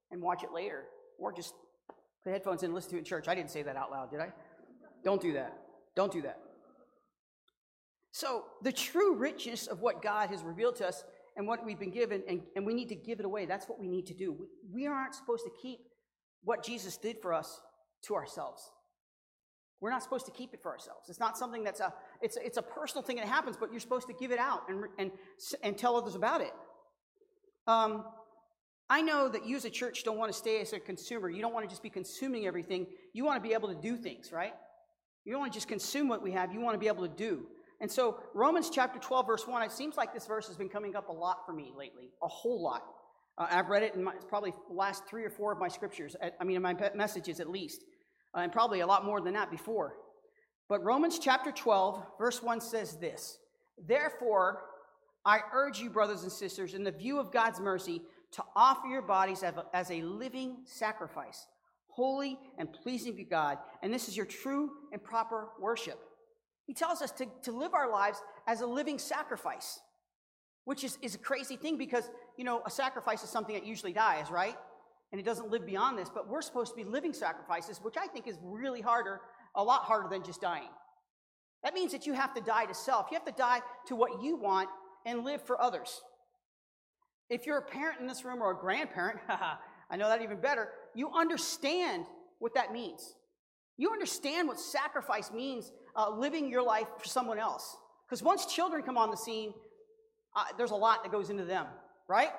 and 0.10 0.22
watch 0.22 0.44
it 0.44 0.54
later. 0.54 0.86
Or 1.20 1.34
just 1.34 1.54
put 2.24 2.32
headphones 2.32 2.64
in 2.64 2.68
and 2.68 2.76
listen 2.76 2.92
to 2.92 2.96
it 2.96 3.00
in 3.00 3.06
church. 3.06 3.28
I 3.28 3.36
didn't 3.36 3.52
say 3.52 3.62
that 3.62 3.76
out 3.76 3.92
loud, 3.92 4.10
did 4.10 4.22
I? 4.22 4.32
Don't 5.04 5.22
do 5.22 5.34
that. 5.34 5.58
Don't 5.96 6.12
do 6.12 6.22
that. 6.22 6.40
So, 8.12 8.46
the 8.62 8.72
true 8.72 9.16
richness 9.16 9.68
of 9.68 9.82
what 9.82 10.02
God 10.02 10.30
has 10.30 10.44
revealed 10.44 10.78
to 10.78 10.88
us 10.88 11.04
and 11.36 11.48
what 11.48 11.66
we've 11.66 11.80
been 11.80 11.92
given, 11.92 12.24
and, 12.28 12.42
and 12.56 12.66
we 12.66 12.74
need 12.74 12.90
to 12.90 12.96
give 12.96 13.20
it 13.20 13.26
away. 13.26 13.46
That's 13.46 13.68
what 13.68 13.80
we 13.80 13.88
need 13.88 14.06
to 14.08 14.14
do. 14.14 14.32
We, 14.32 14.48
we 14.72 14.88
aren't 14.88 15.16
supposed 15.16 15.44
to 15.46 15.52
keep 15.62 15.80
what 16.44 16.64
Jesus 16.64 16.98
did 16.98 17.22
for 17.22 17.34
us 17.34 17.62
to 18.04 18.16
ourselves. 18.16 18.72
We're 19.82 19.90
not 19.90 20.04
supposed 20.04 20.26
to 20.28 20.32
keep 20.32 20.54
it 20.54 20.62
for 20.62 20.72
ourselves. 20.72 21.10
It's 21.10 21.20
not 21.20 21.38
something 21.38 21.64
that's 21.64 21.82
a 21.82 21.94
it's 22.22 22.38
it's 22.38 22.58
a 22.58 22.62
personal 22.62 23.04
thing 23.04 23.18
that 23.18 23.26
happens, 23.26 23.58
but 23.58 23.70
you're 23.72 23.82
supposed 23.82 24.08
to 24.08 24.14
give 24.14 24.32
it 24.32 24.40
out 24.40 24.70
and 24.70 24.86
and 24.98 25.12
and 25.62 25.78
tell 25.78 25.98
others 25.98 26.16
about 26.16 26.40
it. 26.40 26.54
Um, 27.68 28.06
I 28.90 29.02
know 29.02 29.28
that 29.28 29.46
you 29.46 29.56
as 29.56 29.66
a 29.66 29.70
church 29.70 30.04
don't 30.04 30.18
want 30.18 30.32
to 30.32 30.38
stay 30.38 30.62
as 30.62 30.72
a 30.72 30.80
consumer. 30.80 31.30
You 31.30 31.42
don't 31.42 31.54
want 31.54 31.66
to 31.66 31.70
just 31.70 31.84
be 31.84 31.90
consuming 31.90 32.46
everything. 32.46 32.88
You 33.12 33.26
want 33.26 33.42
to 33.42 33.48
be 33.48 33.54
able 33.54 33.70
to 33.70 33.76
do 33.76 33.98
things, 33.98 34.32
right? 34.32 34.54
You 35.26 35.32
don't 35.32 35.42
want 35.42 35.54
to 35.54 35.58
just 35.58 35.68
consume 35.68 36.08
what 36.08 36.22
we 36.22 36.32
have. 36.32 36.54
You 36.54 36.60
want 36.60 36.76
to 36.76 36.80
be 36.80 36.88
able 36.88 37.08
to 37.08 37.14
do. 37.14 37.48
And 37.84 37.92
so, 37.92 38.16
Romans 38.34 38.70
chapter 38.70 38.98
12, 38.98 39.28
verse 39.28 39.46
1, 39.46 39.62
it 39.62 39.70
seems 39.70 39.98
like 39.98 40.14
this 40.14 40.26
verse 40.26 40.48
has 40.48 40.56
been 40.56 40.70
coming 40.70 40.96
up 40.96 41.10
a 41.10 41.12
lot 41.12 41.46
for 41.46 41.52
me 41.52 41.74
lately, 41.78 42.12
a 42.22 42.28
whole 42.30 42.64
lot. 42.64 42.86
Uh, 43.38 43.48
I've 43.50 43.68
read 43.68 43.84
it 43.84 43.94
in 43.94 44.06
my, 44.06 44.14
probably 44.30 44.54
the 44.70 44.74
last 44.74 45.06
three 45.06 45.26
or 45.26 45.30
four 45.30 45.52
of 45.52 45.60
my 45.60 45.68
scriptures, 45.68 46.16
I 46.40 46.46
mean, 46.46 46.56
in 46.56 46.62
my 46.62 46.78
messages 46.96 47.42
at 47.42 47.50
least, 47.50 47.84
uh, 48.34 48.40
and 48.40 48.54
probably 48.54 48.80
a 48.80 48.88
lot 48.88 49.04
more 49.04 49.20
than 49.20 49.34
that 49.34 49.52
before. 49.52 49.98
But 50.70 50.82
Romans 50.82 51.20
chapter 51.20 51.52
12, 51.52 52.02
verse 52.18 52.42
1 52.42 52.62
says 52.62 52.96
this 52.96 53.40
Therefore, 53.86 54.62
I 55.26 55.42
urge 55.52 55.82
you, 55.82 55.90
brothers 55.90 56.24
and 56.24 56.32
sisters, 56.32 56.76
in 56.76 56.86
the 56.86 56.92
view 56.92 57.20
of 57.20 57.34
God's 57.34 57.60
mercy, 57.60 58.02
to 58.32 58.46
offer 58.56 58.88
your 58.88 59.02
bodies 59.02 59.44
as 59.74 59.92
a 59.92 60.02
living 60.04 60.60
sacrifice, 60.64 61.48
holy 61.90 62.40
and 62.58 62.72
pleasing 62.72 63.18
to 63.18 63.26
God. 63.26 63.58
And 63.82 63.94
this 63.94 64.08
is 64.08 64.16
your 64.16 64.26
true 64.26 64.72
and 64.94 65.04
proper 65.04 65.50
worship. 65.60 66.00
He 66.66 66.74
tells 66.74 67.02
us 67.02 67.12
to, 67.14 67.28
to 67.44 67.52
live 67.52 67.74
our 67.74 67.92
lives 67.92 68.22
as 68.48 68.62
a 68.62 68.68
living 68.68 68.98
sacrifice, 68.98 69.80
which 70.66 70.84
is, 70.84 70.98
is 71.02 71.16
a 71.16 71.18
crazy 71.18 71.58
thing 71.58 71.78
because, 71.78 72.10
you 72.38 72.44
know, 72.44 72.62
a 72.66 72.72
sacrifice 72.72 73.24
is 73.24 73.30
something 73.30 73.56
that 73.56 73.66
usually 73.66 73.94
dies, 73.94 74.32
right? 74.32 74.56
And 75.12 75.20
it 75.20 75.26
doesn't 75.26 75.52
live 75.52 75.66
beyond 75.66 75.98
this, 75.98 76.10
but 76.10 76.28
we're 76.28 76.42
supposed 76.42 76.72
to 76.72 76.76
be 76.76 76.84
living 76.84 77.14
sacrifices, 77.14 77.80
which 77.82 77.96
I 77.98 78.08
think 78.08 78.28
is 78.28 78.38
really 78.42 78.82
harder, 78.82 79.22
a 79.56 79.64
lot 79.64 79.84
harder 79.84 80.08
than 80.10 80.24
just 80.24 80.42
dying. 80.42 80.70
That 81.64 81.74
means 81.74 81.92
that 81.92 82.06
you 82.06 82.14
have 82.14 82.34
to 82.34 82.42
die 82.42 82.66
to 82.66 82.74
self. 82.74 83.08
You 83.12 83.16
have 83.16 83.26
to 83.26 83.32
die 83.32 83.62
to 83.88 83.96
what 83.96 84.22
you 84.24 84.36
want 84.36 84.70
and 85.06 85.24
live 85.24 85.42
for 85.42 85.62
others. 85.62 86.02
If 87.30 87.46
you're 87.46 87.58
a 87.58 87.62
parent 87.62 88.00
in 88.00 88.08
this 88.08 88.26
room 88.26 88.42
or 88.42 88.52
a 88.52 88.56
grandparent, 88.56 89.20
I 89.90 89.96
know 89.96 90.10
that 90.10 90.22
even 90.22 90.40
better, 90.40 90.70
you 90.94 91.12
understand 91.12 92.06
what 92.40 92.56
that 92.56 92.74
means. 92.74 93.16
You 93.78 93.92
understand 93.92 94.48
what 94.48 94.60
sacrifice 94.60 95.32
means 95.32 95.72
uh, 95.96 96.10
living 96.10 96.50
your 96.50 96.64
life 96.64 96.88
for 96.98 97.08
someone 97.08 97.40
else. 97.40 97.78
Because 98.06 98.22
once 98.24 98.46
children 98.46 98.84
come 98.84 98.98
on 98.98 99.10
the 99.10 99.18
scene, 99.18 99.54
uh, 100.36 100.46
there's 100.58 100.72
a 100.72 100.76
lot 100.76 101.04
that 101.04 101.12
goes 101.12 101.30
into 101.30 101.46
them, 101.46 101.66
right? 102.08 102.32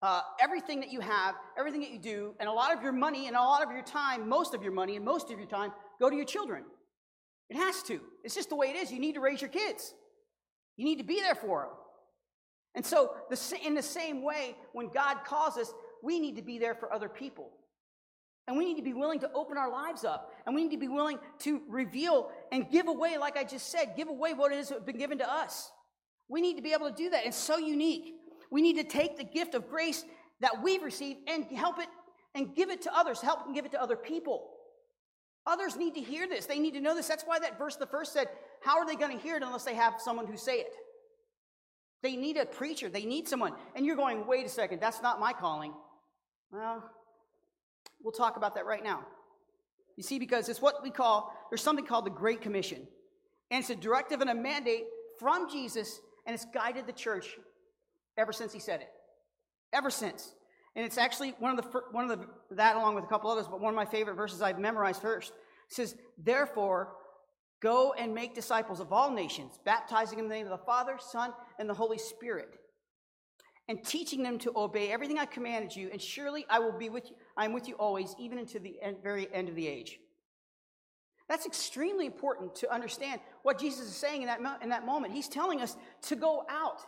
Uh, 0.00 0.22
everything 0.40 0.80
that 0.80 0.92
you 0.92 1.00
have, 1.00 1.34
everything 1.58 1.80
that 1.80 1.90
you 1.90 1.98
do, 1.98 2.34
and 2.38 2.48
a 2.48 2.52
lot 2.52 2.76
of 2.76 2.82
your 2.82 2.92
money 2.92 3.26
and 3.26 3.36
a 3.36 3.40
lot 3.40 3.62
of 3.62 3.72
your 3.72 3.82
time, 3.82 4.28
most 4.28 4.54
of 4.54 4.62
your 4.62 4.72
money 4.72 4.96
and 4.96 5.04
most 5.04 5.30
of 5.30 5.38
your 5.38 5.48
time, 5.48 5.72
go 6.00 6.08
to 6.08 6.14
your 6.16 6.24
children. 6.24 6.64
It 7.50 7.56
has 7.56 7.82
to. 7.84 8.00
It's 8.22 8.34
just 8.34 8.50
the 8.50 8.56
way 8.56 8.68
it 8.68 8.76
is. 8.76 8.92
You 8.92 9.00
need 9.00 9.14
to 9.14 9.20
raise 9.20 9.40
your 9.40 9.50
kids. 9.50 9.94
You 10.76 10.84
need 10.84 10.98
to 10.98 11.04
be 11.04 11.20
there 11.20 11.34
for 11.34 11.62
them. 11.62 11.70
And 12.74 12.86
so, 12.86 13.14
the, 13.30 13.58
in 13.66 13.74
the 13.74 13.82
same 13.82 14.22
way, 14.22 14.54
when 14.72 14.88
God 14.88 15.24
calls 15.24 15.56
us, 15.56 15.72
we 16.02 16.20
need 16.20 16.36
to 16.36 16.42
be 16.42 16.58
there 16.58 16.74
for 16.74 16.92
other 16.92 17.08
people. 17.08 17.50
And 18.48 18.56
we 18.56 18.64
need 18.64 18.76
to 18.76 18.82
be 18.82 18.94
willing 18.94 19.20
to 19.20 19.30
open 19.32 19.56
our 19.56 19.70
lives 19.70 20.04
up. 20.04 20.32
And 20.46 20.54
we 20.54 20.64
need 20.64 20.72
to 20.72 20.78
be 20.78 20.88
willing 20.88 21.18
to 21.40 21.60
reveal 21.68 22.30
and 22.50 22.68
give 22.70 22.88
away, 22.88 23.16
like 23.18 23.36
I 23.36 23.44
just 23.44 23.70
said, 23.70 23.92
give 23.96 24.08
away 24.08 24.34
what 24.34 24.50
it 24.50 24.58
is 24.58 24.70
that 24.70 24.78
has 24.78 24.84
been 24.84 24.98
given 24.98 25.18
to 25.18 25.30
us. 25.30 25.70
We 26.28 26.40
need 26.40 26.56
to 26.56 26.62
be 26.62 26.72
able 26.72 26.88
to 26.88 26.96
do 26.96 27.10
that. 27.10 27.26
It's 27.26 27.36
so 27.36 27.58
unique. 27.58 28.14
We 28.50 28.62
need 28.62 28.76
to 28.76 28.84
take 28.84 29.16
the 29.16 29.24
gift 29.24 29.54
of 29.54 29.68
grace 29.68 30.04
that 30.40 30.62
we've 30.62 30.82
received 30.82 31.20
and 31.28 31.44
help 31.56 31.78
it 31.78 31.88
and 32.34 32.54
give 32.56 32.70
it 32.70 32.82
to 32.82 32.96
others, 32.96 33.20
help 33.20 33.46
and 33.46 33.54
give 33.54 33.66
it 33.66 33.72
to 33.72 33.82
other 33.82 33.96
people. 33.96 34.50
Others 35.46 35.76
need 35.76 35.94
to 35.94 36.00
hear 36.00 36.26
this. 36.26 36.46
They 36.46 36.58
need 36.58 36.74
to 36.74 36.80
know 36.80 36.94
this. 36.94 37.06
That's 37.06 37.24
why 37.24 37.38
that 37.38 37.58
verse, 37.58 37.76
the 37.76 37.86
first 37.86 38.12
said, 38.12 38.28
How 38.62 38.78
are 38.78 38.86
they 38.86 38.96
going 38.96 39.16
to 39.16 39.22
hear 39.22 39.36
it 39.36 39.42
unless 39.42 39.64
they 39.64 39.74
have 39.74 39.94
someone 39.98 40.26
who 40.26 40.36
say 40.36 40.60
it? 40.60 40.72
They 42.02 42.16
need 42.16 42.36
a 42.36 42.46
preacher. 42.46 42.88
They 42.88 43.04
need 43.04 43.28
someone. 43.28 43.52
And 43.74 43.84
you're 43.84 43.96
going, 43.96 44.26
wait 44.26 44.46
a 44.46 44.48
second, 44.48 44.80
that's 44.80 45.02
not 45.02 45.20
my 45.20 45.32
calling. 45.32 45.72
Well, 46.50 46.88
We'll 48.02 48.12
talk 48.12 48.36
about 48.36 48.54
that 48.54 48.66
right 48.66 48.82
now. 48.82 49.00
You 49.96 50.02
see, 50.02 50.18
because 50.18 50.48
it's 50.48 50.62
what 50.62 50.82
we 50.82 50.90
call, 50.90 51.34
there's 51.50 51.62
something 51.62 51.84
called 51.84 52.06
the 52.06 52.10
Great 52.10 52.40
Commission. 52.40 52.86
And 53.50 53.60
it's 53.60 53.70
a 53.70 53.76
directive 53.76 54.20
and 54.20 54.30
a 54.30 54.34
mandate 54.34 54.84
from 55.18 55.50
Jesus, 55.50 56.00
and 56.26 56.34
it's 56.34 56.46
guided 56.54 56.86
the 56.86 56.92
church 56.92 57.36
ever 58.16 58.32
since 58.32 58.52
he 58.52 58.60
said 58.60 58.80
it. 58.80 58.88
Ever 59.72 59.90
since. 59.90 60.32
And 60.76 60.84
it's 60.84 60.98
actually 60.98 61.34
one 61.40 61.58
of 61.58 61.64
the, 61.64 61.80
one 61.90 62.08
of 62.08 62.18
the, 62.18 62.26
that 62.54 62.76
along 62.76 62.94
with 62.94 63.04
a 63.04 63.08
couple 63.08 63.30
others, 63.30 63.46
but 63.48 63.60
one 63.60 63.70
of 63.72 63.76
my 63.76 63.84
favorite 63.84 64.14
verses 64.14 64.40
I've 64.40 64.58
memorized 64.58 65.02
first. 65.02 65.32
Says, 65.68 65.96
Therefore, 66.16 66.92
go 67.60 67.92
and 67.98 68.14
make 68.14 68.34
disciples 68.34 68.78
of 68.78 68.92
all 68.92 69.10
nations, 69.10 69.58
baptizing 69.64 70.18
them 70.18 70.26
in 70.26 70.28
the 70.30 70.34
name 70.36 70.46
of 70.46 70.56
the 70.56 70.64
Father, 70.64 70.96
Son, 71.00 71.32
and 71.58 71.68
the 71.68 71.74
Holy 71.74 71.98
Spirit 71.98 72.58
and 73.68 73.84
teaching 73.84 74.22
them 74.22 74.38
to 74.38 74.52
obey 74.56 74.90
everything 74.90 75.18
I 75.18 75.26
commanded 75.26 75.76
you, 75.76 75.90
and 75.92 76.00
surely 76.00 76.46
I 76.48 76.58
will 76.58 76.76
be 76.76 76.88
with 76.88 77.10
you. 77.10 77.16
I 77.38 77.44
am 77.46 77.54
with 77.54 77.68
you 77.68 77.74
always, 77.76 78.14
even 78.18 78.38
unto 78.38 78.58
the 78.58 78.82
end, 78.82 78.96
very 79.02 79.32
end 79.32 79.48
of 79.48 79.54
the 79.54 79.66
age. 79.66 79.98
That's 81.28 81.46
extremely 81.46 82.04
important 82.04 82.54
to 82.56 82.72
understand 82.72 83.20
what 83.42 83.58
Jesus 83.60 83.86
is 83.86 83.94
saying 83.94 84.22
in 84.22 84.28
that, 84.28 84.42
mo- 84.42 84.56
in 84.60 84.70
that 84.70 84.84
moment. 84.84 85.14
He's 85.14 85.28
telling 85.28 85.60
us 85.60 85.76
to 86.02 86.16
go 86.16 86.44
out 86.50 86.80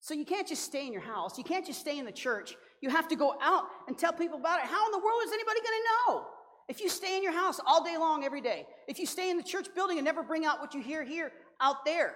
So 0.00 0.14
you 0.14 0.24
can't 0.24 0.46
just 0.46 0.64
stay 0.64 0.86
in 0.86 0.92
your 0.92 1.02
house. 1.02 1.38
You 1.38 1.44
can't 1.44 1.66
just 1.66 1.80
stay 1.80 1.98
in 1.98 2.04
the 2.04 2.12
church. 2.12 2.56
You 2.80 2.90
have 2.90 3.08
to 3.08 3.16
go 3.16 3.34
out 3.42 3.64
and 3.88 3.98
tell 3.98 4.12
people 4.12 4.38
about 4.38 4.60
it. 4.60 4.66
How 4.66 4.86
in 4.86 4.92
the 4.92 4.98
world 4.98 5.20
is 5.24 5.32
anybody 5.32 5.60
going 5.60 5.80
to 5.80 6.12
know? 6.12 6.26
If 6.68 6.80
you 6.80 6.88
stay 6.88 7.16
in 7.16 7.22
your 7.22 7.32
house 7.32 7.60
all 7.66 7.82
day 7.82 7.96
long, 7.96 8.24
every 8.24 8.40
day, 8.40 8.66
if 8.86 8.98
you 8.98 9.06
stay 9.06 9.30
in 9.30 9.36
the 9.36 9.42
church 9.42 9.68
building 9.74 9.98
and 9.98 10.04
never 10.04 10.22
bring 10.22 10.44
out 10.44 10.60
what 10.60 10.74
you 10.74 10.80
hear 10.80 11.02
here 11.02 11.32
out 11.60 11.84
there, 11.84 12.14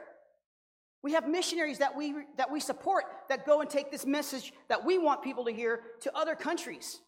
we 1.03 1.13
have 1.13 1.27
missionaries 1.27 1.79
that 1.79 1.97
we, 1.97 2.15
that 2.37 2.53
we 2.53 2.61
support 2.61 3.05
that 3.29 3.45
go 3.45 3.61
and 3.61 3.69
take 3.69 3.91
this 3.91 4.07
message 4.07 4.53
that 4.69 4.85
we 4.85 4.99
want 4.99 5.23
people 5.23 5.45
to 5.47 5.53
hear 5.53 5.81
to 6.03 6.17
other 6.17 6.37
countries. 6.37 7.01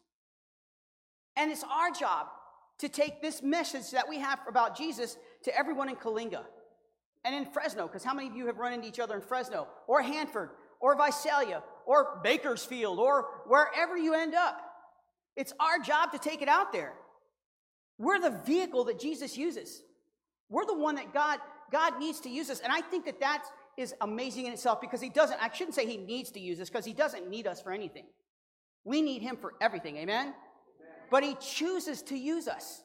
And 1.37 1.51
it's 1.51 1.65
our 1.65 1.91
job 1.91 2.29
to 2.79 2.89
take 2.89 3.23
this 3.23 3.43
message 3.43 3.91
that 3.93 4.09
we 4.09 4.19
have 4.19 4.41
about 4.49 4.77
Jesus 4.77 5.17
to 5.45 5.57
everyone 5.57 5.89
in 5.89 5.97
Coalinga 5.97 6.43
and 7.25 7.35
in 7.35 7.47
Fresno, 7.47 7.87
because 7.87 8.05
how 8.05 8.15
many 8.15 8.29
of 8.29 8.37
you 8.37 8.47
have 8.47 8.59
run 8.59 8.73
into 8.73 8.87
each 8.87 9.01
other 9.01 9.15
in 9.15 9.23
Fresno 9.23 9.67
or 9.87 10.03
Hanford 10.03 10.51
or 10.81 10.97
Visalia 10.97 11.63
or 11.87 12.21
Bakersfield 12.23 12.99
or 12.99 13.27
wherever 13.47 13.97
you 13.97 14.15
end 14.15 14.35
up? 14.35 14.61
It's 15.37 15.53
our 15.59 15.79
job 15.79 16.13
to 16.13 16.19
take 16.19 16.43
it 16.43 16.49
out 16.49 16.73
there. 16.73 16.93
We're 17.99 18.21
the 18.21 18.39
vehicle 18.45 18.85
that 18.85 18.99
Jesus 18.99 19.37
uses. 19.37 19.83
We're 20.49 20.67
the 20.67 20.79
one 20.79 20.97
that 20.97 21.13
God 21.13 21.39
God 21.73 21.99
needs 21.99 22.21
to 22.21 22.29
use 22.29 22.51
us. 22.51 22.61
And 22.61 22.73
I 22.73 22.83
think 22.83 23.07
that 23.07 23.21
that 23.21 23.45
is 23.77 23.95
amazing 24.01 24.47
in 24.47 24.53
itself 24.53 24.81
because 24.81 25.01
he 25.01 25.09
doesn't 25.09 25.43
I 25.43 25.53
shouldn't 25.53 25.75
say 25.75 25.87
he 25.87 25.97
needs 25.97 26.31
to 26.33 26.41
use 26.41 26.61
us 26.61 26.69
because 26.69 26.85
he 26.85 26.93
doesn't 26.93 27.29
need 27.29 27.47
us 27.47 27.61
for 27.61 27.73
anything. 27.73 28.05
We 28.85 29.01
need 29.01 29.23
him 29.23 29.37
for 29.37 29.55
everything. 29.61 29.97
Amen. 29.97 30.35
But 31.15 31.23
he 31.23 31.37
chooses 31.37 32.03
to 32.03 32.19
use 32.19 32.49
us. 32.49 32.83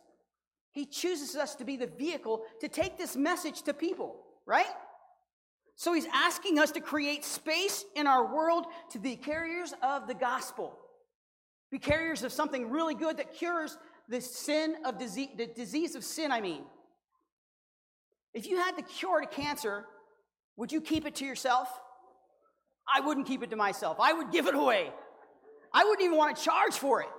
He 0.69 0.86
chooses 0.86 1.36
us 1.36 1.55
to 1.55 1.65
be 1.65 1.77
the 1.77 1.88
vehicle 1.88 2.43
to 2.61 2.67
take 2.67 2.95
this 2.95 3.15
message 3.15 3.63
to 3.63 3.73
people, 3.73 4.17
right? 4.45 4.67
So 5.75 5.93
he's 5.93 6.05
asking 6.13 6.59
us 6.59 6.71
to 6.73 6.80
create 6.80 7.25
space 7.25 7.84
in 7.95 8.05
our 8.05 8.32
world 8.32 8.67
to 8.91 8.99
be 8.99 9.15
carriers 9.15 9.73
of 9.82 10.05
the 10.07 10.13
gospel. 10.13 10.77
Be 11.71 11.80
carriers 11.80 12.21
of 12.21 12.32
something 12.32 12.69
really 12.69 12.93
good 12.93 13.17
that 13.17 13.34
cures 13.34 13.80
the 14.07 14.21
sin 14.21 14.75
of 14.86 14.99
disease, 14.99 15.30
the 15.36 15.47
disease 15.47 15.95
of 15.95 16.03
sin, 16.03 16.32
I 16.32 16.39
mean. 16.39 16.61
If 18.36 18.45
you 18.45 18.57
had 18.57 18.77
the 18.77 18.84
cure 18.84 19.21
to 19.21 19.25
cancer, 19.25 19.88
would 20.55 20.71
you 20.71 20.82
keep 20.82 21.07
it 21.07 21.15
to 21.15 21.25
yourself? 21.25 21.67
I 22.93 22.99
wouldn't 22.99 23.25
keep 23.25 23.41
it 23.41 23.49
to 23.49 23.55
myself. 23.55 23.97
I 23.99 24.13
would 24.13 24.32
give 24.32 24.45
it 24.45 24.53
away. 24.53 24.91
I 25.73 25.84
wouldn't 25.84 26.05
even 26.05 26.15
want 26.15 26.38
to 26.38 26.43
charge 26.43 26.75
for 26.75 27.01
it 27.01 27.09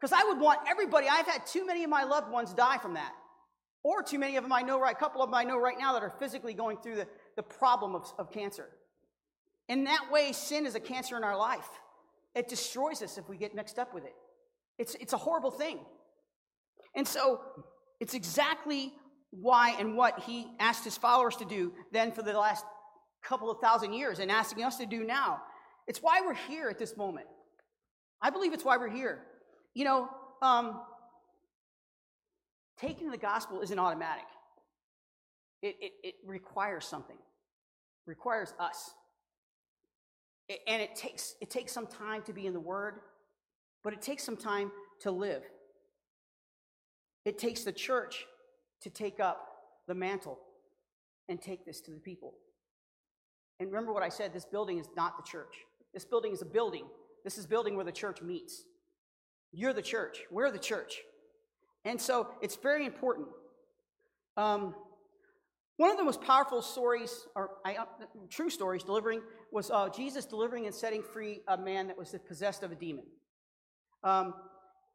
because 0.00 0.12
I 0.12 0.24
would 0.24 0.40
want 0.40 0.60
everybody. 0.68 1.06
I've 1.08 1.26
had 1.26 1.46
too 1.46 1.66
many 1.66 1.84
of 1.84 1.90
my 1.90 2.04
loved 2.04 2.30
ones 2.30 2.52
die 2.52 2.78
from 2.78 2.94
that, 2.94 3.12
or 3.82 4.02
too 4.02 4.18
many 4.18 4.36
of 4.36 4.44
them 4.44 4.52
I 4.52 4.62
know 4.62 4.80
right. 4.80 4.94
A 4.94 4.98
couple 4.98 5.22
of 5.22 5.28
them 5.28 5.34
I 5.34 5.44
know 5.44 5.58
right 5.58 5.76
now 5.78 5.92
that 5.94 6.02
are 6.02 6.14
physically 6.18 6.54
going 6.54 6.78
through 6.78 6.96
the, 6.96 7.08
the 7.36 7.42
problem 7.42 7.94
of, 7.94 8.12
of 8.18 8.32
cancer. 8.32 8.68
In 9.68 9.84
that 9.84 10.06
way, 10.12 10.32
sin 10.32 10.66
is 10.66 10.74
a 10.74 10.80
cancer 10.80 11.16
in 11.16 11.24
our 11.24 11.36
life. 11.36 11.68
It 12.34 12.48
destroys 12.48 13.02
us 13.02 13.18
if 13.18 13.28
we 13.28 13.36
get 13.36 13.54
mixed 13.54 13.78
up 13.78 13.94
with 13.94 14.04
it. 14.04 14.14
It's, 14.78 14.94
it's 14.96 15.12
a 15.12 15.16
horrible 15.16 15.50
thing. 15.50 15.78
And 16.94 17.08
so 17.08 17.40
it's 17.98 18.14
exactly 18.14 18.92
why 19.30 19.74
and 19.78 19.96
what 19.96 20.20
he 20.20 20.46
asked 20.60 20.84
his 20.84 20.96
followers 20.96 21.36
to 21.36 21.44
do 21.44 21.72
then 21.92 22.12
for 22.12 22.22
the 22.22 22.32
last 22.32 22.64
couple 23.22 23.50
of 23.50 23.58
thousand 23.60 23.92
years 23.92 24.18
and 24.18 24.30
asking 24.30 24.64
us 24.64 24.76
to 24.76 24.86
do 24.86 25.02
now. 25.04 25.42
It's 25.86 26.00
why 26.00 26.20
we're 26.20 26.34
here 26.34 26.68
at 26.68 26.78
this 26.78 26.96
moment. 26.96 27.26
I 28.20 28.30
believe 28.30 28.52
it's 28.52 28.64
why 28.64 28.76
we're 28.76 28.90
here. 28.90 29.20
You 29.76 29.84
know, 29.84 30.08
um, 30.40 30.80
taking 32.78 33.10
the 33.10 33.18
gospel 33.18 33.60
isn't 33.60 33.78
automatic. 33.78 34.24
It, 35.60 35.76
it, 35.82 35.92
it 36.02 36.14
requires 36.24 36.86
something, 36.86 37.16
it 37.16 38.10
requires 38.10 38.54
us. 38.58 38.94
It, 40.48 40.60
and 40.66 40.80
it 40.80 40.96
takes, 40.96 41.34
it 41.42 41.50
takes 41.50 41.72
some 41.72 41.86
time 41.86 42.22
to 42.22 42.32
be 42.32 42.46
in 42.46 42.54
the 42.54 42.60
Word, 42.60 43.00
but 43.84 43.92
it 43.92 44.00
takes 44.00 44.24
some 44.24 44.38
time 44.38 44.72
to 45.00 45.10
live. 45.10 45.42
It 47.26 47.38
takes 47.38 47.62
the 47.62 47.72
church 47.72 48.24
to 48.80 48.88
take 48.88 49.20
up 49.20 49.46
the 49.88 49.94
mantle 49.94 50.38
and 51.28 51.38
take 51.38 51.66
this 51.66 51.82
to 51.82 51.90
the 51.90 52.00
people. 52.00 52.32
And 53.60 53.68
remember 53.68 53.92
what 53.92 54.02
I 54.02 54.08
said 54.08 54.32
this 54.32 54.46
building 54.46 54.78
is 54.78 54.88
not 54.96 55.18
the 55.18 55.30
church. 55.30 55.54
This 55.92 56.06
building 56.06 56.32
is 56.32 56.40
a 56.40 56.46
building. 56.46 56.86
This 57.24 57.36
is 57.36 57.44
building 57.46 57.76
where 57.76 57.84
the 57.84 57.92
church 57.92 58.22
meets. 58.22 58.64
You're 59.58 59.72
the 59.72 59.80
church. 59.80 60.18
We're 60.30 60.50
the 60.50 60.58
church. 60.58 60.98
And 61.86 61.98
so 61.98 62.28
it's 62.42 62.56
very 62.56 62.84
important. 62.84 63.28
Um, 64.36 64.74
one 65.78 65.90
of 65.90 65.96
the 65.96 66.04
most 66.04 66.20
powerful 66.20 66.60
stories, 66.60 67.26
or 67.34 67.52
uh, 67.64 67.86
true 68.28 68.50
stories, 68.50 68.82
delivering 68.82 69.22
was 69.50 69.70
uh, 69.70 69.88
Jesus 69.88 70.26
delivering 70.26 70.66
and 70.66 70.74
setting 70.74 71.02
free 71.02 71.40
a 71.48 71.56
man 71.56 71.86
that 71.86 71.96
was 71.96 72.14
possessed 72.28 72.62
of 72.64 72.70
a 72.70 72.74
demon. 72.74 73.04
Um, 74.04 74.34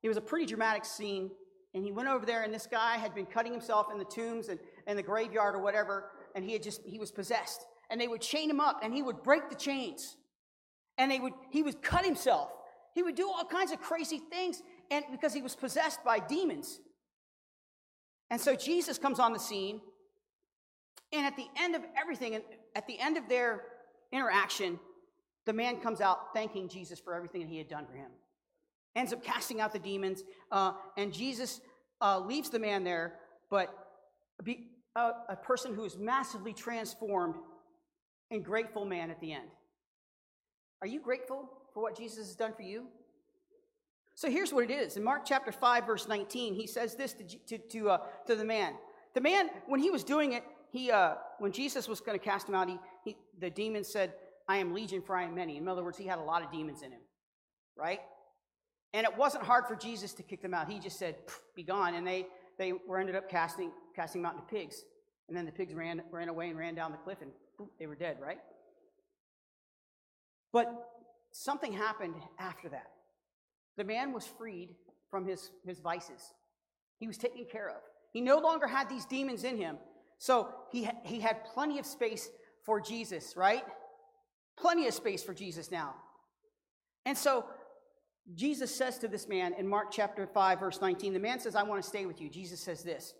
it 0.03 0.07
was 0.07 0.17
a 0.17 0.21
pretty 0.21 0.45
dramatic 0.45 0.85
scene. 0.85 1.31
And 1.73 1.83
he 1.83 1.91
went 1.91 2.09
over 2.09 2.23
there, 2.23 2.43
and 2.43 2.53
this 2.53 2.67
guy 2.67 2.97
had 2.97 3.15
been 3.15 3.25
cutting 3.25 3.53
himself 3.53 3.87
in 3.91 3.97
the 3.97 4.05
tombs 4.05 4.49
and, 4.49 4.59
and 4.85 4.95
the 4.99 5.03
graveyard 5.03 5.55
or 5.55 5.59
whatever, 5.59 6.11
and 6.35 6.45
he 6.45 6.53
had 6.53 6.61
just, 6.61 6.81
he 6.85 6.99
was 6.99 7.11
possessed. 7.11 7.65
And 7.89 7.99
they 7.99 8.07
would 8.07 8.21
chain 8.21 8.47
him 8.47 8.59
up, 8.59 8.81
and 8.83 8.93
he 8.93 9.01
would 9.01 9.23
break 9.23 9.49
the 9.49 9.55
chains. 9.55 10.17
And 10.99 11.09
they 11.09 11.19
would, 11.19 11.33
he 11.49 11.63
would 11.63 11.81
cut 11.81 12.05
himself. 12.05 12.51
He 12.93 13.03
would 13.03 13.15
do 13.15 13.29
all 13.29 13.45
kinds 13.45 13.71
of 13.71 13.81
crazy 13.81 14.19
things, 14.19 14.61
and 14.89 15.05
because 15.11 15.33
he 15.33 15.41
was 15.41 15.55
possessed 15.55 16.03
by 16.03 16.19
demons. 16.19 16.79
And 18.29 18.39
so 18.39 18.55
Jesus 18.55 18.97
comes 18.97 19.19
on 19.19 19.33
the 19.33 19.39
scene, 19.39 19.81
and 21.13 21.25
at 21.25 21.35
the 21.35 21.47
end 21.57 21.75
of 21.75 21.83
everything, 21.99 22.35
and 22.35 22.43
at 22.75 22.87
the 22.87 22.99
end 22.99 23.17
of 23.17 23.27
their 23.27 23.63
interaction, 24.11 24.79
the 25.45 25.53
man 25.53 25.77
comes 25.77 26.01
out 26.01 26.33
thanking 26.33 26.69
Jesus 26.69 26.99
for 26.99 27.13
everything 27.13 27.41
that 27.41 27.49
he 27.49 27.57
had 27.57 27.67
done 27.67 27.85
for 27.85 27.95
him 27.95 28.11
ends 28.95 29.13
up 29.13 29.23
casting 29.23 29.61
out 29.61 29.73
the 29.73 29.79
demons, 29.79 30.23
uh, 30.51 30.73
and 30.97 31.13
Jesus 31.13 31.61
uh, 32.01 32.19
leaves 32.19 32.49
the 32.49 32.59
man 32.59 32.83
there, 32.83 33.15
but 33.49 33.73
be, 34.43 34.67
a, 34.95 35.11
a 35.29 35.35
person 35.35 35.73
who 35.73 35.85
is 35.85 35.97
massively 35.97 36.53
transformed 36.53 37.35
and 38.29 38.43
grateful 38.43 38.85
man 38.85 39.09
at 39.09 39.19
the 39.21 39.31
end. 39.31 39.49
Are 40.81 40.87
you 40.87 40.99
grateful 40.99 41.49
for 41.73 41.81
what 41.81 41.97
Jesus 41.97 42.27
has 42.27 42.35
done 42.35 42.53
for 42.53 42.63
you? 42.63 42.87
So 44.15 44.29
here's 44.29 44.53
what 44.53 44.63
it 44.63 44.71
is. 44.71 44.97
In 44.97 45.03
Mark 45.03 45.23
chapter 45.25 45.51
5, 45.51 45.85
verse 45.85 46.07
19, 46.07 46.53
he 46.53 46.67
says 46.67 46.95
this 46.95 47.13
to, 47.13 47.23
to, 47.23 47.57
to, 47.57 47.89
uh, 47.89 47.97
to 48.27 48.35
the 48.35 48.45
man. 48.45 48.73
The 49.13 49.21
man, 49.21 49.49
when 49.67 49.79
he 49.79 49.89
was 49.89 50.03
doing 50.03 50.33
it, 50.33 50.43
he, 50.71 50.91
uh, 50.91 51.15
when 51.39 51.51
Jesus 51.51 51.87
was 51.87 51.99
going 51.99 52.17
to 52.17 52.23
cast 52.23 52.47
him 52.47 52.55
out, 52.55 52.69
he, 52.69 52.77
he, 53.03 53.17
the 53.39 53.49
demon 53.49 53.83
said, 53.83 54.13
I 54.47 54.57
am 54.57 54.73
legion, 54.73 55.01
for 55.01 55.15
I 55.15 55.23
am 55.23 55.35
many. 55.35 55.57
In 55.57 55.67
other 55.67 55.83
words, 55.83 55.97
he 55.97 56.05
had 56.05 56.19
a 56.19 56.23
lot 56.23 56.43
of 56.43 56.51
demons 56.51 56.81
in 56.81 56.91
him, 56.91 57.01
right? 57.75 57.99
And 58.93 59.05
it 59.05 59.17
wasn't 59.17 59.43
hard 59.43 59.67
for 59.67 59.75
Jesus 59.75 60.13
to 60.13 60.23
kick 60.23 60.41
them 60.41 60.53
out. 60.53 60.69
He 60.69 60.79
just 60.79 60.99
said, 60.99 61.15
be 61.55 61.63
gone. 61.63 61.95
And 61.95 62.05
they, 62.05 62.27
they 62.57 62.73
were 62.73 62.99
ended 62.99 63.15
up 63.15 63.29
casting, 63.29 63.71
casting 63.95 64.21
them 64.21 64.29
out 64.29 64.35
into 64.35 64.45
pigs. 64.47 64.83
And 65.27 65.37
then 65.37 65.45
the 65.45 65.51
pigs 65.51 65.73
ran, 65.73 66.01
ran 66.11 66.29
away 66.29 66.49
and 66.49 66.57
ran 66.57 66.75
down 66.75 66.91
the 66.91 66.97
cliff 66.97 67.19
and 67.21 67.31
they 67.79 67.87
were 67.87 67.95
dead, 67.95 68.17
right? 68.21 68.39
But 70.51 70.89
something 71.31 71.73
happened 71.73 72.15
after 72.39 72.69
that. 72.69 72.87
The 73.77 73.83
man 73.83 74.13
was 74.13 74.25
freed 74.25 74.75
from 75.09 75.25
his, 75.25 75.49
his 75.65 75.79
vices. 75.79 76.33
He 76.99 77.07
was 77.07 77.17
taken 77.17 77.45
care 77.51 77.69
of. 77.69 77.81
He 78.13 78.21
no 78.21 78.39
longer 78.39 78.67
had 78.67 78.89
these 78.89 79.05
demons 79.05 79.43
in 79.43 79.57
him. 79.57 79.77
So 80.17 80.49
he, 80.71 80.87
he 81.03 81.19
had 81.19 81.45
plenty 81.45 81.79
of 81.79 81.85
space 81.85 82.29
for 82.65 82.79
Jesus, 82.79 83.35
right? 83.35 83.63
Plenty 84.57 84.87
of 84.87 84.93
space 84.93 85.23
for 85.23 85.33
Jesus 85.33 85.71
now. 85.71 85.95
And 87.05 87.17
so 87.17 87.45
Jesus 88.35 88.73
says 88.73 88.99
to 88.99 89.07
this 89.07 89.27
man 89.27 89.53
in 89.57 89.67
Mark 89.67 89.91
chapter 89.91 90.27
5, 90.27 90.59
verse 90.59 90.79
19, 90.79 91.13
the 91.13 91.19
man 91.19 91.39
says, 91.39 91.55
I 91.55 91.63
want 91.63 91.81
to 91.81 91.87
stay 91.87 92.05
with 92.05 92.21
you. 92.21 92.29
Jesus 92.29 92.59
says 92.59 92.83
this 92.83 93.13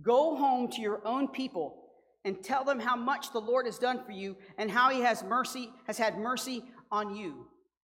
Go 0.00 0.36
home 0.36 0.70
to 0.72 0.80
your 0.80 1.00
own 1.06 1.28
people 1.28 1.80
and 2.24 2.42
tell 2.42 2.64
them 2.64 2.80
how 2.80 2.96
much 2.96 3.32
the 3.32 3.40
Lord 3.40 3.66
has 3.66 3.78
done 3.78 4.02
for 4.04 4.12
you 4.12 4.36
and 4.56 4.70
how 4.70 4.90
he 4.90 5.00
has 5.00 5.22
mercy, 5.22 5.70
has 5.86 5.98
had 5.98 6.18
mercy 6.18 6.64
on 6.90 7.14
you. 7.14 7.46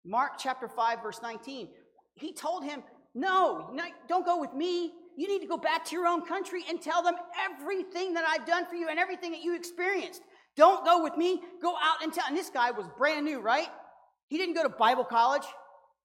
Mark 0.04 0.32
chapter 0.38 0.68
5, 0.68 1.02
verse 1.02 1.20
19. 1.22 1.68
He 2.14 2.32
told 2.32 2.64
him, 2.64 2.82
No, 3.14 3.74
don't 4.08 4.26
go 4.26 4.38
with 4.38 4.52
me. 4.52 4.92
You 5.16 5.28
need 5.28 5.40
to 5.40 5.46
go 5.46 5.58
back 5.58 5.84
to 5.86 5.96
your 5.96 6.06
own 6.06 6.22
country 6.22 6.64
and 6.68 6.80
tell 6.80 7.02
them 7.02 7.14
everything 7.44 8.14
that 8.14 8.24
I've 8.26 8.46
done 8.46 8.66
for 8.66 8.74
you 8.74 8.88
and 8.88 8.98
everything 8.98 9.32
that 9.32 9.42
you 9.42 9.54
experienced. 9.54 10.22
Don't 10.56 10.84
go 10.84 11.02
with 11.02 11.16
me. 11.16 11.40
Go 11.60 11.74
out 11.80 12.02
and 12.02 12.12
tell. 12.12 12.24
And 12.26 12.36
this 12.36 12.50
guy 12.50 12.70
was 12.70 12.86
brand 12.98 13.24
new, 13.24 13.40
right? 13.40 13.68
He 14.28 14.38
didn't 14.38 14.54
go 14.54 14.62
to 14.62 14.68
Bible 14.68 15.04
college. 15.04 15.44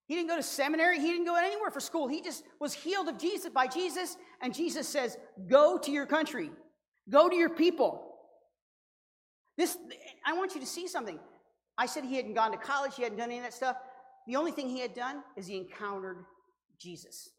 He 0.06 0.14
didn't 0.14 0.28
go 0.28 0.36
to 0.36 0.42
seminary. 0.42 0.98
He 0.98 1.10
didn't 1.10 1.26
go 1.26 1.36
anywhere 1.36 1.70
for 1.70 1.80
school. 1.80 2.08
He 2.08 2.22
just 2.22 2.42
was 2.60 2.72
healed 2.72 3.08
of 3.08 3.18
Jesus 3.18 3.50
by 3.50 3.66
Jesus. 3.66 4.16
And 4.40 4.54
Jesus 4.54 4.88
says, 4.88 5.18
Go 5.48 5.78
to 5.78 5.90
your 5.90 6.06
country, 6.06 6.50
go 7.10 7.28
to 7.28 7.36
your 7.36 7.50
people. 7.50 8.04
This, 9.58 9.76
I 10.24 10.34
want 10.34 10.54
you 10.54 10.60
to 10.60 10.66
see 10.66 10.88
something. 10.88 11.18
I 11.76 11.86
said 11.86 12.04
he 12.04 12.16
hadn't 12.16 12.34
gone 12.34 12.52
to 12.52 12.56
college, 12.56 12.94
he 12.96 13.02
hadn't 13.02 13.18
done 13.18 13.28
any 13.30 13.38
of 13.38 13.44
that 13.44 13.54
stuff. 13.54 13.76
The 14.28 14.36
only 14.36 14.52
thing 14.52 14.68
he 14.68 14.80
had 14.80 14.94
done 14.94 15.22
is 15.36 15.46
he 15.46 15.56
encountered 15.56 16.18
Jesus. 16.78 17.30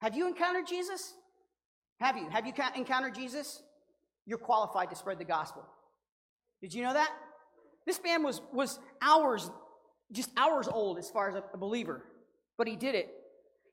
Have 0.00 0.14
you 0.14 0.28
encountered 0.28 0.66
Jesus? 0.66 1.12
Have 1.98 2.16
you? 2.16 2.30
Have 2.30 2.46
you 2.46 2.52
encountered 2.76 3.16
Jesus? 3.16 3.62
You're 4.26 4.38
qualified 4.38 4.90
to 4.90 4.96
spread 4.96 5.18
the 5.18 5.24
gospel. 5.24 5.64
Did 6.62 6.72
you 6.72 6.84
know 6.84 6.92
that? 6.92 7.10
This 7.84 8.00
man 8.02 8.22
was, 8.22 8.40
was 8.52 8.78
hours, 9.02 9.50
just 10.12 10.30
hours 10.36 10.68
old 10.68 10.98
as 10.98 11.10
far 11.10 11.30
as 11.30 11.34
a, 11.34 11.58
believer, 11.58 12.04
but 12.56 12.68
he 12.68 12.76
did 12.76 12.94
it. 12.94 13.08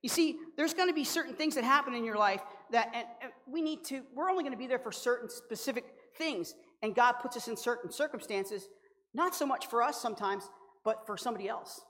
You 0.02 0.10
see, 0.10 0.38
there's 0.58 0.74
going 0.74 0.89
to 0.89 0.96
be 0.96 1.04
certain 1.04 1.36
things 1.36 1.56
that 1.56 1.64
happen 1.64 1.94
in 1.94 2.04
your 2.04 2.18
life 2.18 2.41
that 2.72 2.89
and, 2.94 3.06
and 3.22 3.32
we 3.48 3.62
need 3.62 3.84
to, 3.86 4.02
we're 4.16 4.30
only 4.30 4.44
going 4.44 4.54
to 4.54 4.60
be 4.60 4.68
there 4.68 4.80
for 4.80 4.91
certain 4.91 5.30
specific 5.30 5.86
things. 6.18 6.56
And 6.82 6.96
God 6.96 7.14
puts 7.22 7.38
us 7.38 7.48
in 7.48 7.56
certain 7.56 7.91
circumstances, 7.91 8.68
not 9.14 9.36
so 9.36 9.46
much 9.46 9.68
for 9.68 9.82
us 9.82 10.02
sometimes, 10.02 10.50
but 10.84 11.06
for 11.06 11.18
somebody 11.18 11.48
else. 11.48 11.82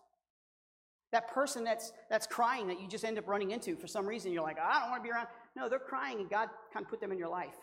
That 1.12 1.28
person 1.30 1.64
that's 1.64 1.92
that's 2.10 2.26
crying 2.26 2.68
that 2.68 2.82
you 2.82 2.88
just 2.88 3.06
end 3.06 3.18
up 3.18 3.28
running 3.28 3.52
into 3.52 3.76
for 3.76 3.88
some 3.88 4.06
reason, 4.06 4.32
you're 4.32 4.44
like, 4.44 4.58
I 4.60 4.80
don't 4.80 4.90
want 4.90 5.04
to 5.04 5.08
be 5.08 5.12
around. 5.12 5.28
No, 5.56 5.70
they're 5.70 5.80
crying 5.80 6.20
and 6.20 6.30
God 6.30 6.50
kind 6.74 6.86
of 6.86 6.90
put 6.90 7.00
them 7.00 7.12
in 7.12 7.18
your 7.18 7.30
life. 7.30 7.56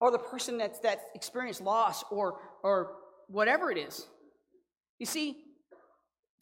Or 0.00 0.10
the 0.10 0.18
person 0.18 0.58
that's 0.58 0.78
that 0.80 1.00
experienced 1.14 1.60
loss 1.60 2.04
or 2.10 2.38
or 2.62 2.92
whatever 3.28 3.70
it 3.70 3.78
is. 3.78 4.06
You 4.98 5.06
see, 5.06 5.36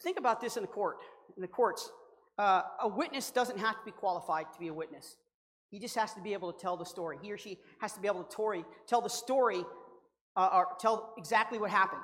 think 0.03 0.19
about 0.19 0.41
this 0.41 0.57
in 0.57 0.61
the 0.63 0.67
court, 0.67 0.97
in 1.35 1.41
the 1.41 1.47
courts. 1.47 1.91
Uh, 2.37 2.61
a 2.81 2.87
witness 2.87 3.31
doesn't 3.31 3.57
have 3.57 3.77
to 3.79 3.85
be 3.85 3.91
qualified 3.91 4.45
to 4.53 4.59
be 4.59 4.67
a 4.67 4.73
witness. 4.73 5.15
He 5.69 5.79
just 5.79 5.95
has 5.95 6.13
to 6.13 6.21
be 6.21 6.33
able 6.33 6.51
to 6.51 6.59
tell 6.59 6.75
the 6.77 6.85
story. 6.85 7.17
He 7.21 7.31
or 7.31 7.37
she 7.37 7.57
has 7.79 7.93
to 7.93 7.99
be 8.01 8.07
able 8.07 8.23
to 8.23 8.65
tell 8.87 9.01
the 9.01 9.09
story 9.09 9.63
uh, 10.35 10.49
or 10.53 10.67
tell 10.79 11.13
exactly 11.17 11.57
what 11.57 11.71
happened. 11.71 12.01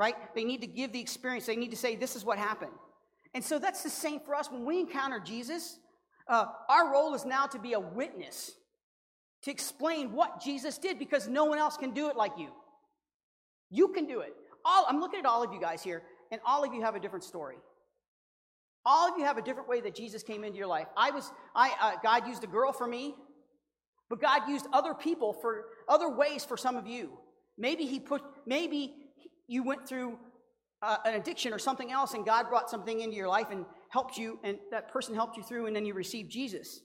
Right? 0.00 0.14
They 0.34 0.44
need 0.44 0.62
to 0.62 0.66
give 0.66 0.94
the 0.94 1.00
experience. 1.00 1.44
They 1.44 1.56
need 1.56 1.72
to 1.72 1.76
say, 1.76 1.94
this 1.94 2.16
is 2.16 2.24
what 2.24 2.38
happened. 2.38 2.72
And 3.34 3.44
so 3.44 3.58
that's 3.58 3.82
the 3.82 3.90
same 3.90 4.20
for 4.20 4.34
us. 4.34 4.50
When 4.50 4.64
we 4.64 4.80
encounter 4.80 5.20
Jesus, 5.20 5.78
uh, 6.26 6.46
our 6.70 6.90
role 6.90 7.14
is 7.14 7.26
now 7.26 7.44
to 7.48 7.58
be 7.58 7.74
a 7.74 7.80
witness, 7.80 8.52
to 9.42 9.50
explain 9.50 10.12
what 10.12 10.40
Jesus 10.40 10.78
did 10.78 10.98
because 10.98 11.28
no 11.28 11.44
one 11.44 11.58
else 11.58 11.76
can 11.76 11.90
do 11.90 12.08
it 12.08 12.16
like 12.16 12.32
you. 12.38 12.48
You 13.68 13.88
can 13.88 14.06
do 14.06 14.20
it. 14.20 14.32
All, 14.64 14.86
I'm 14.88 15.00
looking 15.00 15.20
at 15.20 15.26
all 15.26 15.42
of 15.42 15.52
you 15.52 15.60
guys 15.60 15.82
here, 15.82 16.02
and 16.32 16.40
all 16.46 16.64
of 16.64 16.72
you 16.72 16.80
have 16.80 16.94
a 16.94 17.00
different 17.00 17.24
story. 17.24 17.56
All 18.86 19.12
of 19.12 19.18
you 19.18 19.26
have 19.26 19.36
a 19.36 19.42
different 19.42 19.68
way 19.68 19.82
that 19.82 19.94
Jesus 19.94 20.22
came 20.22 20.44
into 20.44 20.56
your 20.56 20.66
life. 20.66 20.86
I 20.96 21.10
was, 21.10 21.30
I, 21.54 21.74
uh, 21.78 21.92
God 22.02 22.26
used 22.26 22.42
a 22.42 22.46
girl 22.46 22.72
for 22.72 22.86
me, 22.86 23.16
but 24.08 24.18
God 24.18 24.48
used 24.48 24.66
other 24.72 24.94
people 24.94 25.34
for 25.34 25.66
other 25.86 26.08
ways 26.08 26.42
for 26.42 26.56
some 26.56 26.76
of 26.76 26.86
you. 26.86 27.18
Maybe 27.58 27.84
He 27.84 28.00
put, 28.00 28.22
maybe 28.46 28.94
you 29.50 29.64
went 29.64 29.86
through 29.86 30.16
uh, 30.80 30.96
an 31.04 31.14
addiction 31.14 31.52
or 31.52 31.58
something 31.58 31.90
else, 31.90 32.14
and 32.14 32.24
God 32.24 32.48
brought 32.48 32.70
something 32.70 33.00
into 33.00 33.16
your 33.16 33.28
life 33.28 33.48
and 33.50 33.66
helped 33.88 34.16
you, 34.16 34.38
and 34.44 34.58
that 34.70 34.92
person 34.92 35.14
helped 35.14 35.36
you 35.36 35.42
through, 35.42 35.66
and 35.66 35.74
then 35.74 35.84
you 35.84 35.92
received 35.92 36.30
Jesus. 36.30 36.80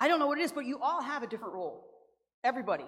I 0.00 0.08
don't 0.08 0.18
know 0.18 0.26
what 0.26 0.38
it 0.38 0.42
is, 0.42 0.52
but 0.52 0.66
you 0.66 0.80
all 0.80 1.00
have 1.00 1.22
a 1.22 1.28
different 1.28 1.54
role. 1.54 1.86
Everybody. 2.42 2.84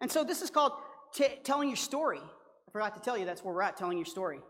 And 0.00 0.10
so 0.10 0.24
this 0.24 0.42
is 0.42 0.50
called 0.50 0.72
t- 1.14 1.38
telling 1.44 1.68
your 1.68 1.76
story. 1.76 2.18
I 2.20 2.72
forgot 2.72 2.94
to 2.96 3.00
tell 3.00 3.16
you 3.16 3.24
that's 3.24 3.44
where 3.44 3.54
we're 3.54 3.62
at, 3.62 3.76
telling 3.76 3.96
your 3.96 4.04
story. 4.04 4.40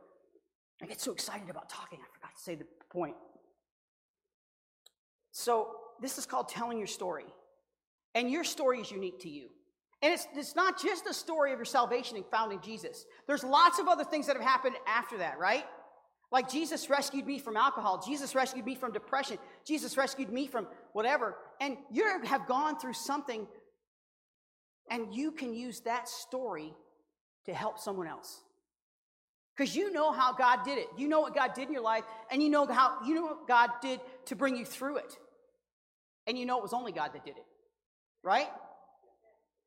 I 0.82 0.86
get 0.86 1.00
so 1.00 1.12
excited 1.12 1.50
about 1.50 1.68
talking, 1.68 1.98
I 2.02 2.16
forgot 2.16 2.34
to 2.34 2.42
say 2.42 2.54
the 2.54 2.64
point. 2.90 3.16
So, 5.30 5.68
this 6.00 6.16
is 6.16 6.26
called 6.26 6.48
telling 6.48 6.78
your 6.78 6.86
story. 6.86 7.26
And 8.14 8.30
your 8.30 8.44
story 8.44 8.80
is 8.80 8.90
unique 8.90 9.20
to 9.20 9.28
you. 9.28 9.48
And 10.02 10.12
it's, 10.12 10.26
it's 10.34 10.56
not 10.56 10.80
just 10.82 11.06
a 11.06 11.14
story 11.14 11.52
of 11.52 11.58
your 11.58 11.64
salvation 11.64 12.22
found 12.30 12.52
in 12.52 12.60
Jesus. 12.60 13.06
There's 13.26 13.44
lots 13.44 13.78
of 13.78 13.88
other 13.88 14.04
things 14.04 14.26
that 14.26 14.36
have 14.36 14.44
happened 14.44 14.76
after 14.86 15.18
that, 15.18 15.38
right? 15.38 15.64
Like 16.30 16.50
Jesus 16.50 16.90
rescued 16.90 17.26
me 17.26 17.38
from 17.38 17.56
alcohol. 17.56 18.02
Jesus 18.04 18.34
rescued 18.34 18.66
me 18.66 18.74
from 18.74 18.92
depression. 18.92 19.38
Jesus 19.64 19.96
rescued 19.96 20.30
me 20.30 20.46
from 20.46 20.66
whatever. 20.92 21.36
And 21.60 21.76
you 21.92 22.04
have 22.24 22.46
gone 22.48 22.78
through 22.78 22.94
something, 22.94 23.46
and 24.90 25.14
you 25.14 25.30
can 25.30 25.54
use 25.54 25.80
that 25.82 26.08
story 26.08 26.74
to 27.46 27.54
help 27.54 27.78
someone 27.78 28.08
else. 28.08 28.42
Because 29.56 29.76
you 29.76 29.92
know 29.92 30.10
how 30.10 30.32
God 30.32 30.64
did 30.64 30.78
it. 30.78 30.88
You 30.96 31.06
know 31.06 31.20
what 31.20 31.34
God 31.34 31.54
did 31.54 31.68
in 31.68 31.72
your 31.72 31.82
life, 31.82 32.02
and 32.30 32.42
you 32.42 32.50
know 32.50 32.66
how 32.66 32.98
you 33.06 33.14
know 33.14 33.22
what 33.22 33.46
God 33.46 33.70
did 33.80 34.00
to 34.26 34.34
bring 34.34 34.56
you 34.56 34.64
through 34.64 34.96
it. 34.96 35.16
And 36.26 36.36
you 36.36 36.46
know 36.46 36.58
it 36.58 36.62
was 36.62 36.72
only 36.72 36.90
God 36.90 37.12
that 37.14 37.24
did 37.24 37.36
it. 37.36 37.46
Right? 38.24 38.48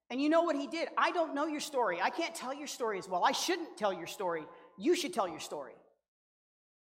And 0.10 0.22
you 0.22 0.30
know 0.30 0.44
what 0.44 0.56
he 0.56 0.68
did. 0.68 0.88
I 0.98 1.12
don't 1.12 1.36
know 1.36 1.48
your 1.48 1.60
story. 1.60 2.00
I 2.02 2.10
can't 2.10 2.34
tell 2.34 2.54
your 2.54 2.68
story 2.68 2.98
as 2.98 3.10
well. 3.10 3.24
I 3.26 3.34
shouldn't 3.34 3.78
tell 3.78 3.92
your 3.92 4.08
story. 4.08 4.46
You 4.78 4.96
should 4.96 5.14
tell 5.14 5.28
your 5.28 5.42
story. 5.42 5.74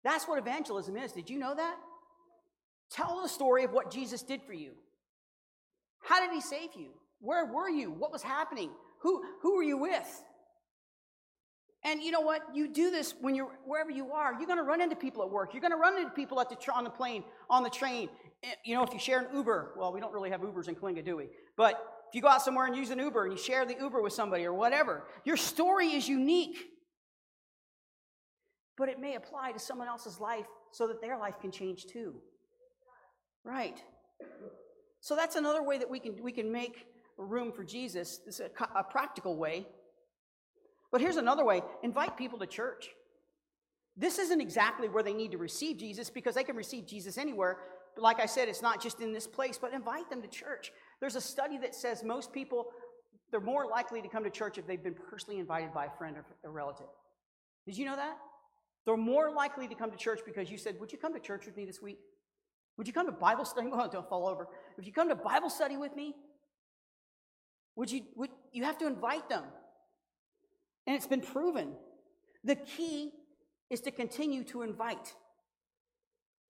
That's 0.03 0.27
what 0.27 0.39
evangelism 0.39 0.95
is. 0.95 1.11
Did 1.11 1.29
you 1.29 1.37
know 1.37 1.53
that? 1.53 1.75
Tell 2.89 3.21
the 3.21 3.27
story 3.27 3.65
of 3.65 3.71
what 3.71 3.91
Jesus 3.91 4.21
did 4.21 4.41
for 4.41 4.53
you. 4.53 4.71
How 5.99 6.21
did 6.21 6.33
he 6.33 6.39
save 6.39 6.69
you? 6.75 6.87
Where 7.19 7.45
were 7.45 7.69
you? 7.69 7.91
What 7.91 8.11
was 8.11 8.21
happening? 8.21 8.69
Who, 8.99 9.23
who 9.41 9.55
were 9.57 9.63
you 9.63 9.77
with? 9.77 10.23
And 11.83 12.01
you 12.01 12.11
know 12.11 12.21
what? 12.21 12.41
You 12.53 12.67
do 12.67 12.91
this 12.91 13.13
when 13.19 13.35
you're 13.35 13.51
wherever 13.65 13.91
you 13.91 14.11
are. 14.11 14.33
You're 14.33 14.47
going 14.47 14.57
to 14.57 14.63
run 14.63 14.81
into 14.81 14.95
people 14.95 15.23
at 15.23 15.29
work. 15.29 15.53
You're 15.53 15.61
going 15.61 15.71
to 15.71 15.77
run 15.77 15.97
into 15.97 16.09
people 16.11 16.39
at 16.39 16.49
the 16.49 16.57
on 16.73 16.83
the 16.83 16.89
plane, 16.89 17.23
on 17.49 17.63
the 17.63 17.69
train. 17.69 18.09
Eh, 18.43 18.47
you 18.65 18.75
know, 18.75 18.83
if 18.83 18.93
you 18.93 18.99
share 18.99 19.19
an 19.19 19.27
Uber, 19.33 19.73
well, 19.77 19.93
we 19.93 19.99
don't 19.99 20.13
really 20.13 20.29
have 20.29 20.41
Ubers 20.41 20.67
in 20.67 20.75
Coalinga, 20.75 21.05
do 21.05 21.15
we? 21.15 21.29
But 21.55 21.81
if 22.09 22.15
you 22.15 22.21
go 22.21 22.27
out 22.29 22.41
somewhere 22.41 22.65
and 22.65 22.75
use 22.75 22.89
an 22.89 22.99
Uber 22.99 23.25
and 23.25 23.33
you 23.33 23.37
share 23.37 23.65
the 23.65 23.75
Uber 23.79 24.01
with 24.01 24.13
somebody 24.13 24.45
or 24.45 24.53
whatever, 24.53 25.03
your 25.25 25.37
story 25.37 25.87
is 25.87 26.07
unique. 26.07 26.57
But 28.77 28.89
it 28.89 28.99
may 28.99 29.15
apply 29.15 29.51
to 29.51 29.59
someone 29.59 29.87
else's 29.87 30.19
life 30.19 30.45
so 30.71 30.87
that 30.87 31.01
their 31.01 31.17
life 31.17 31.39
can 31.41 31.51
change 31.51 31.85
too. 31.85 32.15
Right. 33.43 33.81
So 35.01 35.15
that's 35.15 35.35
another 35.35 35.63
way 35.63 35.77
that 35.77 35.89
we 35.89 35.99
can 35.99 36.21
we 36.21 36.31
can 36.31 36.51
make 36.51 36.85
room 37.17 37.51
for 37.51 37.63
Jesus. 37.63 38.21
Is 38.27 38.39
a, 38.39 38.49
a 38.75 38.83
practical 38.83 39.35
way. 39.35 39.65
But 40.91 41.01
here's 41.01 41.17
another 41.17 41.43
way 41.43 41.61
invite 41.83 42.17
people 42.17 42.39
to 42.39 42.47
church. 42.47 42.89
This 43.95 44.19
isn't 44.19 44.41
exactly 44.41 44.87
where 44.87 45.03
they 45.03 45.13
need 45.13 45.31
to 45.31 45.37
receive 45.37 45.77
Jesus 45.77 46.09
because 46.09 46.35
they 46.35 46.43
can 46.43 46.55
receive 46.55 46.85
Jesus 46.85 47.17
anywhere. 47.17 47.57
But 47.95 48.03
like 48.03 48.19
I 48.19 48.27
said, 48.27 48.47
it's 48.47 48.61
not 48.61 48.81
just 48.81 49.01
in 49.01 49.11
this 49.11 49.25
place, 49.25 49.57
but 49.57 49.73
invite 49.73 50.09
them 50.09 50.21
to 50.21 50.27
church. 50.27 50.71
There's 50.99 51.15
a 51.15 51.21
study 51.21 51.57
that 51.59 51.75
says 51.75 52.03
most 52.03 52.33
people, 52.33 52.67
they're 53.31 53.39
more 53.39 53.67
likely 53.67 54.01
to 54.01 54.07
come 54.07 54.23
to 54.23 54.29
church 54.29 54.57
if 54.57 54.65
they've 54.65 54.83
been 54.83 54.95
personally 55.09 55.39
invited 55.39 55.73
by 55.73 55.85
a 55.85 55.91
friend 55.97 56.17
or 56.17 56.25
a 56.43 56.49
relative. 56.49 56.87
Did 57.65 57.77
you 57.77 57.85
know 57.85 57.95
that? 57.95 58.17
They're 58.85 58.97
more 58.97 59.31
likely 59.31 59.67
to 59.67 59.75
come 59.75 59.91
to 59.91 59.97
church 59.97 60.21
because 60.25 60.49
you 60.49 60.57
said, 60.57 60.79
Would 60.79 60.91
you 60.91 60.97
come 60.97 61.13
to 61.13 61.19
church 61.19 61.45
with 61.45 61.57
me 61.57 61.65
this 61.65 61.81
week? 61.81 61.99
Would 62.77 62.87
you 62.87 62.93
come 62.93 63.05
to 63.07 63.11
Bible 63.11 63.45
study? 63.45 63.69
Oh, 63.73 63.87
don't 63.91 64.07
fall 64.07 64.27
over. 64.27 64.47
If 64.77 64.85
you 64.85 64.93
come 64.93 65.09
to 65.09 65.15
Bible 65.15 65.49
study 65.49 65.77
with 65.77 65.95
me, 65.95 66.15
would 67.75 67.91
you, 67.91 68.03
would, 68.15 68.29
you 68.53 68.63
have 68.63 68.77
to 68.79 68.87
invite 68.87 69.29
them. 69.29 69.43
And 70.87 70.95
it's 70.95 71.05
been 71.07 71.21
proven. 71.21 71.73
The 72.43 72.55
key 72.55 73.11
is 73.69 73.81
to 73.81 73.91
continue 73.91 74.43
to 74.45 74.61
invite. 74.61 75.13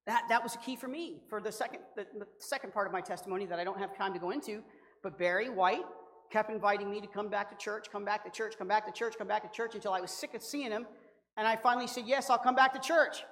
That, 0.08 0.24
that 0.30 0.42
was 0.42 0.56
a 0.56 0.58
key 0.60 0.78
for 0.78 0.88
me 0.88 1.18
for 1.30 1.42
the 1.42 1.52
second, 1.52 1.82
the, 1.98 2.08
the 2.18 2.26
second 2.40 2.74
part 2.74 2.88
of 2.88 2.94
my 2.94 3.02
testimony 3.02 3.46
that 3.46 3.60
I 3.60 3.66
don't 3.66 3.78
have 3.78 3.96
time 3.96 4.14
to 4.14 4.20
go 4.20 4.32
into. 4.32 4.64
But 5.04 5.20
Barry 5.20 5.50
White 5.50 5.84
kept 6.32 6.50
inviting 6.50 6.90
me 6.90 7.02
to 7.02 7.08
come 7.08 7.30
back 7.30 7.50
to 7.50 7.64
church, 7.64 7.88
come 7.92 8.06
back 8.06 8.24
to 8.24 8.32
church, 8.32 8.56
come 8.58 8.70
back 8.70 8.86
to 8.86 8.92
church, 8.92 9.16
come 9.18 9.28
back 9.28 9.44
to 9.44 9.56
church 9.56 9.76
until 9.76 9.92
I 9.92 10.00
was 10.00 10.10
sick 10.10 10.34
of 10.34 10.42
seeing 10.42 10.72
him. 10.72 10.88
And 11.36 11.46
I 11.46 11.58
finally 11.58 11.88
said, 11.88 12.06
Yes, 12.08 12.30
I'll 12.30 12.38
come 12.38 12.56
back 12.56 12.74
to 12.74 12.80
church. 12.80 13.24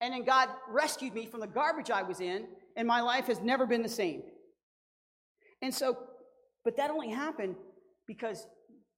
And 0.00 0.12
then 0.12 0.24
God 0.24 0.48
rescued 0.68 1.14
me 1.14 1.26
from 1.26 1.40
the 1.40 1.46
garbage 1.46 1.90
I 1.90 2.02
was 2.02 2.20
in, 2.20 2.46
and 2.76 2.88
my 2.88 3.00
life 3.00 3.26
has 3.26 3.40
never 3.40 3.66
been 3.66 3.82
the 3.82 3.88
same. 3.88 4.22
And 5.62 5.74
so, 5.74 5.96
but 6.64 6.76
that 6.76 6.90
only 6.90 7.10
happened 7.10 7.54
because 8.06 8.46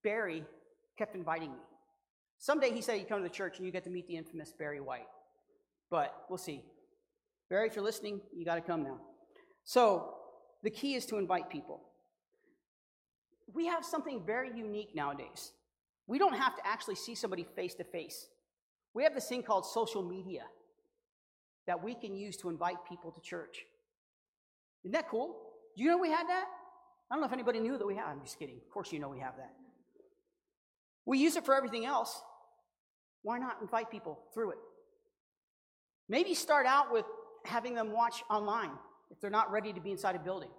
Barry 0.02 0.44
kept 0.96 1.14
inviting 1.14 1.52
me. 1.52 1.58
Someday 2.38 2.72
he 2.72 2.80
said 2.80 2.98
you 2.98 3.04
come 3.04 3.18
to 3.18 3.28
the 3.28 3.34
church 3.34 3.58
and 3.58 3.66
you 3.66 3.72
get 3.72 3.84
to 3.84 3.90
meet 3.90 4.06
the 4.06 4.16
infamous 4.16 4.52
Barry 4.56 4.80
White. 4.80 5.06
But 5.90 6.14
we'll 6.28 6.38
see. 6.38 6.62
Barry, 7.52 7.68
if 7.68 7.76
you're 7.76 7.84
listening, 7.84 8.18
you 8.34 8.46
got 8.46 8.54
to 8.54 8.62
come 8.62 8.82
now. 8.82 8.98
So 9.62 10.14
the 10.62 10.70
key 10.70 10.94
is 10.94 11.04
to 11.06 11.18
invite 11.18 11.50
people. 11.50 11.82
We 13.52 13.66
have 13.66 13.84
something 13.84 14.22
very 14.24 14.50
unique 14.56 14.94
nowadays. 14.94 15.52
We 16.06 16.18
don't 16.18 16.32
have 16.32 16.56
to 16.56 16.66
actually 16.66 16.94
see 16.94 17.14
somebody 17.14 17.46
face 17.54 17.74
to 17.74 17.84
face. 17.84 18.26
We 18.94 19.02
have 19.02 19.14
this 19.14 19.28
thing 19.28 19.42
called 19.42 19.66
social 19.66 20.02
media 20.02 20.44
that 21.66 21.84
we 21.84 21.94
can 21.94 22.16
use 22.16 22.38
to 22.38 22.48
invite 22.48 22.78
people 22.88 23.12
to 23.12 23.20
church. 23.20 23.66
Isn't 24.84 24.92
that 24.92 25.10
cool? 25.10 25.36
Do 25.76 25.82
you 25.82 25.90
know 25.90 25.98
we 25.98 26.08
had 26.08 26.26
that? 26.28 26.46
I 27.10 27.14
don't 27.14 27.20
know 27.20 27.26
if 27.26 27.34
anybody 27.34 27.60
knew 27.60 27.76
that 27.76 27.86
we 27.86 27.96
had. 27.96 28.06
I'm 28.06 28.22
just 28.22 28.38
kidding. 28.38 28.56
Of 28.56 28.72
course, 28.72 28.92
you 28.92 28.98
know 28.98 29.10
we 29.10 29.20
have 29.20 29.36
that. 29.36 29.52
We 31.04 31.18
use 31.18 31.36
it 31.36 31.44
for 31.44 31.54
everything 31.54 31.84
else. 31.84 32.18
Why 33.20 33.36
not 33.36 33.58
invite 33.60 33.90
people 33.90 34.20
through 34.32 34.52
it? 34.52 34.58
Maybe 36.08 36.32
start 36.32 36.64
out 36.64 36.90
with 36.90 37.04
having 37.44 37.74
them 37.74 37.92
watch 37.92 38.22
online 38.30 38.70
if 39.10 39.20
they're 39.20 39.30
not 39.30 39.50
ready 39.50 39.72
to 39.72 39.80
be 39.80 39.90
inside 39.90 40.16
a 40.16 40.18
building. 40.18 40.50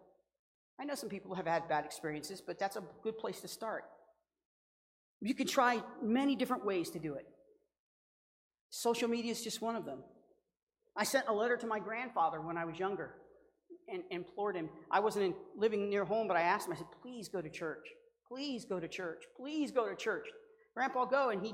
I 0.80 0.86
know 0.86 0.96
some 0.96 1.10
people 1.10 1.36
have 1.36 1.48
had 1.48 1.68
bad 1.68 1.86
experiences, 1.86 2.42
but 2.46 2.60
that's 2.60 2.76
a 2.76 2.84
good 3.04 3.18
place 3.18 3.42
to 3.42 3.48
start. 3.48 3.86
You 5.22 5.34
can 5.34 5.48
try 5.48 5.82
many 6.02 6.36
different 6.36 6.66
ways 6.66 6.90
to 6.92 7.00
do 7.00 7.14
it. 7.14 7.26
Social 8.70 9.08
media 9.08 9.32
is 9.32 9.44
just 9.44 9.62
one 9.62 9.76
of 9.76 9.86
them. 9.86 10.00
I 10.96 11.04
sent 11.04 11.28
a 11.28 11.34
letter 11.34 11.58
to 11.58 11.68
my 11.68 11.80
grandfather 11.80 12.42
when 12.42 12.58
I 12.58 12.66
was 12.66 12.78
younger 12.78 13.16
and 13.88 14.04
implored 14.12 14.56
him. 14.56 14.70
I 14.92 15.00
wasn't 15.00 15.26
in, 15.26 15.34
living 15.58 15.90
near 15.90 16.06
home, 16.06 16.28
but 16.28 16.38
I 16.38 16.42
asked 16.42 16.68
him, 16.68 16.74
I 16.74 16.78
said, 16.78 16.88
please 17.02 17.30
go 17.30 17.42
to 17.42 17.50
church. 17.50 17.86
Please 18.28 18.66
go 18.66 18.80
to 18.80 18.88
church. 18.88 19.24
Please 19.38 19.72
go 19.72 19.88
to 19.88 19.96
church. 19.96 20.28
Grandpa, 20.76 21.06
go. 21.06 21.30
And 21.30 21.46
he, 21.46 21.54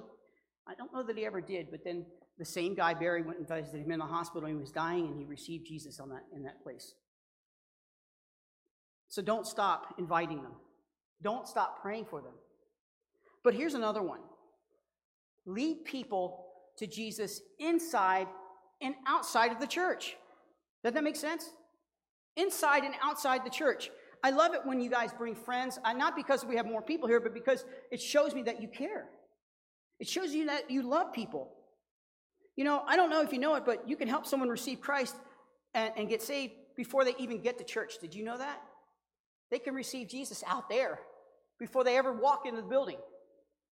I 0.67 0.75
don't 0.75 0.93
know 0.93 1.03
that 1.03 1.17
he 1.17 1.25
ever 1.25 1.41
did, 1.41 1.71
but 1.71 1.82
then 1.84 2.05
the 2.39 2.45
same 2.45 2.73
guy, 2.73 2.93
Barry, 2.93 3.21
went 3.21 3.37
and 3.37 3.47
visited 3.47 3.81
him 3.81 3.91
in 3.91 3.99
the 3.99 4.05
hospital 4.05 4.47
he 4.47 4.55
was 4.55 4.71
dying 4.71 5.05
and 5.07 5.19
he 5.19 5.25
received 5.25 5.67
Jesus 5.67 5.99
on 5.99 6.09
that, 6.09 6.23
in 6.33 6.43
that 6.43 6.63
place. 6.63 6.95
So 9.09 9.21
don't 9.21 9.45
stop 9.45 9.95
inviting 9.99 10.41
them. 10.41 10.53
Don't 11.21 11.47
stop 11.47 11.81
praying 11.81 12.05
for 12.05 12.21
them. 12.21 12.31
But 13.43 13.53
here's 13.53 13.73
another 13.73 14.01
one 14.01 14.21
lead 15.45 15.83
people 15.83 16.45
to 16.77 16.87
Jesus 16.87 17.41
inside 17.59 18.27
and 18.81 18.95
outside 19.05 19.51
of 19.51 19.59
the 19.59 19.67
church. 19.67 20.15
Does 20.83 20.93
that 20.93 21.03
make 21.03 21.17
sense? 21.17 21.49
Inside 22.37 22.83
and 22.83 22.93
outside 23.03 23.45
the 23.45 23.49
church. 23.49 23.89
I 24.23 24.29
love 24.29 24.53
it 24.53 24.61
when 24.63 24.79
you 24.79 24.89
guys 24.89 25.11
bring 25.11 25.35
friends, 25.35 25.77
uh, 25.83 25.91
not 25.93 26.15
because 26.15 26.45
we 26.45 26.55
have 26.55 26.65
more 26.65 26.81
people 26.81 27.09
here, 27.09 27.19
but 27.19 27.33
because 27.33 27.65
it 27.91 28.01
shows 28.01 28.33
me 28.33 28.43
that 28.43 28.61
you 28.61 28.67
care. 28.69 29.05
It 29.99 30.07
shows 30.07 30.33
you 30.33 30.45
that 30.45 30.69
you 30.69 30.83
love 30.83 31.11
people. 31.11 31.51
You 32.60 32.66
know, 32.66 32.84
I 32.86 32.97
don't 32.97 33.10
know 33.10 33.22
if 33.22 33.32
you 33.32 33.39
know 33.39 33.55
it, 33.55 33.64
but 33.66 33.88
you 33.88 33.95
can 33.95 34.10
help 34.10 34.26
someone 34.26 34.49
receive 34.49 34.82
Christ 34.82 35.16
and, 35.74 35.93
and 35.95 36.10
get 36.10 36.22
saved 36.22 36.51
before 36.76 37.05
they 37.05 37.16
even 37.18 37.39
get 37.39 37.57
to 37.60 37.64
church. 37.64 37.99
Did 38.01 38.14
you 38.14 38.26
know 38.26 38.38
that? 38.38 38.62
They 39.49 39.60
can 39.60 39.74
receive 39.74 40.10
Jesus 40.10 40.43
out 40.45 40.68
there 40.68 40.99
before 41.57 41.86
they 41.86 41.95
ever 41.95 42.12
walk 42.12 42.45
into 42.45 42.62
the 42.62 42.68
building. 42.68 42.97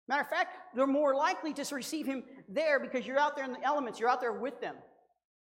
Matter 0.09 0.23
of 0.23 0.29
fact, 0.29 0.57
they're 0.75 0.89
more 0.89 1.15
likely 1.15 1.53
to 1.53 1.75
receive 1.77 2.07
him 2.07 2.25
there 2.49 2.81
because 2.81 3.07
you're 3.07 3.21
out 3.21 3.37
there 3.37 3.45
in 3.45 3.53
the 3.53 3.63
elements, 3.65 4.01
you're 4.01 4.09
out 4.09 4.21
there 4.21 4.33
with 4.33 4.61
them. 4.61 4.75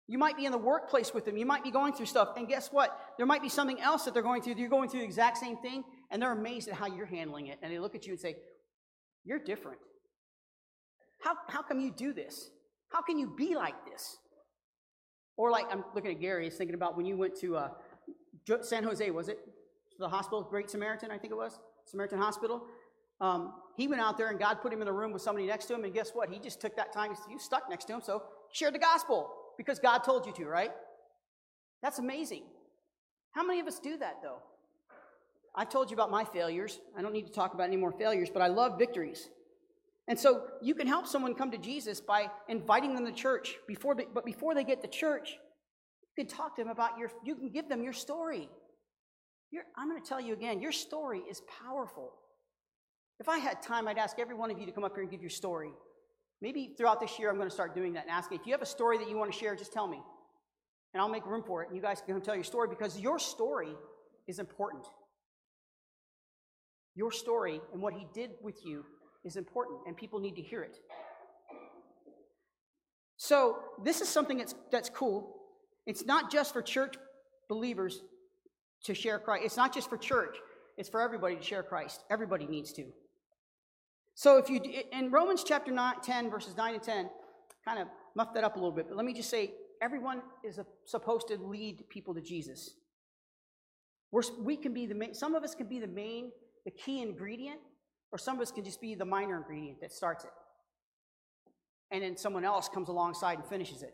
You 0.08 0.18
might 0.18 0.38
be 0.38 0.46
in 0.46 0.54
the 0.54 0.58
workplace 0.58 1.14
with 1.14 1.26
them, 1.26 1.36
you 1.36 1.46
might 1.46 1.62
be 1.66 1.72
going 1.72 1.92
through 1.92 2.06
stuff, 2.06 2.30
and 2.38 2.48
guess 2.48 2.70
what? 2.72 2.98
There 3.18 3.26
might 3.26 3.42
be 3.42 3.50
something 3.50 3.82
else 3.82 4.06
that 4.06 4.14
they're 4.14 4.24
going 4.24 4.44
through. 4.44 4.54
You're 4.56 4.70
going 4.70 4.88
through 4.88 5.02
the 5.02 5.06
exact 5.06 5.40
same 5.40 5.58
thing, 5.58 5.84
and 6.10 6.22
they're 6.22 6.32
amazed 6.32 6.70
at 6.70 6.76
how 6.76 6.86
you're 6.86 7.06
handling 7.06 7.48
it. 7.48 7.60
And 7.62 7.70
they 7.70 7.80
look 7.80 7.96
at 7.96 8.06
you 8.06 8.14
and 8.14 8.20
say, 8.20 8.38
You're 9.26 9.40
different. 9.40 9.80
How, 11.20 11.34
how 11.50 11.64
come 11.64 11.82
you 11.82 11.92
do 11.92 12.14
this? 12.14 12.50
How 12.90 13.02
can 13.02 13.18
you 13.18 13.34
be 13.36 13.56
like 13.56 13.86
this? 13.86 14.18
Or 15.38 15.52
like 15.52 15.66
I'm 15.72 15.84
looking 15.94 16.12
at 16.12 16.22
Gary, 16.22 16.46
he's 16.46 16.56
thinking 16.56 16.76
about 16.76 16.96
when 16.96 17.06
you 17.06 17.18
went 17.18 17.36
to 17.42 17.58
uh, 17.58 17.70
San 18.62 18.84
Jose, 18.84 19.10
was 19.12 19.28
it? 19.28 19.40
The 20.00 20.08
hospital, 20.08 20.44
Great 20.44 20.70
Samaritan, 20.70 21.12
I 21.12 21.18
think 21.18 21.32
it 21.32 21.38
was, 21.38 21.60
Samaritan 21.86 22.20
Hospital. 22.20 22.66
Um, 23.22 23.54
he 23.78 23.88
went 23.88 24.02
out 24.02 24.18
there 24.18 24.30
and 24.30 24.40
God 24.40 24.62
put 24.62 24.74
him 24.74 24.82
in 24.82 24.86
the 24.86 24.94
room 24.94 25.12
with 25.12 25.22
somebody 25.22 25.48
next 25.48 25.66
to 25.68 25.76
him, 25.76 25.84
and 25.84 25.94
guess 25.94 26.12
what? 26.12 26.30
He 26.30 26.40
just 26.40 26.60
took 26.60 26.76
that 26.76 26.94
time. 26.94 27.14
You 27.30 27.40
stuck 27.40 27.70
next 27.70 27.86
to 27.86 27.94
him, 27.94 28.02
so 28.02 28.24
share 28.52 28.72
the 28.72 28.80
gospel 28.80 29.32
because 29.58 29.80
God 29.80 30.00
told 30.00 30.26
you 30.26 30.34
to, 30.34 30.46
right? 30.46 30.72
That's 31.82 32.00
amazing. 32.00 32.44
How 33.32 33.46
many 33.46 33.60
of 33.60 33.68
us 33.68 33.80
do 33.80 33.98
that, 33.98 34.18
though? 34.22 34.40
I've 35.54 35.70
told 35.70 35.90
you 35.90 35.96
about 35.96 36.12
my 36.12 36.26
failures. 36.26 36.80
I 36.98 37.02
don't 37.02 37.14
need 37.14 37.28
to 37.28 37.32
talk 37.32 37.54
about 37.54 37.68
any 37.68 37.78
more 37.78 37.92
failures, 37.92 38.30
but 38.32 38.42
I 38.42 38.48
love 38.48 38.78
victories. 38.78 39.30
And 40.08 40.20
so 40.20 40.43
you 40.62 40.76
can 40.76 40.88
help 40.88 41.08
someone 41.08 41.34
come 41.34 41.51
to 41.51 41.58
Jesus 41.58 41.99
by 41.99 42.30
inviting 42.47 42.93
them 42.93 43.06
to 43.06 43.12
church. 43.12 43.56
Before 43.68 43.95
they, 43.95 44.06
but 44.14 44.26
before 44.26 44.53
they 44.53 44.64
get 44.64 44.82
to 44.82 44.88
church, 44.88 45.32
you 46.18 46.26
can 46.26 46.28
talk 46.28 46.56
to 46.56 46.62
them 46.62 46.72
about 46.72 46.97
your, 46.99 47.10
you 47.24 47.36
can 47.36 47.49
give 47.49 47.68
them 47.68 47.82
your 47.82 47.93
story. 47.93 48.47
Your, 49.51 49.64
I'm 49.78 49.89
going 49.89 50.01
to 50.01 50.08
tell 50.08 50.22
you 50.22 50.34
again, 50.34 50.62
your 50.62 50.72
story 50.72 51.24
is 51.30 51.41
powerful. 51.64 52.14
If 53.20 53.30
I 53.30 53.39
had 53.39 53.62
time, 53.62 53.88
I'd 53.88 53.97
ask 53.97 54.20
every 54.20 54.36
one 54.36 54.51
of 54.51 54.60
you 54.60 54.66
to 54.66 54.72
come 54.72 54.84
up 54.84 54.93
here 54.93 55.01
and 55.01 55.10
give 55.10 55.22
your 55.22 55.30
story. 55.30 55.72
Maybe 56.41 56.74
throughout 56.78 56.99
this 56.99 57.18
year, 57.18 57.30
I'm 57.30 57.38
going 57.38 57.49
to 57.49 57.53
start 57.53 57.74
doing 57.74 57.93
that 57.93 58.03
and 58.03 58.12
asking 58.12 58.39
if 58.39 58.45
you 58.45 58.51
have 58.51 58.62
a 58.62 58.68
story 58.68 58.97
that 58.97 59.10
you 59.10 59.18
want 59.18 59.32
to 59.32 59.38
share, 59.38 59.56
just 59.56 59.74
tell 59.74 59.88
me. 59.88 60.01
And 60.93 61.01
I'll 61.01 61.10
make 61.10 61.26
room 61.26 61.43
for 61.45 61.64
it. 61.64 61.70
And 61.70 61.76
you 61.76 61.82
guys 61.82 62.01
can 62.06 62.14
come 62.14 62.22
tell 62.22 62.36
your 62.36 62.43
story 62.43 62.68
because 62.70 62.99
your 62.99 63.18
story 63.18 63.74
is 64.28 64.39
important. 64.39 64.86
Your 66.93 67.12
story 67.12 67.60
and 67.74 67.82
what 67.82 67.93
he 67.93 68.06
did 68.14 68.32
with 68.41 68.66
you 68.66 68.86
is 69.26 69.36
important, 69.36 69.80
and 69.88 69.98
people 69.98 70.20
need 70.20 70.36
to 70.36 70.42
hear 70.42 70.62
it. 70.62 70.78
So, 73.18 73.58
this 73.84 74.02
is 74.02 74.10
something 74.10 74.38
that's, 74.38 74.56
that's 74.72 74.90
cool. 74.90 75.36
It's 75.86 76.06
not 76.06 76.32
just 76.32 76.54
for 76.54 76.62
church 76.62 76.96
believers 77.48 78.02
to 78.84 78.94
share 78.94 79.20
Christ, 79.20 79.46
it's 79.46 79.58
not 79.58 79.74
just 79.74 79.90
for 79.90 79.98
church, 79.98 80.38
it's 80.78 80.90
for 80.90 81.02
everybody 81.02 81.36
to 81.36 81.44
share 81.44 81.64
Christ. 81.64 82.04
Everybody 82.10 82.48
needs 82.48 82.72
to. 82.74 82.86
So 84.16 84.38
if 84.38 84.50
you 84.50 84.62
in 84.92 85.12
Romans 85.12 85.44
chapter 85.46 85.72
9, 85.72 85.96
10, 86.02 86.30
verses 86.30 86.56
9 86.56 86.74
and 86.74 86.84
10, 86.84 87.10
kind 87.66 87.80
of 87.80 87.88
muff 88.16 88.34
that 88.34 88.44
up 88.44 88.56
a 88.56 88.60
little 88.60 88.72
bit, 88.72 88.88
but 88.88 88.96
let 88.96 89.06
me 89.06 89.14
just 89.14 89.30
say 89.30 89.52
everyone 89.82 90.22
is 90.44 90.58
a, 90.58 90.66
supposed 90.86 91.28
to 91.28 91.38
lead 91.38 91.88
people 91.90 92.14
to 92.14 92.22
Jesus. 92.22 92.76
We're, 94.12 94.22
we 94.40 94.56
can 94.56 94.74
be 94.74 94.86
the 94.86 94.96
main, 94.96 95.14
some 95.14 95.36
of 95.36 95.44
us 95.44 95.54
can 95.54 95.68
be 95.68 95.80
the 95.80 95.88
main, 95.88 96.32
the 96.64 96.72
key 96.72 97.02
ingredient, 97.02 97.60
or 98.16 98.18
some 98.18 98.38
of 98.38 98.41
us 98.41 98.49
can 98.49 98.63
just 98.63 98.80
be 98.80 98.95
the 98.95 99.03
minor 99.03 99.36
ingredient 99.36 99.82
that 99.82 99.91
starts 99.91 100.24
it. 100.24 100.30
And 101.91 102.01
then 102.01 102.16
someone 102.16 102.45
else 102.45 102.70
comes 102.70 102.88
alongside 102.88 103.39
and 103.39 103.45
finishes 103.45 103.84
it. 103.84 103.93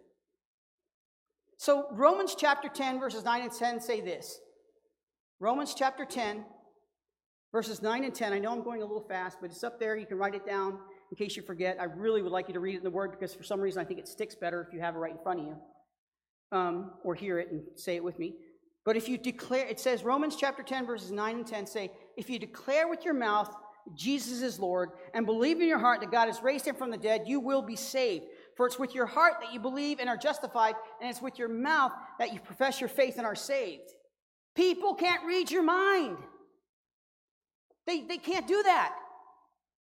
So 1.58 1.88
Romans 1.90 2.36
chapter 2.38 2.70
10, 2.70 3.00
verses 3.00 3.24
9 3.26 3.42
and 3.42 3.52
10 3.52 3.82
say 3.82 4.00
this. 4.00 4.40
Romans 5.40 5.74
chapter 5.76 6.06
10, 6.06 6.46
verses 7.52 7.82
9 7.82 8.04
and 8.04 8.14
10. 8.14 8.32
I 8.32 8.38
know 8.38 8.52
I'm 8.52 8.64
going 8.64 8.84
a 8.84 8.86
little 8.86 9.08
fast, 9.08 9.40
but 9.42 9.50
it's 9.50 9.64
up 9.64 9.80
there. 9.80 9.96
You 9.96 10.06
can 10.06 10.20
write 10.20 10.36
it 10.36 10.46
down 10.46 10.78
in 11.10 11.18
case 11.18 11.36
you 11.36 11.42
forget. 11.42 11.78
I 11.82 11.86
really 11.86 12.22
would 12.22 12.32
like 12.32 12.48
you 12.48 12.54
to 12.54 12.60
read 12.60 12.76
it 12.76 12.78
in 12.78 12.84
the 12.84 12.92
Word 12.92 13.10
because 13.10 13.34
for 13.34 13.42
some 13.42 13.60
reason 13.60 13.82
I 13.82 13.86
think 13.86 14.00
it 14.00 14.08
sticks 14.08 14.36
better 14.36 14.62
if 14.62 14.72
you 14.72 14.82
have 14.82 14.94
it 14.94 15.00
right 15.00 15.14
in 15.14 15.24
front 15.24 15.40
of 15.40 15.46
you 15.48 15.56
um, 16.52 16.92
or 17.04 17.16
hear 17.16 17.40
it 17.40 17.50
and 17.50 17.64
say 17.76 17.96
it 17.96 18.04
with 18.04 18.20
me. 18.20 18.36
But 18.86 18.98
if 18.98 19.10
you 19.10 19.18
declare, 19.18 19.66
it 19.66 19.80
says 19.80 20.04
Romans 20.04 20.36
chapter 20.36 20.62
10, 20.62 20.86
verses 20.86 21.12
9 21.12 21.38
and 21.38 21.48
10 21.48 21.66
say, 21.66 21.92
if 22.18 22.30
you 22.30 22.38
declare 22.38 22.88
with 22.88 23.04
your 23.04 23.16
mouth 23.16 23.52
Jesus 23.96 24.42
is 24.42 24.60
Lord 24.60 24.92
and 25.14 25.26
believe 25.26 25.60
in 25.60 25.68
your 25.68 25.80
heart 25.80 26.02
that 26.02 26.12
God 26.12 26.28
has 26.28 26.42
raised 26.42 26.68
him 26.68 26.76
from 26.76 26.92
the 26.92 26.98
dead, 26.98 27.24
you 27.26 27.40
will 27.40 27.62
be 27.62 27.76
saved. 27.76 28.26
For 28.56 28.66
it's 28.66 28.80
with 28.80 28.94
your 28.94 29.06
heart 29.06 29.36
that 29.42 29.54
you 29.54 29.60
believe 29.60 30.00
and 30.00 30.10
are 30.10 30.18
justified, 30.18 30.76
and 31.00 31.10
it's 31.10 31.22
with 31.22 31.40
your 31.40 31.48
mouth 31.48 31.92
that 32.20 32.34
you 32.34 32.40
profess 32.40 32.80
your 32.80 32.90
faith 32.90 33.18
and 33.18 33.26
are 33.26 33.36
saved. 33.36 33.90
People 34.56 34.94
can't 34.94 35.26
read 35.26 35.50
your 35.50 35.64
mind. 35.64 36.18
They, 37.88 38.02
they 38.02 38.18
can't 38.18 38.48
do 38.48 38.62
that. 38.64 38.96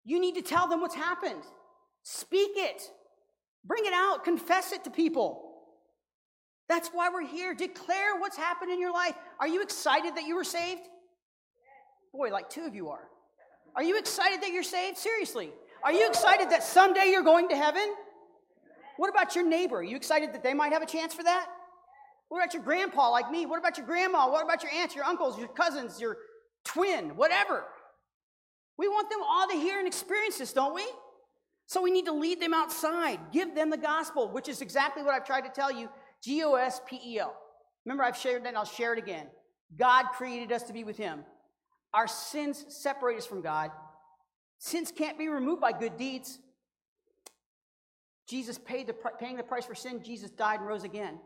You 0.04 0.20
need 0.20 0.36
to 0.36 0.41
tell 0.41 0.68
them 0.68 0.82
what's 0.82 0.96
happened. 0.96 1.41
Speak 2.04 2.52
it. 2.56 2.82
Bring 3.64 3.86
it 3.86 3.93
out. 3.93 4.24
Confess 4.24 4.72
it 4.72 4.84
to 4.84 4.89
people. 4.89 5.41
That's 6.68 6.89
why 6.89 7.10
we're 7.10 7.26
here. 7.26 7.54
Declare 7.54 8.20
what's 8.20 8.38
happened 8.38 8.72
in 8.72 8.80
your 8.80 8.93
life. 8.93 9.16
Are 9.39 9.48
you 9.48 9.62
excited 9.62 10.16
that 10.16 10.24
you 10.24 10.36
were 10.36 10.43
saved? 10.43 10.82
Boy, 12.14 12.30
like 12.30 12.50
two 12.50 12.66
of 12.66 12.76
you 12.76 12.89
are. 12.89 13.08
Are 13.76 13.84
you 13.84 13.97
excited 13.97 14.41
that 14.41 14.51
you're 14.51 14.63
saved? 14.63 14.97
Seriously. 14.97 15.51
Are 15.84 15.91
you 15.91 16.07
excited 16.07 16.49
that 16.49 16.63
someday 16.63 17.07
you're 17.11 17.23
going 17.23 17.49
to 17.49 17.55
heaven? 17.55 17.93
What 18.97 19.09
about 19.09 19.36
your 19.36 19.45
neighbor? 19.45 19.78
Are 19.78 19.84
you 19.84 19.95
excited 19.95 20.34
that 20.34 20.43
they 20.43 20.53
might 20.53 20.71
have 20.71 20.82
a 20.82 20.86
chance 20.86 21.13
for 21.13 21.23
that? 21.23 21.47
What 22.30 22.39
about 22.39 22.53
your 22.53 22.63
grandpa 22.63 23.09
like 23.09 23.30
me? 23.30 23.45
What 23.45 23.59
about 23.59 23.78
your 23.78 23.86
grandma? 23.86 24.30
What 24.32 24.43
about 24.43 24.63
your 24.63 24.71
aunts, 24.71 24.95
your 24.95 25.05
uncles, 25.05 25.38
your 25.38 25.49
cousins, 25.49 25.99
your 25.99 26.17
twin, 26.63 27.15
whatever? 27.15 27.65
We 28.78 28.88
want 28.88 29.09
them 29.09 29.19
all 29.21 29.47
to 29.49 29.55
hear 29.55 29.78
and 29.78 29.88
experience 29.88 30.38
this, 30.38 30.53
don't 30.53 30.73
we? 30.73 30.86
So 31.67 31.82
we 31.82 31.91
need 31.91 32.05
to 32.05 32.13
lead 32.13 32.41
them 32.41 32.53
outside, 32.53 33.19
give 33.32 33.55
them 33.55 33.69
the 33.69 33.78
gospel, 33.78 34.30
which 34.30 34.47
is 34.49 34.61
exactly 34.61 35.03
what 35.03 35.13
I've 35.13 35.26
tried 35.26 35.41
to 35.41 35.49
tell 35.49 35.71
you 35.71 35.89
G 36.23 36.43
O 36.43 36.55
S 36.55 36.82
P 36.88 36.99
E 37.05 37.19
L. 37.19 37.36
Remember, 37.86 38.03
I've 38.03 38.17
shared 38.17 38.43
that 38.43 38.49
and 38.49 38.57
I'll 38.57 38.65
share 38.65 38.93
it 38.93 38.99
again. 38.99 39.28
God 39.78 40.05
created 40.13 40.51
us 40.51 40.63
to 40.63 40.73
be 40.73 40.84
with 40.84 40.97
Him. 40.97 41.23
Our 41.96 42.08
sins 42.08 42.66
separate 42.68 43.18
us 43.18 43.26
from 43.26 43.41
God. 43.41 43.72
Sins 44.60 44.91
can't 44.91 45.18
be 45.18 45.30
removed 45.30 45.62
by 45.62 45.72
good 45.72 45.96
deeds. 45.96 46.39
Jesus 48.28 48.58
paid 48.58 48.88
the 48.88 48.93
paying 49.18 49.38
the 49.38 49.43
price 49.43 49.66
for 49.66 49.76
sin. 49.76 50.04
Jesus 50.04 50.30
died 50.30 50.60
and 50.60 50.68
rose 50.68 50.84
again. 50.84 51.20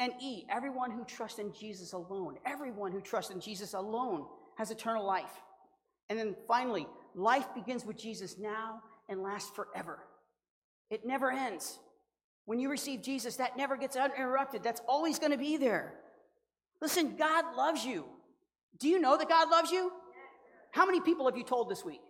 And 0.00 0.12
E, 0.20 0.46
everyone 0.50 0.90
who 0.90 1.04
trusts 1.04 1.38
in 1.38 1.52
Jesus 1.52 1.92
alone, 1.92 2.38
everyone 2.44 2.90
who 2.90 3.00
trusts 3.00 3.30
in 3.30 3.40
Jesus 3.40 3.74
alone 3.74 4.26
has 4.56 4.72
eternal 4.72 5.06
life. 5.06 5.30
And 6.08 6.18
then 6.18 6.34
finally, 6.48 6.88
life 7.14 7.46
begins 7.54 7.84
with 7.84 7.96
Jesus 7.96 8.36
now 8.36 8.80
and 9.08 9.22
lasts 9.22 9.52
forever. 9.54 10.00
It 10.90 11.06
never 11.06 11.30
ends. 11.30 11.78
When 12.46 12.58
you 12.58 12.68
receive 12.68 13.02
Jesus, 13.02 13.36
that 13.36 13.56
never 13.56 13.76
gets 13.76 13.96
uninterrupted. 13.96 14.64
That's 14.64 14.80
always 14.88 15.20
going 15.20 15.32
to 15.32 15.38
be 15.38 15.56
there. 15.56 15.94
Listen, 16.80 17.14
God 17.16 17.56
loves 17.56 17.84
you. 17.84 18.04
Do 18.78 18.88
you 18.88 19.00
know 19.00 19.16
that 19.16 19.28
God 19.28 19.50
loves 19.50 19.70
you? 19.70 19.90
How 20.72 20.86
many 20.86 21.00
people 21.00 21.26
have 21.26 21.36
you 21.36 21.44
told 21.44 21.68
this 21.68 21.84
week? 21.84 22.00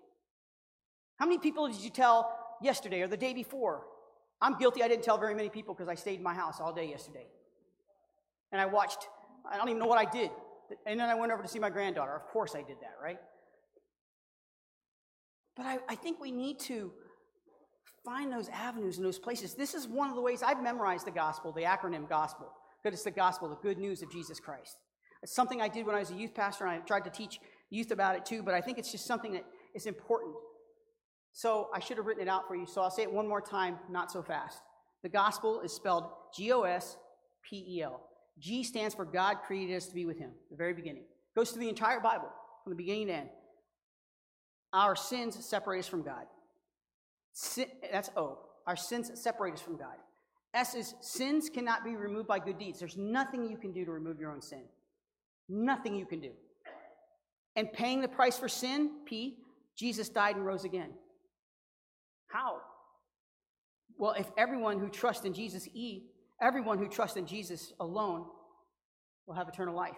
How 1.17 1.27
many 1.27 1.39
people 1.39 1.69
did 1.69 1.81
you 1.81 1.91
tell 1.91 2.33
yesterday 2.63 3.03
or 3.03 3.09
the 3.09 3.17
day 3.17 3.35
before? 3.35 3.83
I'm 4.41 4.57
guilty. 4.59 4.83
I 4.83 4.89
didn't 4.89 5.05
tell 5.05 5.19
very 5.19 5.35
many 5.35 5.49
people 5.49 5.75
because 5.75 5.89
I 5.89 5.95
stayed 5.95 6.17
in 6.17 6.23
my 6.23 6.35
house 6.35 6.61
all 6.61 6.73
day 6.73 6.89
yesterday. 6.89 7.27
And 8.53 8.61
I 8.61 8.67
watched, 8.67 9.09
I 9.51 9.57
don't 9.57 9.69
even 9.69 9.81
know 9.81 9.87
what 9.87 9.99
I 9.99 10.11
did. 10.11 10.31
And 10.87 11.01
then 11.01 11.09
I 11.09 11.15
went 11.15 11.33
over 11.33 11.43
to 11.43 11.49
see 11.49 11.59
my 11.59 11.71
granddaughter. 11.71 12.15
Of 12.15 12.27
course 12.27 12.55
I 12.55 12.63
did 12.63 12.77
that, 12.83 12.95
right? 13.03 13.19
But 15.57 15.67
I, 15.67 15.79
I 15.89 15.95
think 15.97 16.21
we 16.21 16.31
need 16.31 16.61
to 16.61 16.93
find 18.05 18.33
those 18.33 18.49
avenues 18.51 18.97
and 18.97 19.05
those 19.05 19.19
places. 19.19 19.55
This 19.55 19.75
is 19.75 19.89
one 19.89 20.09
of 20.09 20.15
the 20.15 20.23
ways 20.23 20.43
I've 20.43 20.63
memorized 20.63 21.07
the 21.07 21.11
gospel, 21.11 21.53
the 21.53 21.63
acronym 21.63 22.09
gospel, 22.09 22.53
because 22.83 22.95
it's 22.95 23.05
the 23.05 23.11
gospel, 23.11 23.49
the 23.49 23.57
good 23.57 23.79
news 23.79 24.03
of 24.03 24.11
Jesus 24.11 24.39
Christ. 24.39 24.77
It's 25.23 25.35
something 25.35 25.61
I 25.61 25.69
did 25.69 25.87
when 25.87 25.95
I 25.95 26.01
was 26.01 26.11
a 26.11 26.15
youth 26.15 26.35
pastor, 26.35 26.65
and 26.67 26.75
I 26.75 26.79
tried 26.79 27.05
to 27.05 27.11
teach 27.11 27.41
youth 27.71 27.91
about 27.91 28.17
it 28.17 28.25
too, 28.25 28.43
but 28.43 28.55
I 28.55 28.61
think 28.61 28.79
it's 28.79 28.93
just 28.93 29.07
something 29.07 29.33
that 29.33 29.45
is 29.75 29.87
important. 29.87 30.35
So 31.33 31.69
I 31.75 31.81
should 31.81 31.97
have 31.97 32.07
written 32.07 32.23
it 32.23 32.29
out 32.29 32.49
for 32.49 32.57
you, 32.57 32.67
so 32.67 32.81
I'll 32.81 32.91
say 32.91 33.03
it 33.03 33.13
one 33.13 33.29
more 33.29 33.41
time, 33.41 33.79
not 33.91 34.11
so 34.11 34.23
fast. 34.23 34.61
The 35.03 35.09
gospel 35.09 35.61
is 35.61 35.73
spelled 35.73 36.05
G 36.35 36.53
O 36.53 36.63
S 36.63 36.97
P 37.43 37.65
E 37.69 37.83
L. 37.83 38.03
G 38.39 38.63
stands 38.63 38.95
for 38.95 39.05
God 39.05 39.39
created 39.47 39.77
us 39.77 39.87
to 39.87 39.95
be 39.95 40.07
with 40.07 40.19
Him, 40.19 40.31
the 40.51 40.57
very 40.57 40.75
beginning. 40.75 41.05
Goes 41.37 41.51
through 41.51 41.63
the 41.63 41.69
entire 41.69 42.01
Bible, 42.01 42.31
from 42.65 42.73
the 42.73 42.77
beginning 42.77 43.09
to 43.09 43.13
end. 43.15 43.29
Our 44.73 44.97
sins 44.97 45.45
separate 45.45 45.81
us 45.81 45.89
from 45.89 46.03
God. 46.03 46.25
Sin, 47.33 47.67
that's 47.91 48.11
O. 48.17 48.39
Our 48.67 48.77
sins 48.77 49.11
separate 49.15 49.55
us 49.55 49.61
from 49.61 49.77
God. 49.77 49.97
S 50.55 50.75
is 50.75 50.95
sins 51.01 51.49
cannot 51.49 51.85
be 51.85 51.97
removed 51.97 52.27
by 52.27 52.39
good 52.39 52.59
deeds. 52.59 52.79
There's 52.79 52.97
nothing 52.97 53.49
you 53.49 53.57
can 53.57 53.73
do 53.73 53.85
to 53.85 53.93
remove 53.93 54.19
your 54.19 54.33
own 54.33 54.43
sin. 54.43 54.63
Nothing 55.49 55.95
you 55.97 56.07
can 56.07 56.21
do. 56.21 56.33
And 57.57 57.73
paying 57.73 58.01
the 58.01 58.09
price 58.09 58.39
for 58.39 58.49
sin, 58.49 58.91
P, 59.07 59.39
Jesus 59.77 60.09
died 60.09 60.37
and 60.37 60.45
rose 60.45 60.65
again. 60.65 60.91
How? 62.29 62.59
Well, 63.99 64.13
if 64.13 64.27
everyone 64.37 64.79
who 64.79 64.89
trusts 64.89 65.25
in 65.25 65.33
Jesus, 65.33 65.67
E, 65.75 66.03
everyone 66.41 66.79
who 66.79 66.89
trusts 66.89 67.17
in 67.17 67.27
Jesus 67.27 67.73
alone 67.81 68.27
will 69.27 69.35
have 69.35 69.49
eternal 69.49 69.75
life. 69.75 69.97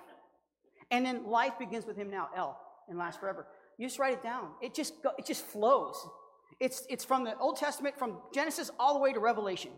And 0.90 1.04
then 1.04 1.26
life 1.26 1.58
begins 1.58 1.86
with 1.86 1.96
him 1.96 2.10
now, 2.10 2.28
L, 2.36 2.58
and 2.88 2.98
lasts 2.98 3.20
forever. 3.20 3.46
You 3.78 3.86
just 3.86 3.98
write 3.98 4.14
it 4.14 4.22
down. 4.22 4.50
It 4.60 4.74
just 4.74 4.94
it 5.18 5.26
just 5.26 5.44
flows. 5.46 5.96
It's 6.58 6.84
it's 6.90 7.04
from 7.04 7.24
the 7.24 7.36
Old 7.38 7.56
Testament, 7.56 7.98
from 7.98 8.18
Genesis 8.34 8.70
all 8.78 8.94
the 8.94 9.00
way 9.00 9.12
to 9.12 9.20
Revelation. 9.20 9.70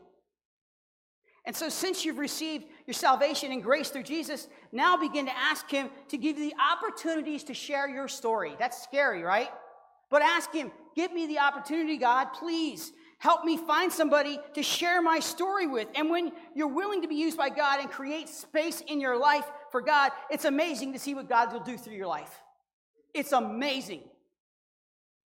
And 1.44 1.56
so, 1.56 1.68
since 1.68 2.04
you've 2.04 2.18
received 2.18 2.66
your 2.86 2.94
salvation 2.94 3.50
and 3.50 3.62
grace 3.62 3.88
through 3.88 4.04
Jesus, 4.04 4.46
now 4.70 4.96
begin 4.96 5.26
to 5.26 5.36
ask 5.36 5.68
Him 5.68 5.90
to 6.08 6.16
give 6.16 6.38
you 6.38 6.50
the 6.50 6.56
opportunities 6.56 7.44
to 7.44 7.54
share 7.54 7.88
your 7.88 8.06
story. 8.06 8.54
That's 8.58 8.82
scary, 8.82 9.22
right? 9.22 9.50
But 10.08 10.22
ask 10.22 10.52
Him, 10.52 10.70
give 10.94 11.12
me 11.12 11.26
the 11.26 11.40
opportunity, 11.40 11.96
God, 11.96 12.26
please. 12.32 12.92
Help 13.18 13.44
me 13.44 13.56
find 13.56 13.92
somebody 13.92 14.38
to 14.54 14.62
share 14.62 15.00
my 15.00 15.20
story 15.20 15.66
with. 15.66 15.88
And 15.94 16.10
when 16.10 16.32
you're 16.54 16.68
willing 16.68 17.02
to 17.02 17.08
be 17.08 17.14
used 17.14 17.36
by 17.36 17.50
God 17.50 17.80
and 17.80 17.90
create 17.90 18.28
space 18.28 18.80
in 18.80 19.00
your 19.00 19.16
life 19.16 19.44
for 19.70 19.80
God, 19.80 20.10
it's 20.28 20.44
amazing 20.44 20.92
to 20.92 20.98
see 20.98 21.14
what 21.14 21.28
God 21.28 21.52
will 21.52 21.60
do 21.60 21.76
through 21.76 21.94
your 21.94 22.08
life. 22.08 22.40
It's 23.14 23.32
amazing. 23.32 24.02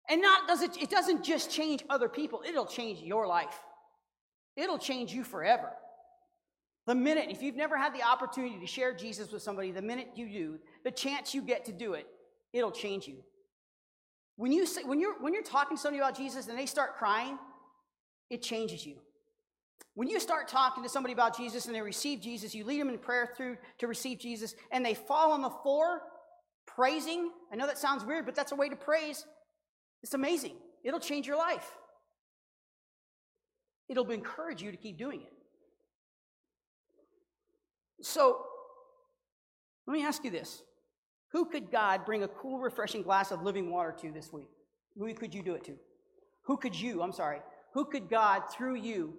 And 0.08 0.22
not 0.22 0.46
does 0.48 0.62
it, 0.62 0.76
it 0.82 0.90
doesn't 0.90 1.24
just 1.24 1.50
change 1.50 1.82
other 1.88 2.08
people, 2.08 2.42
it'll 2.46 2.66
change 2.66 3.00
your 3.00 3.26
life. 3.26 3.58
It'll 4.56 4.78
change 4.78 5.12
you 5.12 5.22
forever. 5.22 5.70
The 6.88 6.94
minute, 6.94 7.26
if 7.28 7.42
you've 7.42 7.54
never 7.54 7.76
had 7.76 7.94
the 7.94 8.02
opportunity 8.02 8.58
to 8.58 8.66
share 8.66 8.94
Jesus 8.94 9.30
with 9.30 9.42
somebody, 9.42 9.72
the 9.72 9.82
minute 9.82 10.08
you 10.14 10.26
do, 10.26 10.58
the 10.84 10.90
chance 10.90 11.34
you 11.34 11.42
get 11.42 11.66
to 11.66 11.72
do 11.72 11.92
it, 11.92 12.06
it'll 12.54 12.70
change 12.70 13.06
you. 13.06 13.16
When, 14.36 14.52
you 14.52 14.64
say, 14.64 14.84
when, 14.84 14.98
you're, 14.98 15.20
when 15.20 15.34
you're 15.34 15.42
talking 15.42 15.76
to 15.76 15.82
somebody 15.82 16.00
about 16.00 16.16
Jesus 16.16 16.48
and 16.48 16.58
they 16.58 16.64
start 16.64 16.96
crying, 16.96 17.38
it 18.30 18.40
changes 18.40 18.86
you. 18.86 18.94
When 19.96 20.08
you 20.08 20.18
start 20.18 20.48
talking 20.48 20.82
to 20.82 20.88
somebody 20.88 21.12
about 21.12 21.36
Jesus 21.36 21.66
and 21.66 21.74
they 21.74 21.82
receive 21.82 22.22
Jesus, 22.22 22.54
you 22.54 22.64
lead 22.64 22.80
them 22.80 22.88
in 22.88 22.96
prayer 22.96 23.34
through 23.36 23.58
to 23.80 23.86
receive 23.86 24.18
Jesus, 24.18 24.54
and 24.72 24.82
they 24.82 24.94
fall 24.94 25.32
on 25.32 25.42
the 25.42 25.50
floor 25.50 26.00
praising. 26.66 27.32
I 27.52 27.56
know 27.56 27.66
that 27.66 27.76
sounds 27.76 28.02
weird, 28.02 28.24
but 28.24 28.34
that's 28.34 28.52
a 28.52 28.56
way 28.56 28.70
to 28.70 28.76
praise. 28.76 29.26
It's 30.02 30.14
amazing. 30.14 30.54
It'll 30.82 31.00
change 31.00 31.26
your 31.26 31.36
life. 31.36 31.70
It'll 33.90 34.10
encourage 34.10 34.62
you 34.62 34.70
to 34.70 34.78
keep 34.78 34.96
doing 34.96 35.20
it. 35.20 35.32
So, 38.00 38.44
let 39.86 39.94
me 39.94 40.04
ask 40.04 40.24
you 40.24 40.30
this 40.30 40.62
Who 41.32 41.46
could 41.46 41.70
God 41.70 42.04
bring 42.04 42.22
a 42.22 42.28
cool, 42.28 42.58
refreshing 42.58 43.02
glass 43.02 43.30
of 43.30 43.42
living 43.42 43.70
water 43.70 43.94
to 44.00 44.10
this 44.10 44.32
week? 44.32 44.48
Who 44.96 45.12
could 45.14 45.34
you 45.34 45.42
do 45.42 45.54
it 45.54 45.64
to? 45.64 45.76
Who 46.42 46.56
could 46.56 46.78
you, 46.78 47.02
I'm 47.02 47.12
sorry, 47.12 47.40
who 47.74 47.84
could 47.84 48.08
God, 48.08 48.42
through 48.50 48.76
you, 48.76 49.14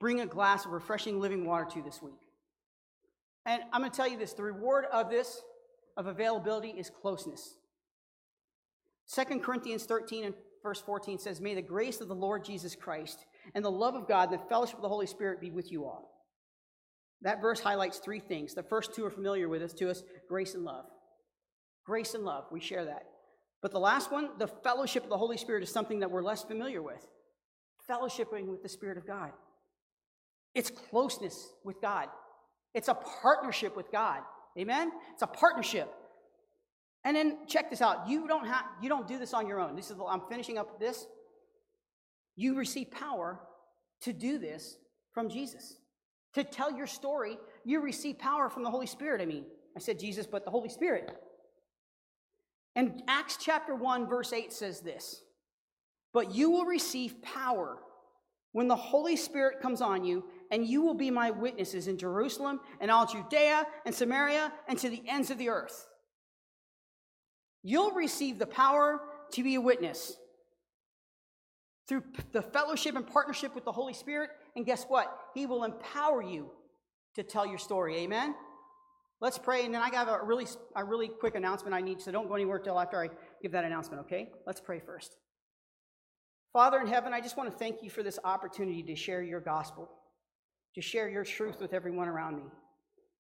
bring 0.00 0.20
a 0.20 0.26
glass 0.26 0.66
of 0.66 0.72
refreshing 0.72 1.20
living 1.20 1.44
water 1.46 1.66
to 1.72 1.82
this 1.82 2.02
week? 2.02 2.14
And 3.46 3.62
I'm 3.72 3.80
going 3.80 3.90
to 3.90 3.96
tell 3.96 4.08
you 4.08 4.18
this 4.18 4.32
the 4.32 4.42
reward 4.42 4.86
of 4.92 5.08
this, 5.10 5.40
of 5.96 6.06
availability, 6.06 6.70
is 6.70 6.90
closeness. 6.90 7.56
2 9.14 9.38
Corinthians 9.38 9.84
13 9.84 10.24
and 10.24 10.34
verse 10.62 10.80
14 10.80 11.18
says, 11.18 11.40
May 11.40 11.54
the 11.54 11.62
grace 11.62 12.00
of 12.00 12.08
the 12.08 12.14
Lord 12.14 12.44
Jesus 12.44 12.74
Christ 12.74 13.24
and 13.54 13.64
the 13.64 13.70
love 13.70 13.94
of 13.94 14.08
God 14.08 14.32
and 14.32 14.40
the 14.40 14.44
fellowship 14.46 14.76
of 14.76 14.82
the 14.82 14.88
Holy 14.88 15.06
Spirit 15.06 15.40
be 15.40 15.52
with 15.52 15.70
you 15.70 15.84
all. 15.84 16.15
That 17.26 17.42
verse 17.42 17.58
highlights 17.58 17.98
three 17.98 18.20
things. 18.20 18.54
The 18.54 18.62
first 18.62 18.94
two 18.94 19.04
are 19.04 19.10
familiar 19.10 19.48
with 19.48 19.60
us 19.60 19.72
to 19.74 19.90
us 19.90 20.04
grace 20.28 20.54
and 20.54 20.64
love. 20.64 20.84
Grace 21.84 22.14
and 22.14 22.24
love, 22.24 22.44
we 22.52 22.60
share 22.60 22.84
that. 22.84 23.02
But 23.60 23.72
the 23.72 23.80
last 23.80 24.12
one, 24.12 24.38
the 24.38 24.46
fellowship 24.46 25.02
of 25.02 25.10
the 25.10 25.18
Holy 25.18 25.36
Spirit, 25.36 25.64
is 25.64 25.72
something 25.72 25.98
that 25.98 26.10
we're 26.12 26.22
less 26.22 26.44
familiar 26.44 26.80
with. 26.80 27.04
Fellowshipping 27.90 28.46
with 28.46 28.62
the 28.62 28.68
Spirit 28.68 28.96
of 28.96 29.08
God. 29.08 29.32
It's 30.54 30.70
closeness 30.70 31.48
with 31.64 31.80
God. 31.82 32.06
It's 32.74 32.86
a 32.86 32.94
partnership 32.94 33.76
with 33.76 33.90
God. 33.90 34.20
Amen? 34.56 34.92
It's 35.12 35.22
a 35.22 35.26
partnership. 35.26 35.92
And 37.02 37.16
then 37.16 37.38
check 37.48 37.70
this 37.70 37.82
out. 37.82 38.08
You 38.08 38.28
don't 38.28 38.46
have 38.46 38.66
you 38.80 38.88
don't 38.88 39.08
do 39.08 39.18
this 39.18 39.34
on 39.34 39.48
your 39.48 39.58
own. 39.58 39.74
This 39.74 39.90
is 39.90 39.96
I'm 40.08 40.22
finishing 40.30 40.58
up 40.58 40.78
this. 40.78 41.04
You 42.36 42.54
receive 42.56 42.92
power 42.92 43.40
to 44.02 44.12
do 44.12 44.38
this 44.38 44.76
from 45.12 45.28
Jesus 45.28 45.78
to 46.36 46.44
tell 46.44 46.70
your 46.70 46.86
story, 46.86 47.38
you 47.64 47.80
receive 47.80 48.18
power 48.18 48.50
from 48.50 48.62
the 48.62 48.70
Holy 48.70 48.86
Spirit. 48.86 49.22
I 49.22 49.24
mean, 49.24 49.46
I 49.74 49.80
said 49.80 49.98
Jesus, 49.98 50.26
but 50.26 50.44
the 50.44 50.50
Holy 50.50 50.68
Spirit. 50.68 51.10
And 52.74 53.02
Acts 53.08 53.38
chapter 53.40 53.74
1, 53.74 54.06
verse 54.06 54.34
8 54.34 54.52
says 54.52 54.80
this 54.80 55.22
But 56.12 56.34
you 56.34 56.50
will 56.50 56.66
receive 56.66 57.22
power 57.22 57.78
when 58.52 58.68
the 58.68 58.76
Holy 58.76 59.16
Spirit 59.16 59.62
comes 59.62 59.80
on 59.80 60.04
you, 60.04 60.24
and 60.50 60.66
you 60.66 60.82
will 60.82 60.94
be 60.94 61.10
my 61.10 61.30
witnesses 61.30 61.88
in 61.88 61.96
Jerusalem 61.96 62.60
and 62.80 62.90
all 62.90 63.06
Judea 63.06 63.66
and 63.86 63.94
Samaria 63.94 64.52
and 64.68 64.78
to 64.78 64.90
the 64.90 65.02
ends 65.08 65.30
of 65.30 65.38
the 65.38 65.48
earth. 65.48 65.86
You'll 67.62 67.92
receive 67.92 68.38
the 68.38 68.46
power 68.46 69.00
to 69.32 69.42
be 69.42 69.54
a 69.54 69.60
witness 69.60 70.14
through 71.88 72.02
the 72.32 72.42
fellowship 72.42 72.96
and 72.96 73.06
partnership 73.06 73.54
with 73.54 73.64
the 73.64 73.72
Holy 73.72 73.94
Spirit 73.94 74.30
and 74.56 74.66
guess 74.66 74.84
what? 74.84 75.16
He 75.34 75.46
will 75.46 75.64
empower 75.64 76.22
you 76.22 76.50
to 77.14 77.22
tell 77.22 77.46
your 77.46 77.58
story. 77.58 77.98
Amen? 77.98 78.34
Let's 79.20 79.38
pray, 79.38 79.64
and 79.64 79.74
then 79.74 79.80
I 79.80 79.88
got 79.88 80.08
a 80.08 80.24
really, 80.24 80.46
a 80.74 80.84
really 80.84 81.08
quick 81.08 81.36
announcement 81.36 81.74
I 81.74 81.80
need, 81.80 82.02
so 82.02 82.12
don't 82.12 82.28
go 82.28 82.34
anywhere 82.34 82.58
till 82.58 82.78
after 82.78 83.00
I 83.00 83.08
give 83.40 83.52
that 83.52 83.64
announcement, 83.64 84.02
okay? 84.02 84.28
Let's 84.46 84.60
pray 84.60 84.78
first. 84.78 85.16
Father 86.52 86.80
in 86.80 86.86
heaven, 86.86 87.14
I 87.14 87.20
just 87.20 87.36
want 87.36 87.50
to 87.50 87.56
thank 87.56 87.82
you 87.82 87.88
for 87.88 88.02
this 88.02 88.18
opportunity 88.24 88.82
to 88.82 88.94
share 88.94 89.22
your 89.22 89.40
gospel, 89.40 89.88
to 90.74 90.82
share 90.82 91.08
your 91.08 91.24
truth 91.24 91.60
with 91.60 91.72
everyone 91.72 92.08
around 92.08 92.36
me, 92.36 92.42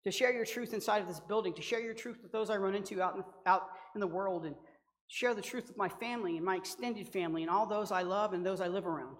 to 0.02 0.10
share 0.10 0.32
your 0.32 0.44
truth 0.44 0.74
inside 0.74 1.00
of 1.00 1.06
this 1.06 1.20
building, 1.20 1.54
to 1.54 1.62
share 1.62 1.80
your 1.80 1.94
truth 1.94 2.18
with 2.22 2.32
those 2.32 2.50
I 2.50 2.56
run 2.56 2.74
into 2.74 3.00
out 3.00 3.14
in, 3.14 3.24
out 3.46 3.68
in 3.94 4.00
the 4.00 4.06
world, 4.06 4.46
and 4.46 4.56
share 5.08 5.34
the 5.34 5.42
truth 5.42 5.68
with 5.68 5.76
my 5.76 5.88
family 5.88 6.36
and 6.36 6.44
my 6.44 6.56
extended 6.56 7.08
family 7.08 7.42
and 7.42 7.50
all 7.50 7.66
those 7.66 7.92
I 7.92 8.02
love 8.02 8.32
and 8.32 8.44
those 8.44 8.60
I 8.60 8.68
live 8.68 8.86
around. 8.86 9.16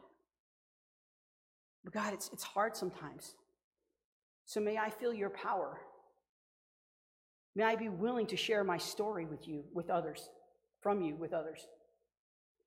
But 1.85 1.93
God, 1.93 2.14
it's, 2.14 2.30
it's 2.32 2.43
hard 2.43 2.76
sometimes. 2.76 3.35
So 4.47 4.61
may 4.61 4.78
I 4.78 4.91
feel 4.91 5.12
your 5.12 5.30
power. 5.30 5.78
May 7.55 7.64
I 7.64 7.76
be 7.76 7.89
willing 7.89 8.26
to 8.28 8.37
share 8.37 8.64
my 8.64 8.78
story 8.78 9.26
with 9.26 9.47
you, 9.47 9.64
with 9.72 9.91
others, 9.91 10.28
from 10.80 11.03
you, 11.03 11.14
with 11.14 11.32
others. 11.32 11.66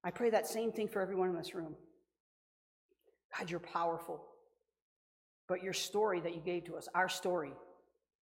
I 0.04 0.12
pray 0.12 0.30
that 0.30 0.48
same 0.48 0.72
thing 0.72 0.88
for 0.88 1.02
everyone 1.02 1.30
in 1.30 1.36
this 1.36 1.54
room. 1.54 1.76
God, 3.38 3.50
you're 3.50 3.60
powerful. 3.60 4.24
But 5.48 5.64
your 5.64 5.74
story 5.74 6.20
that 6.22 6.36
you 6.36 6.42
gave 6.42 6.66
to 6.66 6.76
us, 6.76 6.88
our 6.94 7.10
story, 7.10 7.54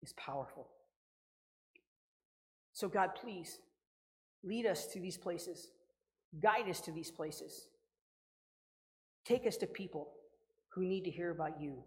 is 0.03 0.12
powerful. 0.14 0.68
So, 2.72 2.88
God, 2.88 3.11
please 3.14 3.59
lead 4.45 4.66
us 4.66 4.86
to 4.88 5.01
these 5.01 5.16
places, 5.16 5.68
guide 6.40 6.68
us 6.68 6.80
to 6.82 6.93
these 6.93 7.11
places, 7.11 7.68
take 9.24 9.47
us 9.47 9.57
to 9.59 9.66
people 9.66 10.12
who 10.70 10.84
need 10.84 11.05
to 11.05 11.11
hear 11.11 11.30
about 11.30 11.61
you. 11.61 11.82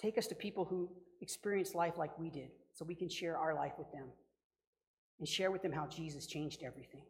Take 0.00 0.16
us 0.16 0.26
to 0.28 0.34
people 0.34 0.64
who 0.64 0.88
experience 1.20 1.74
life 1.74 1.98
like 1.98 2.18
we 2.18 2.30
did 2.30 2.48
so 2.72 2.84
we 2.84 2.94
can 2.94 3.08
share 3.08 3.36
our 3.36 3.54
life 3.54 3.72
with 3.76 3.90
them 3.92 4.06
and 5.18 5.28
share 5.28 5.50
with 5.50 5.62
them 5.62 5.72
how 5.72 5.86
Jesus 5.86 6.26
changed 6.26 6.62
everything. 6.64 7.02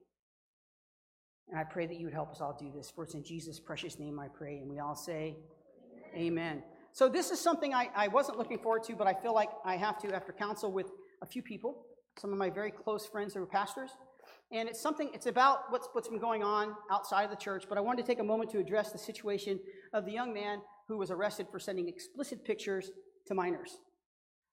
And 1.48 1.58
I 1.58 1.64
pray 1.64 1.86
that 1.86 1.98
you 1.98 2.06
would 2.06 2.14
help 2.14 2.30
us 2.30 2.40
all 2.40 2.56
do 2.58 2.70
this. 2.74 2.90
For 2.90 3.04
it's 3.04 3.14
in 3.14 3.24
Jesus' 3.24 3.60
precious 3.60 3.98
name 3.98 4.18
I 4.18 4.28
pray. 4.28 4.58
And 4.58 4.68
we 4.68 4.78
all 4.80 4.96
say, 4.96 5.36
Amen. 6.14 6.26
Amen. 6.26 6.62
So, 6.92 7.08
this 7.08 7.30
is 7.30 7.40
something 7.40 7.72
I, 7.72 7.88
I 7.94 8.08
wasn't 8.08 8.38
looking 8.38 8.58
forward 8.58 8.82
to, 8.84 8.96
but 8.96 9.06
I 9.06 9.14
feel 9.14 9.32
like 9.32 9.50
I 9.64 9.76
have 9.76 9.98
to 9.98 10.12
after 10.12 10.32
counsel 10.32 10.72
with 10.72 10.90
a 11.22 11.26
few 11.26 11.42
people, 11.42 11.86
some 12.18 12.32
of 12.32 12.38
my 12.38 12.50
very 12.50 12.72
close 12.72 13.06
friends 13.06 13.34
who 13.34 13.42
are 13.42 13.46
pastors. 13.46 13.90
And 14.52 14.68
it's 14.68 14.80
something, 14.80 15.10
it's 15.14 15.26
about 15.26 15.70
what's, 15.70 15.88
what's 15.92 16.08
been 16.08 16.18
going 16.18 16.42
on 16.42 16.74
outside 16.90 17.22
of 17.22 17.30
the 17.30 17.36
church, 17.36 17.66
but 17.68 17.78
I 17.78 17.80
wanted 17.80 18.02
to 18.02 18.06
take 18.06 18.18
a 18.18 18.24
moment 18.24 18.50
to 18.50 18.58
address 18.58 18.90
the 18.90 18.98
situation 18.98 19.60
of 19.92 20.04
the 20.04 20.12
young 20.12 20.34
man 20.34 20.60
who 20.88 20.98
was 20.98 21.10
arrested 21.10 21.46
for 21.50 21.60
sending 21.60 21.88
explicit 21.88 22.44
pictures 22.44 22.90
to 23.26 23.34
minors. 23.34 23.78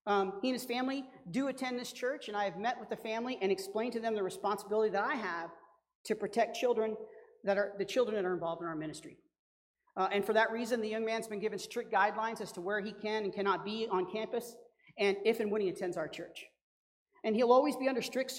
Um, 0.06 0.34
he 0.41 0.50
and 0.50 0.56
his 0.56 0.66
family 0.66 1.04
do 1.32 1.48
attend 1.48 1.80
this 1.80 1.91
church, 1.91 2.28
and 2.28 2.38
I 2.38 2.45
have 2.45 2.58
met 2.58 2.80
with 2.80 2.89
the 2.89 2.95
family 2.95 3.39
and 3.41 3.52
explained 3.52 3.93
to 3.93 4.00
them 4.00 4.16
the 4.16 4.24
responsibility 4.24 4.91
that 4.91 5.04
I 5.04 5.16
have 5.16 5.50
to 6.06 6.16
protect 6.16 6.56
children 6.56 6.95
that 7.43 7.58
are 7.58 7.74
the 7.78 7.86
children 7.86 8.16
that 8.16 8.26
are 8.26 8.34
involved 8.34 8.62
in 8.62 8.68
our 8.68 8.76
ministry. 8.76 9.18
Uh, 9.98 10.08
and 10.12 10.24
for 10.24 10.34
that 10.34 10.52
reason, 10.52 10.80
the 10.80 10.88
young 10.88 11.04
man's 11.04 11.28
been 11.28 11.39
given 11.39 11.58
strict 11.58 11.91
guidelines 11.91 12.39
as 12.39 12.52
to 12.52 12.62
where 12.62 12.80
he 12.80 12.91
can 12.91 13.24
and 13.24 13.34
cannot 13.34 13.66
be 13.66 13.88
on 13.89 14.06
campus 14.10 14.56
and 15.00 15.18
if 15.26 15.39
and 15.39 15.52
when 15.52 15.62
he 15.62 15.70
attends 15.70 15.98
our 15.98 16.08
church. 16.08 16.45
And 17.28 17.36
he'll 17.36 17.51
always 17.51 17.75
be 17.75 17.89
under 17.89 18.01
strict 18.01 18.32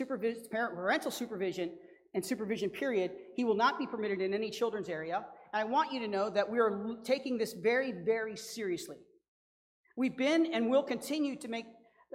parental 0.50 1.10
supervision 1.10 1.72
and 2.14 2.24
supervision 2.24 2.70
period. 2.70 3.10
He 3.36 3.44
will 3.44 3.54
not 3.54 3.78
be 3.78 3.86
permitted 3.86 4.22
in 4.22 4.32
any 4.32 4.48
children's 4.48 4.88
area. 4.88 5.26
And 5.52 5.60
I 5.60 5.64
want 5.64 5.92
you 5.92 6.00
to 6.00 6.08
know 6.08 6.30
that 6.30 6.50
we 6.50 6.58
are 6.58 6.96
taking 7.04 7.36
this 7.36 7.52
very, 7.52 7.92
very 7.92 8.34
seriously. 8.34 8.96
We've 9.94 10.16
been 10.16 10.54
and 10.54 10.70
will 10.70 10.82
continue 10.82 11.36
to 11.36 11.48
make, 11.48 11.66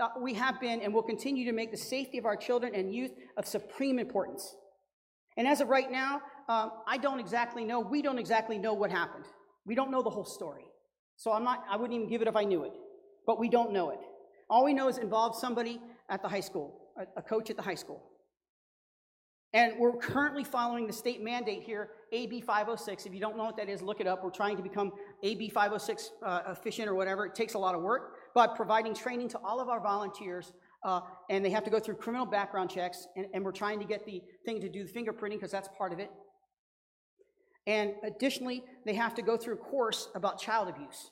uh, 0.02 0.08
we 0.20 0.34
have 0.34 0.60
been 0.60 0.82
and 0.82 0.92
will 0.96 1.04
continue 1.04 1.46
to 1.46 1.52
make 1.52 1.70
the 1.70 1.78
safety 1.78 2.18
of 2.18 2.26
our 2.26 2.36
children 2.36 2.74
and 2.74 2.92
youth 2.92 3.12
of 3.38 3.46
supreme 3.46 4.00
importance. 4.00 4.56
And 5.38 5.48
as 5.48 5.62
of 5.62 5.68
right 5.68 5.92
now, 5.92 6.22
um, 6.50 6.72
I 6.88 6.98
don't 6.98 7.20
exactly 7.20 7.66
know, 7.66 7.82
we 7.82 8.02
don't 8.02 8.18
exactly 8.18 8.58
know 8.58 8.74
what 8.74 8.90
happened. 8.90 9.26
We 9.68 9.76
don't 9.76 9.92
know 9.92 10.02
the 10.02 10.10
whole 10.10 10.26
story. 10.26 10.66
So 11.18 11.34
I'm 11.34 11.44
not, 11.44 11.66
I 11.70 11.76
wouldn't 11.78 11.94
even 11.96 12.10
give 12.10 12.24
it 12.24 12.28
if 12.28 12.36
I 12.36 12.46
knew 12.46 12.64
it. 12.64 12.74
But 13.28 13.40
we 13.40 13.48
don't 13.48 13.74
know 13.74 13.92
it. 13.92 14.00
All 14.50 14.66
we 14.66 14.74
know 14.74 14.88
is 14.88 14.98
involved 14.98 15.36
somebody 15.36 15.80
at 16.14 16.22
the 16.22 16.30
high 16.30 16.40
school, 16.40 16.80
a, 17.18 17.22
coach 17.24 17.50
at 17.50 17.56
the 17.56 17.62
high 17.64 17.74
school. 17.74 18.04
And 19.52 19.74
we're 19.80 19.98
currently 19.98 20.44
following 20.44 20.86
the 20.86 20.94
state 20.94 21.24
mandate 21.24 21.64
here, 21.64 21.90
AB 22.12 22.42
506. 22.42 23.08
If 23.08 23.14
you 23.16 23.20
don't 23.20 23.36
know 23.36 23.46
what 23.46 23.58
that 23.58 23.68
is, 23.68 23.82
look 23.82 24.00
it 24.00 24.06
up. 24.06 24.24
We're 24.24 24.30
trying 24.30 24.56
to 24.58 24.64
become 24.64 24.92
AB 25.24 25.50
506 25.50 26.12
uh, 26.24 26.42
efficient 26.50 26.88
or 26.88 26.94
whatever. 26.94 27.26
It 27.26 27.34
takes 27.34 27.56
a 27.56 27.58
lot 27.58 27.74
of 27.74 27.82
work, 27.82 28.14
but 28.36 28.56
providing 28.56 28.94
training 28.94 29.30
to 29.30 29.40
all 29.40 29.60
of 29.60 29.70
our 29.70 29.80
volunteers, 29.80 30.54
uh, 30.84 31.02
and 31.32 31.44
they 31.44 31.50
have 31.50 31.64
to 31.64 31.72
go 31.72 31.80
through 31.80 31.96
criminal 31.96 32.28
background 32.28 32.70
checks, 32.70 33.08
and, 33.16 33.26
and 33.34 33.44
we're 33.44 33.52
trying 33.52 33.80
to 33.80 33.86
get 33.86 34.06
the 34.06 34.22
thing 34.46 34.62
to 34.62 34.70
do 34.70 34.86
the 34.86 34.92
fingerprinting 34.92 35.38
because 35.40 35.52
that's 35.52 35.70
part 35.76 35.94
of 35.94 36.00
it. 36.00 36.12
And 37.66 37.94
additionally, 38.04 38.64
they 38.86 38.94
have 38.94 39.16
to 39.16 39.24
go 39.24 39.36
through 39.36 39.56
a 39.56 39.58
course 39.58 40.10
about 40.14 40.40
child 40.40 40.68
abuse, 40.68 41.10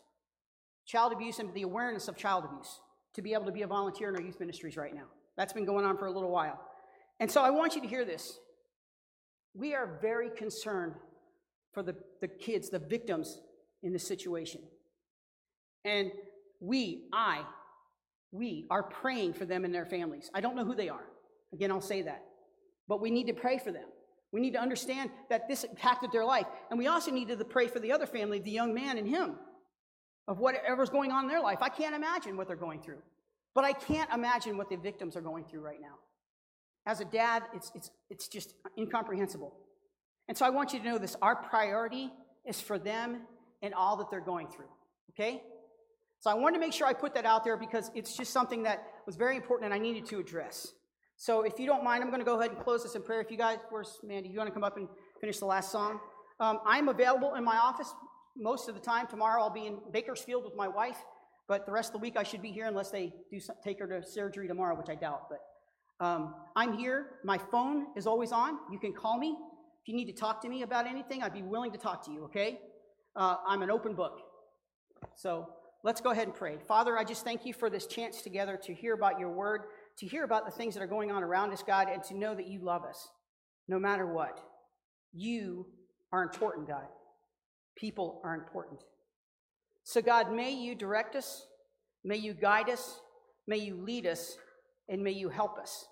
child 0.85 1.11
abuse 1.11 1.39
and 1.39 1.51
the 1.55 1.63
awareness 1.63 2.07
of 2.07 2.15
child 2.15 2.45
abuse 2.45 2.81
to 3.15 3.21
be 3.21 3.33
able 3.33 3.45
to 3.45 3.51
be 3.51 3.61
a 3.61 3.67
volunteer 3.67 4.09
in 4.09 4.15
our 4.15 4.21
youth 4.21 4.39
ministries 4.39 4.77
right 4.77 4.93
now. 4.93 5.05
That's 5.37 5.53
been 5.53 5.65
going 5.65 5.85
on 5.85 5.97
for 5.97 6.05
a 6.05 6.11
little 6.11 6.31
while. 6.31 6.59
And 7.19 7.29
so 7.29 7.41
I 7.41 7.49
want 7.49 7.75
you 7.75 7.81
to 7.81 7.87
hear 7.87 8.05
this. 8.05 8.39
We 9.53 9.73
are 9.73 9.99
very 10.01 10.29
concerned 10.29 10.93
for 11.73 11.83
the, 11.83 11.95
the 12.21 12.27
kids, 12.27 12.69
the 12.69 12.79
victims 12.79 13.39
in 13.83 13.93
this 13.93 14.07
situation. 14.07 14.61
And 15.83 16.11
we, 16.59 17.05
I, 17.11 17.43
we 18.31 18.65
are 18.69 18.83
praying 18.83 19.33
for 19.33 19.45
them 19.45 19.65
and 19.65 19.73
their 19.73 19.85
families. 19.85 20.29
I 20.33 20.41
don't 20.41 20.55
know 20.55 20.65
who 20.65 20.75
they 20.75 20.89
are. 20.89 21.05
Again, 21.53 21.71
I'll 21.71 21.81
say 21.81 22.01
that. 22.03 22.23
But 22.87 23.01
we 23.01 23.11
need 23.11 23.27
to 23.27 23.33
pray 23.33 23.57
for 23.57 23.71
them. 23.71 23.85
We 24.31 24.39
need 24.39 24.53
to 24.53 24.61
understand 24.61 25.09
that 25.29 25.49
this 25.49 25.63
impacted 25.63 26.11
their 26.11 26.23
life. 26.23 26.45
And 26.69 26.79
we 26.79 26.87
also 26.87 27.11
need 27.11 27.27
to 27.27 27.37
pray 27.43 27.67
for 27.67 27.79
the 27.79 27.91
other 27.91 28.05
family, 28.05 28.39
the 28.39 28.51
young 28.51 28.73
man 28.73 28.97
and 28.97 29.07
him, 29.07 29.35
of 30.31 30.39
whatever's 30.39 30.89
going 30.89 31.11
on 31.11 31.25
in 31.25 31.29
their 31.29 31.41
life. 31.41 31.57
I 31.61 31.67
can't 31.67 31.93
imagine 31.93 32.37
what 32.37 32.47
they're 32.47 32.55
going 32.55 32.81
through. 32.81 33.01
But 33.53 33.65
I 33.65 33.73
can't 33.73 34.09
imagine 34.13 34.57
what 34.57 34.69
the 34.69 34.77
victims 34.77 35.17
are 35.17 35.21
going 35.21 35.43
through 35.43 35.59
right 35.59 35.81
now. 35.81 35.95
As 36.85 37.01
a 37.01 37.05
dad, 37.05 37.43
it's, 37.53 37.69
it's, 37.75 37.91
it's 38.09 38.27
just 38.29 38.53
incomprehensible. 38.77 39.53
And 40.29 40.37
so 40.37 40.45
I 40.45 40.49
want 40.49 40.71
you 40.71 40.79
to 40.79 40.85
know 40.85 40.97
this 40.97 41.17
our 41.21 41.35
priority 41.35 42.09
is 42.45 42.61
for 42.61 42.79
them 42.79 43.23
and 43.61 43.73
all 43.73 43.97
that 43.97 44.09
they're 44.09 44.21
going 44.21 44.47
through. 44.47 44.69
Okay? 45.11 45.43
So 46.21 46.31
I 46.31 46.33
wanted 46.35 46.55
to 46.55 46.59
make 46.61 46.71
sure 46.71 46.87
I 46.87 46.93
put 46.93 47.13
that 47.15 47.25
out 47.25 47.43
there 47.43 47.57
because 47.57 47.91
it's 47.93 48.15
just 48.15 48.31
something 48.31 48.63
that 48.63 48.83
was 49.05 49.17
very 49.17 49.35
important 49.35 49.65
and 49.65 49.73
I 49.73 49.79
needed 49.83 50.05
to 50.07 50.19
address. 50.19 50.73
So 51.17 51.41
if 51.41 51.59
you 51.59 51.65
don't 51.65 51.83
mind, 51.83 52.03
I'm 52.03 52.09
going 52.09 52.21
to 52.21 52.25
go 52.25 52.39
ahead 52.39 52.51
and 52.51 52.59
close 52.59 52.83
this 52.83 52.95
in 52.95 53.01
prayer. 53.01 53.19
If 53.19 53.31
you 53.31 53.37
guys, 53.37 53.57
where's 53.69 53.99
Mandy? 54.01 54.29
You 54.29 54.37
want 54.37 54.47
to 54.47 54.53
come 54.53 54.63
up 54.63 54.77
and 54.77 54.87
finish 55.19 55.39
the 55.39 55.45
last 55.45 55.73
song? 55.73 55.99
Um, 56.39 56.59
I'm 56.65 56.87
available 56.87 57.35
in 57.35 57.43
my 57.43 57.57
office 57.57 57.93
most 58.35 58.69
of 58.69 58.75
the 58.75 58.81
time. 58.81 59.07
Tomorrow 59.07 59.41
I'll 59.41 59.49
be 59.49 59.67
in 59.67 59.77
Bakersfield 59.91 60.43
with 60.43 60.55
my 60.55 60.67
wife, 60.67 60.97
but 61.47 61.65
the 61.65 61.71
rest 61.71 61.89
of 61.89 61.93
the 61.93 61.99
week 61.99 62.15
I 62.17 62.23
should 62.23 62.41
be 62.41 62.51
here 62.51 62.67
unless 62.67 62.91
they 62.91 63.13
do 63.29 63.39
some, 63.39 63.55
take 63.63 63.79
her 63.79 63.87
to 63.87 64.05
surgery 64.05 64.47
tomorrow, 64.47 64.75
which 64.77 64.89
I 64.89 64.95
doubt. 64.95 65.29
But 65.29 66.05
um, 66.05 66.35
I'm 66.55 66.77
here. 66.77 67.07
My 67.23 67.37
phone 67.37 67.87
is 67.95 68.07
always 68.07 68.31
on. 68.31 68.57
You 68.71 68.79
can 68.79 68.93
call 68.93 69.17
me 69.17 69.37
if 69.81 69.87
you 69.87 69.95
need 69.95 70.05
to 70.05 70.13
talk 70.13 70.41
to 70.41 70.49
me 70.49 70.63
about 70.63 70.87
anything. 70.87 71.23
I'd 71.23 71.33
be 71.33 71.43
willing 71.43 71.71
to 71.71 71.77
talk 71.77 72.05
to 72.05 72.11
you. 72.11 72.23
Okay? 72.25 72.59
Uh, 73.15 73.37
I'm 73.47 73.61
an 73.61 73.71
open 73.71 73.93
book. 73.93 74.19
So 75.15 75.49
let's 75.83 76.01
go 76.01 76.11
ahead 76.11 76.27
and 76.27 76.35
pray. 76.35 76.57
Father, 76.67 76.97
I 76.97 77.03
just 77.03 77.23
thank 77.23 77.45
you 77.45 77.53
for 77.53 77.69
this 77.69 77.85
chance 77.85 78.21
together 78.21 78.57
to 78.63 78.73
hear 78.73 78.93
about 78.93 79.19
your 79.19 79.29
word 79.29 79.61
to 79.97 80.07
hear 80.07 80.23
about 80.23 80.45
the 80.45 80.51
things 80.51 80.73
that 80.73 80.81
are 80.81 80.87
going 80.87 81.11
on 81.11 81.23
around 81.23 81.51
us, 81.51 81.63
God, 81.63 81.87
and 81.87 82.03
to 82.05 82.17
know 82.17 82.33
that 82.33 82.47
you 82.47 82.59
love 82.59 82.83
us 82.83 83.09
no 83.67 83.79
matter 83.79 84.05
what. 84.05 84.39
You 85.13 85.67
are 86.11 86.23
important, 86.23 86.67
God. 86.67 86.87
People 87.81 88.21
are 88.23 88.35
important. 88.35 88.79
So, 89.83 90.03
God, 90.03 90.31
may 90.31 90.51
you 90.51 90.75
direct 90.75 91.15
us, 91.15 91.47
may 92.03 92.17
you 92.17 92.35
guide 92.35 92.69
us, 92.69 93.01
may 93.47 93.57
you 93.57 93.75
lead 93.75 94.05
us, 94.05 94.37
and 94.87 95.03
may 95.03 95.09
you 95.09 95.29
help 95.29 95.57
us. 95.57 95.87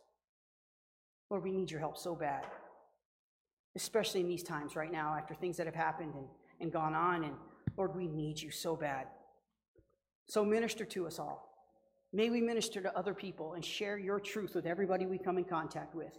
Lord, 1.32 1.44
we 1.44 1.52
need 1.52 1.72
your 1.72 1.80
help 1.80 1.98
so 1.98 2.14
bad, 2.14 2.46
especially 3.76 4.22
in 4.22 4.28
these 4.28 4.44
times 4.44 4.76
right 4.76 4.92
now 4.92 5.16
after 5.18 5.34
things 5.34 5.58
that 5.58 5.66
have 5.66 5.74
happened 5.74 6.14
and, 6.14 6.28
and 6.62 6.72
gone 6.72 6.94
on. 6.94 7.24
And 7.24 7.34
Lord, 7.76 7.96
we 7.96 8.08
need 8.08 8.40
you 8.40 8.52
so 8.52 8.76
bad. 8.76 9.08
So, 10.28 10.46
minister 10.46 10.86
to 10.86 11.08
us 11.08 11.18
all. 11.18 11.50
May 12.14 12.30
we 12.30 12.40
minister 12.40 12.82
to 12.82 12.96
other 12.96 13.16
people 13.16 13.54
and 13.54 13.66
share 13.66 13.98
your 13.98 14.20
truth 14.20 14.54
with 14.54 14.68
everybody 14.68 15.08
we 15.08 15.18
come 15.18 15.40
in 15.40 15.44
contact 15.44 15.96
with. 15.96 16.14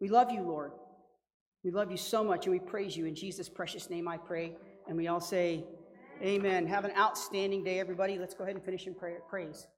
We 0.00 0.10
love 0.10 0.30
you, 0.30 0.42
Lord. 0.42 0.72
We 1.64 1.70
love 1.70 1.90
you 1.90 1.96
so 1.96 2.22
much 2.22 2.46
and 2.46 2.52
we 2.52 2.60
praise 2.60 2.96
you. 2.96 3.06
In 3.06 3.14
Jesus' 3.14 3.48
precious 3.48 3.90
name 3.90 4.06
I 4.06 4.16
pray. 4.16 4.54
And 4.88 4.96
we 4.96 5.08
all 5.08 5.20
say, 5.20 5.64
Amen. 6.22 6.66
Have 6.66 6.84
an 6.84 6.92
outstanding 6.96 7.62
day, 7.62 7.78
everybody. 7.78 8.18
Let's 8.18 8.34
go 8.34 8.42
ahead 8.42 8.56
and 8.56 8.64
finish 8.64 8.88
in 8.88 8.94
prayer, 8.94 9.20
praise. 9.28 9.68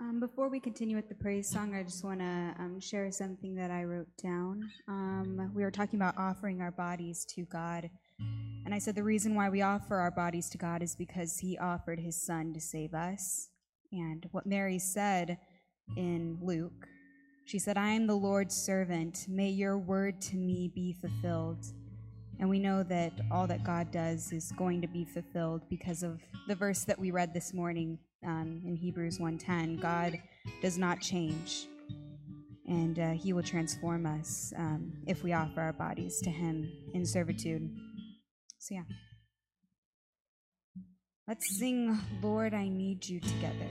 Um, 0.00 0.20
before 0.20 0.50
we 0.50 0.60
continue 0.60 0.96
with 0.96 1.08
the 1.08 1.14
praise 1.14 1.48
song, 1.48 1.74
I 1.74 1.82
just 1.82 2.04
want 2.04 2.20
to 2.20 2.54
um, 2.58 2.80
share 2.80 3.10
something 3.10 3.54
that 3.54 3.70
I 3.70 3.84
wrote 3.84 4.08
down. 4.22 4.68
Um, 4.88 5.50
we 5.54 5.62
were 5.62 5.70
talking 5.70 5.98
about 5.98 6.18
offering 6.18 6.60
our 6.60 6.72
bodies 6.72 7.24
to 7.36 7.46
God. 7.46 7.88
And 8.18 8.74
I 8.74 8.78
said 8.78 8.94
the 8.94 9.02
reason 9.02 9.34
why 9.34 9.48
we 9.48 9.62
offer 9.62 9.96
our 9.96 10.10
bodies 10.10 10.50
to 10.50 10.58
God 10.58 10.82
is 10.82 10.94
because 10.94 11.38
He 11.38 11.56
offered 11.56 12.00
His 12.00 12.20
Son 12.20 12.52
to 12.52 12.60
save 12.60 12.92
us. 12.92 13.48
And 13.92 14.28
what 14.32 14.44
Mary 14.44 14.78
said 14.78 15.38
in 15.96 16.38
Luke, 16.42 16.86
she 17.46 17.58
said, 17.58 17.78
I 17.78 17.90
am 17.90 18.06
the 18.06 18.14
Lord's 18.14 18.54
servant. 18.54 19.26
May 19.28 19.48
your 19.48 19.78
word 19.78 20.20
to 20.22 20.36
me 20.36 20.70
be 20.74 20.92
fulfilled. 21.00 21.64
And 22.40 22.48
we 22.48 22.58
know 22.58 22.82
that 22.84 23.12
all 23.30 23.46
that 23.48 23.62
God 23.62 23.90
does 23.90 24.32
is 24.32 24.50
going 24.52 24.80
to 24.80 24.88
be 24.88 25.04
fulfilled 25.04 25.60
because 25.68 26.02
of 26.02 26.22
the 26.48 26.54
verse 26.54 26.84
that 26.84 26.98
we 26.98 27.10
read 27.10 27.34
this 27.34 27.52
morning 27.52 27.98
um, 28.26 28.62
in 28.64 28.74
Hebrews 28.74 29.18
1:10. 29.18 29.78
God 29.78 30.18
does 30.62 30.78
not 30.78 31.02
change, 31.02 31.66
and 32.66 32.98
uh, 32.98 33.10
He 33.10 33.34
will 33.34 33.42
transform 33.42 34.06
us 34.06 34.54
um, 34.56 34.90
if 35.06 35.22
we 35.22 35.34
offer 35.34 35.60
our 35.60 35.74
bodies 35.74 36.18
to 36.22 36.30
Him 36.30 36.72
in 36.94 37.04
servitude. 37.04 37.70
So 38.58 38.74
yeah. 38.74 38.84
Let's 41.28 41.58
sing, 41.58 41.96
Lord, 42.22 42.54
I 42.54 42.68
Need 42.68 43.06
You 43.06 43.20
together. 43.20 43.68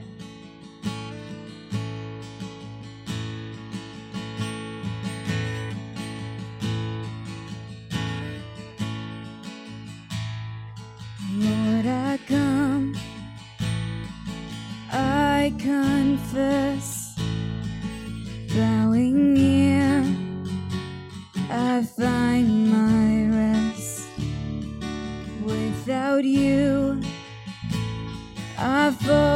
I 28.62 28.90
fall 28.90 29.29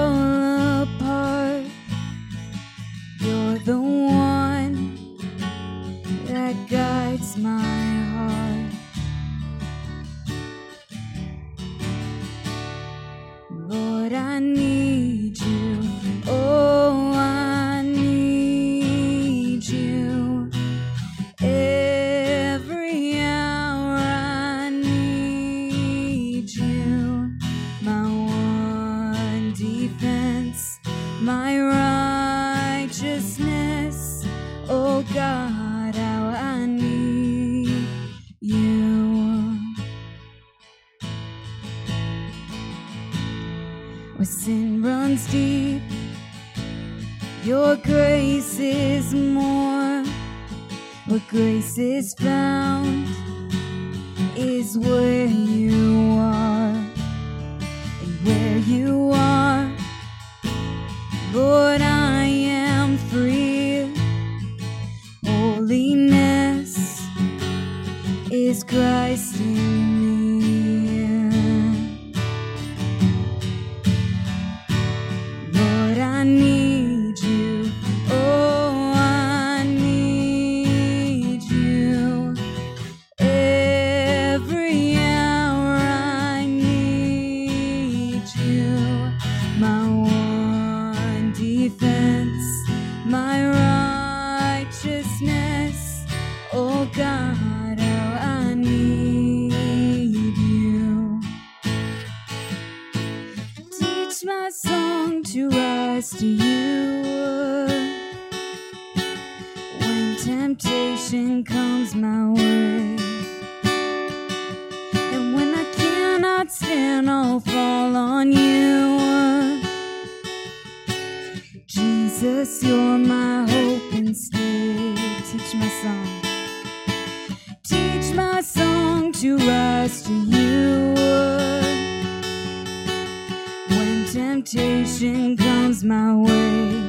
my 135.84 136.14
way. 136.14 136.88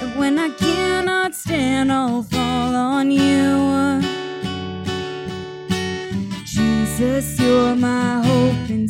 And 0.00 0.16
when 0.16 0.38
I 0.38 0.50
cannot 0.50 1.34
stand, 1.34 1.90
I'll 1.92 2.22
fall 2.22 2.74
on 2.74 3.10
you. 3.10 4.00
Jesus, 6.44 7.40
you're 7.40 7.74
my 7.74 8.22
hope 8.24 8.70
and 8.70 8.88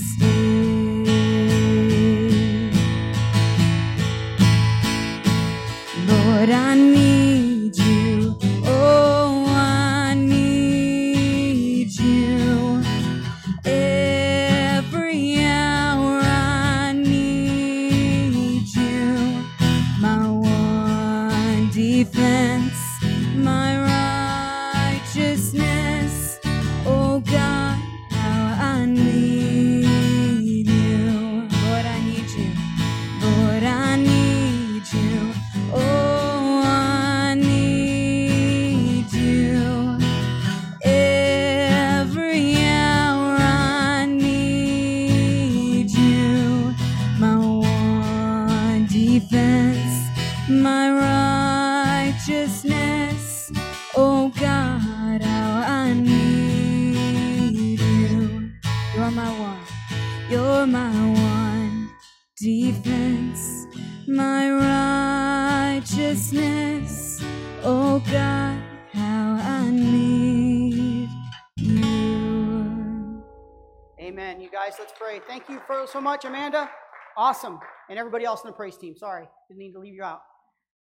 so 75.89 76.01
much, 76.01 76.25
Amanda. 76.25 76.71
Awesome. 77.17 77.59
And 77.89 77.99
everybody 77.99 78.25
else 78.25 78.43
in 78.43 78.49
the 78.49 78.53
praise 78.55 78.77
team. 78.77 78.97
Sorry, 78.97 79.27
didn't 79.49 79.59
need 79.59 79.73
to 79.73 79.79
leave 79.79 79.95
you 79.95 80.03
out. 80.03 80.21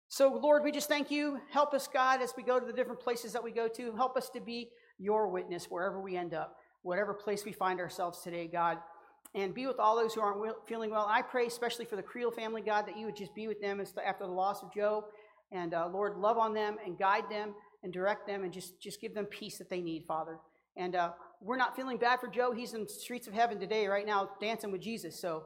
So, 0.07 0.39
Lord, 0.41 0.63
we 0.63 0.71
just 0.71 0.87
thank 0.87 1.09
you. 1.09 1.39
Help 1.51 1.73
us, 1.73 1.87
God, 1.87 2.21
as 2.21 2.33
we 2.37 2.43
go 2.43 2.59
to 2.59 2.65
the 2.65 2.73
different 2.73 2.99
places 2.99 3.33
that 3.33 3.43
we 3.43 3.51
go 3.51 3.67
to. 3.67 3.95
Help 3.95 4.17
us 4.17 4.29
to 4.31 4.41
be 4.41 4.69
your 4.99 5.27
witness 5.27 5.65
wherever 5.65 5.99
we 5.99 6.15
end 6.15 6.33
up, 6.33 6.57
whatever 6.83 7.13
place 7.13 7.43
we 7.43 7.51
find 7.51 7.79
ourselves 7.79 8.21
today, 8.21 8.47
God. 8.47 8.77
And 9.33 9.53
be 9.53 9.65
with 9.67 9.79
all 9.79 9.95
those 9.95 10.13
who 10.13 10.21
aren't 10.21 10.55
feeling 10.67 10.91
well. 10.91 11.07
I 11.09 11.21
pray, 11.21 11.47
especially 11.47 11.85
for 11.85 11.95
the 11.95 12.03
Creel 12.03 12.31
family, 12.31 12.61
God, 12.61 12.87
that 12.87 12.97
you 12.97 13.05
would 13.05 13.15
just 13.15 13.35
be 13.35 13.47
with 13.47 13.59
them 13.59 13.81
after 14.05 14.25
the 14.25 14.31
loss 14.31 14.63
of 14.63 14.73
Joe. 14.73 15.05
And 15.51 15.73
uh, 15.73 15.89
Lord, 15.91 16.17
love 16.17 16.37
on 16.37 16.53
them 16.53 16.77
and 16.85 16.97
guide 16.97 17.29
them 17.29 17.53
and 17.83 17.91
direct 17.91 18.27
them 18.27 18.43
and 18.43 18.53
just, 18.53 18.79
just 18.79 19.01
give 19.01 19.13
them 19.13 19.25
peace 19.25 19.57
that 19.57 19.69
they 19.69 19.81
need, 19.81 20.05
Father. 20.07 20.37
And 20.77 20.95
uh, 20.95 21.11
we're 21.41 21.57
not 21.57 21.75
feeling 21.75 21.97
bad 21.97 22.19
for 22.19 22.27
Joe. 22.27 22.51
He's 22.51 22.73
in 22.73 22.83
the 22.83 22.89
streets 22.89 23.27
of 23.27 23.33
heaven 23.33 23.59
today, 23.59 23.87
right 23.87 24.05
now, 24.05 24.29
dancing 24.39 24.71
with 24.71 24.81
Jesus. 24.81 25.19
So, 25.19 25.43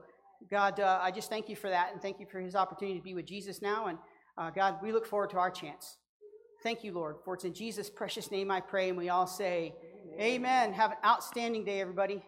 God, 0.49 0.79
uh, 0.79 0.99
I 1.01 1.11
just 1.11 1.29
thank 1.29 1.49
you 1.49 1.55
for 1.55 1.69
that 1.69 1.91
and 1.91 2.01
thank 2.01 2.19
you 2.19 2.25
for 2.31 2.39
his 2.39 2.55
opportunity 2.55 2.97
to 2.97 3.03
be 3.03 3.13
with 3.13 3.25
Jesus 3.25 3.61
now. 3.61 3.87
And 3.87 3.97
uh, 4.37 4.49
God, 4.49 4.77
we 4.81 4.91
look 4.91 5.05
forward 5.05 5.29
to 5.31 5.37
our 5.37 5.51
chance. 5.51 5.97
Thank 6.63 6.83
you, 6.83 6.91
Lord, 6.91 7.17
for 7.23 7.33
it's 7.35 7.45
in 7.45 7.53
Jesus' 7.53 7.89
precious 7.89 8.31
name 8.31 8.51
I 8.51 8.61
pray. 8.61 8.89
And 8.89 8.97
we 8.97 9.09
all 9.09 9.27
say, 9.27 9.73
Amen. 10.19 10.73
Have 10.73 10.91
an 10.91 10.97
outstanding 11.05 11.63
day, 11.63 11.79
everybody. 11.79 12.21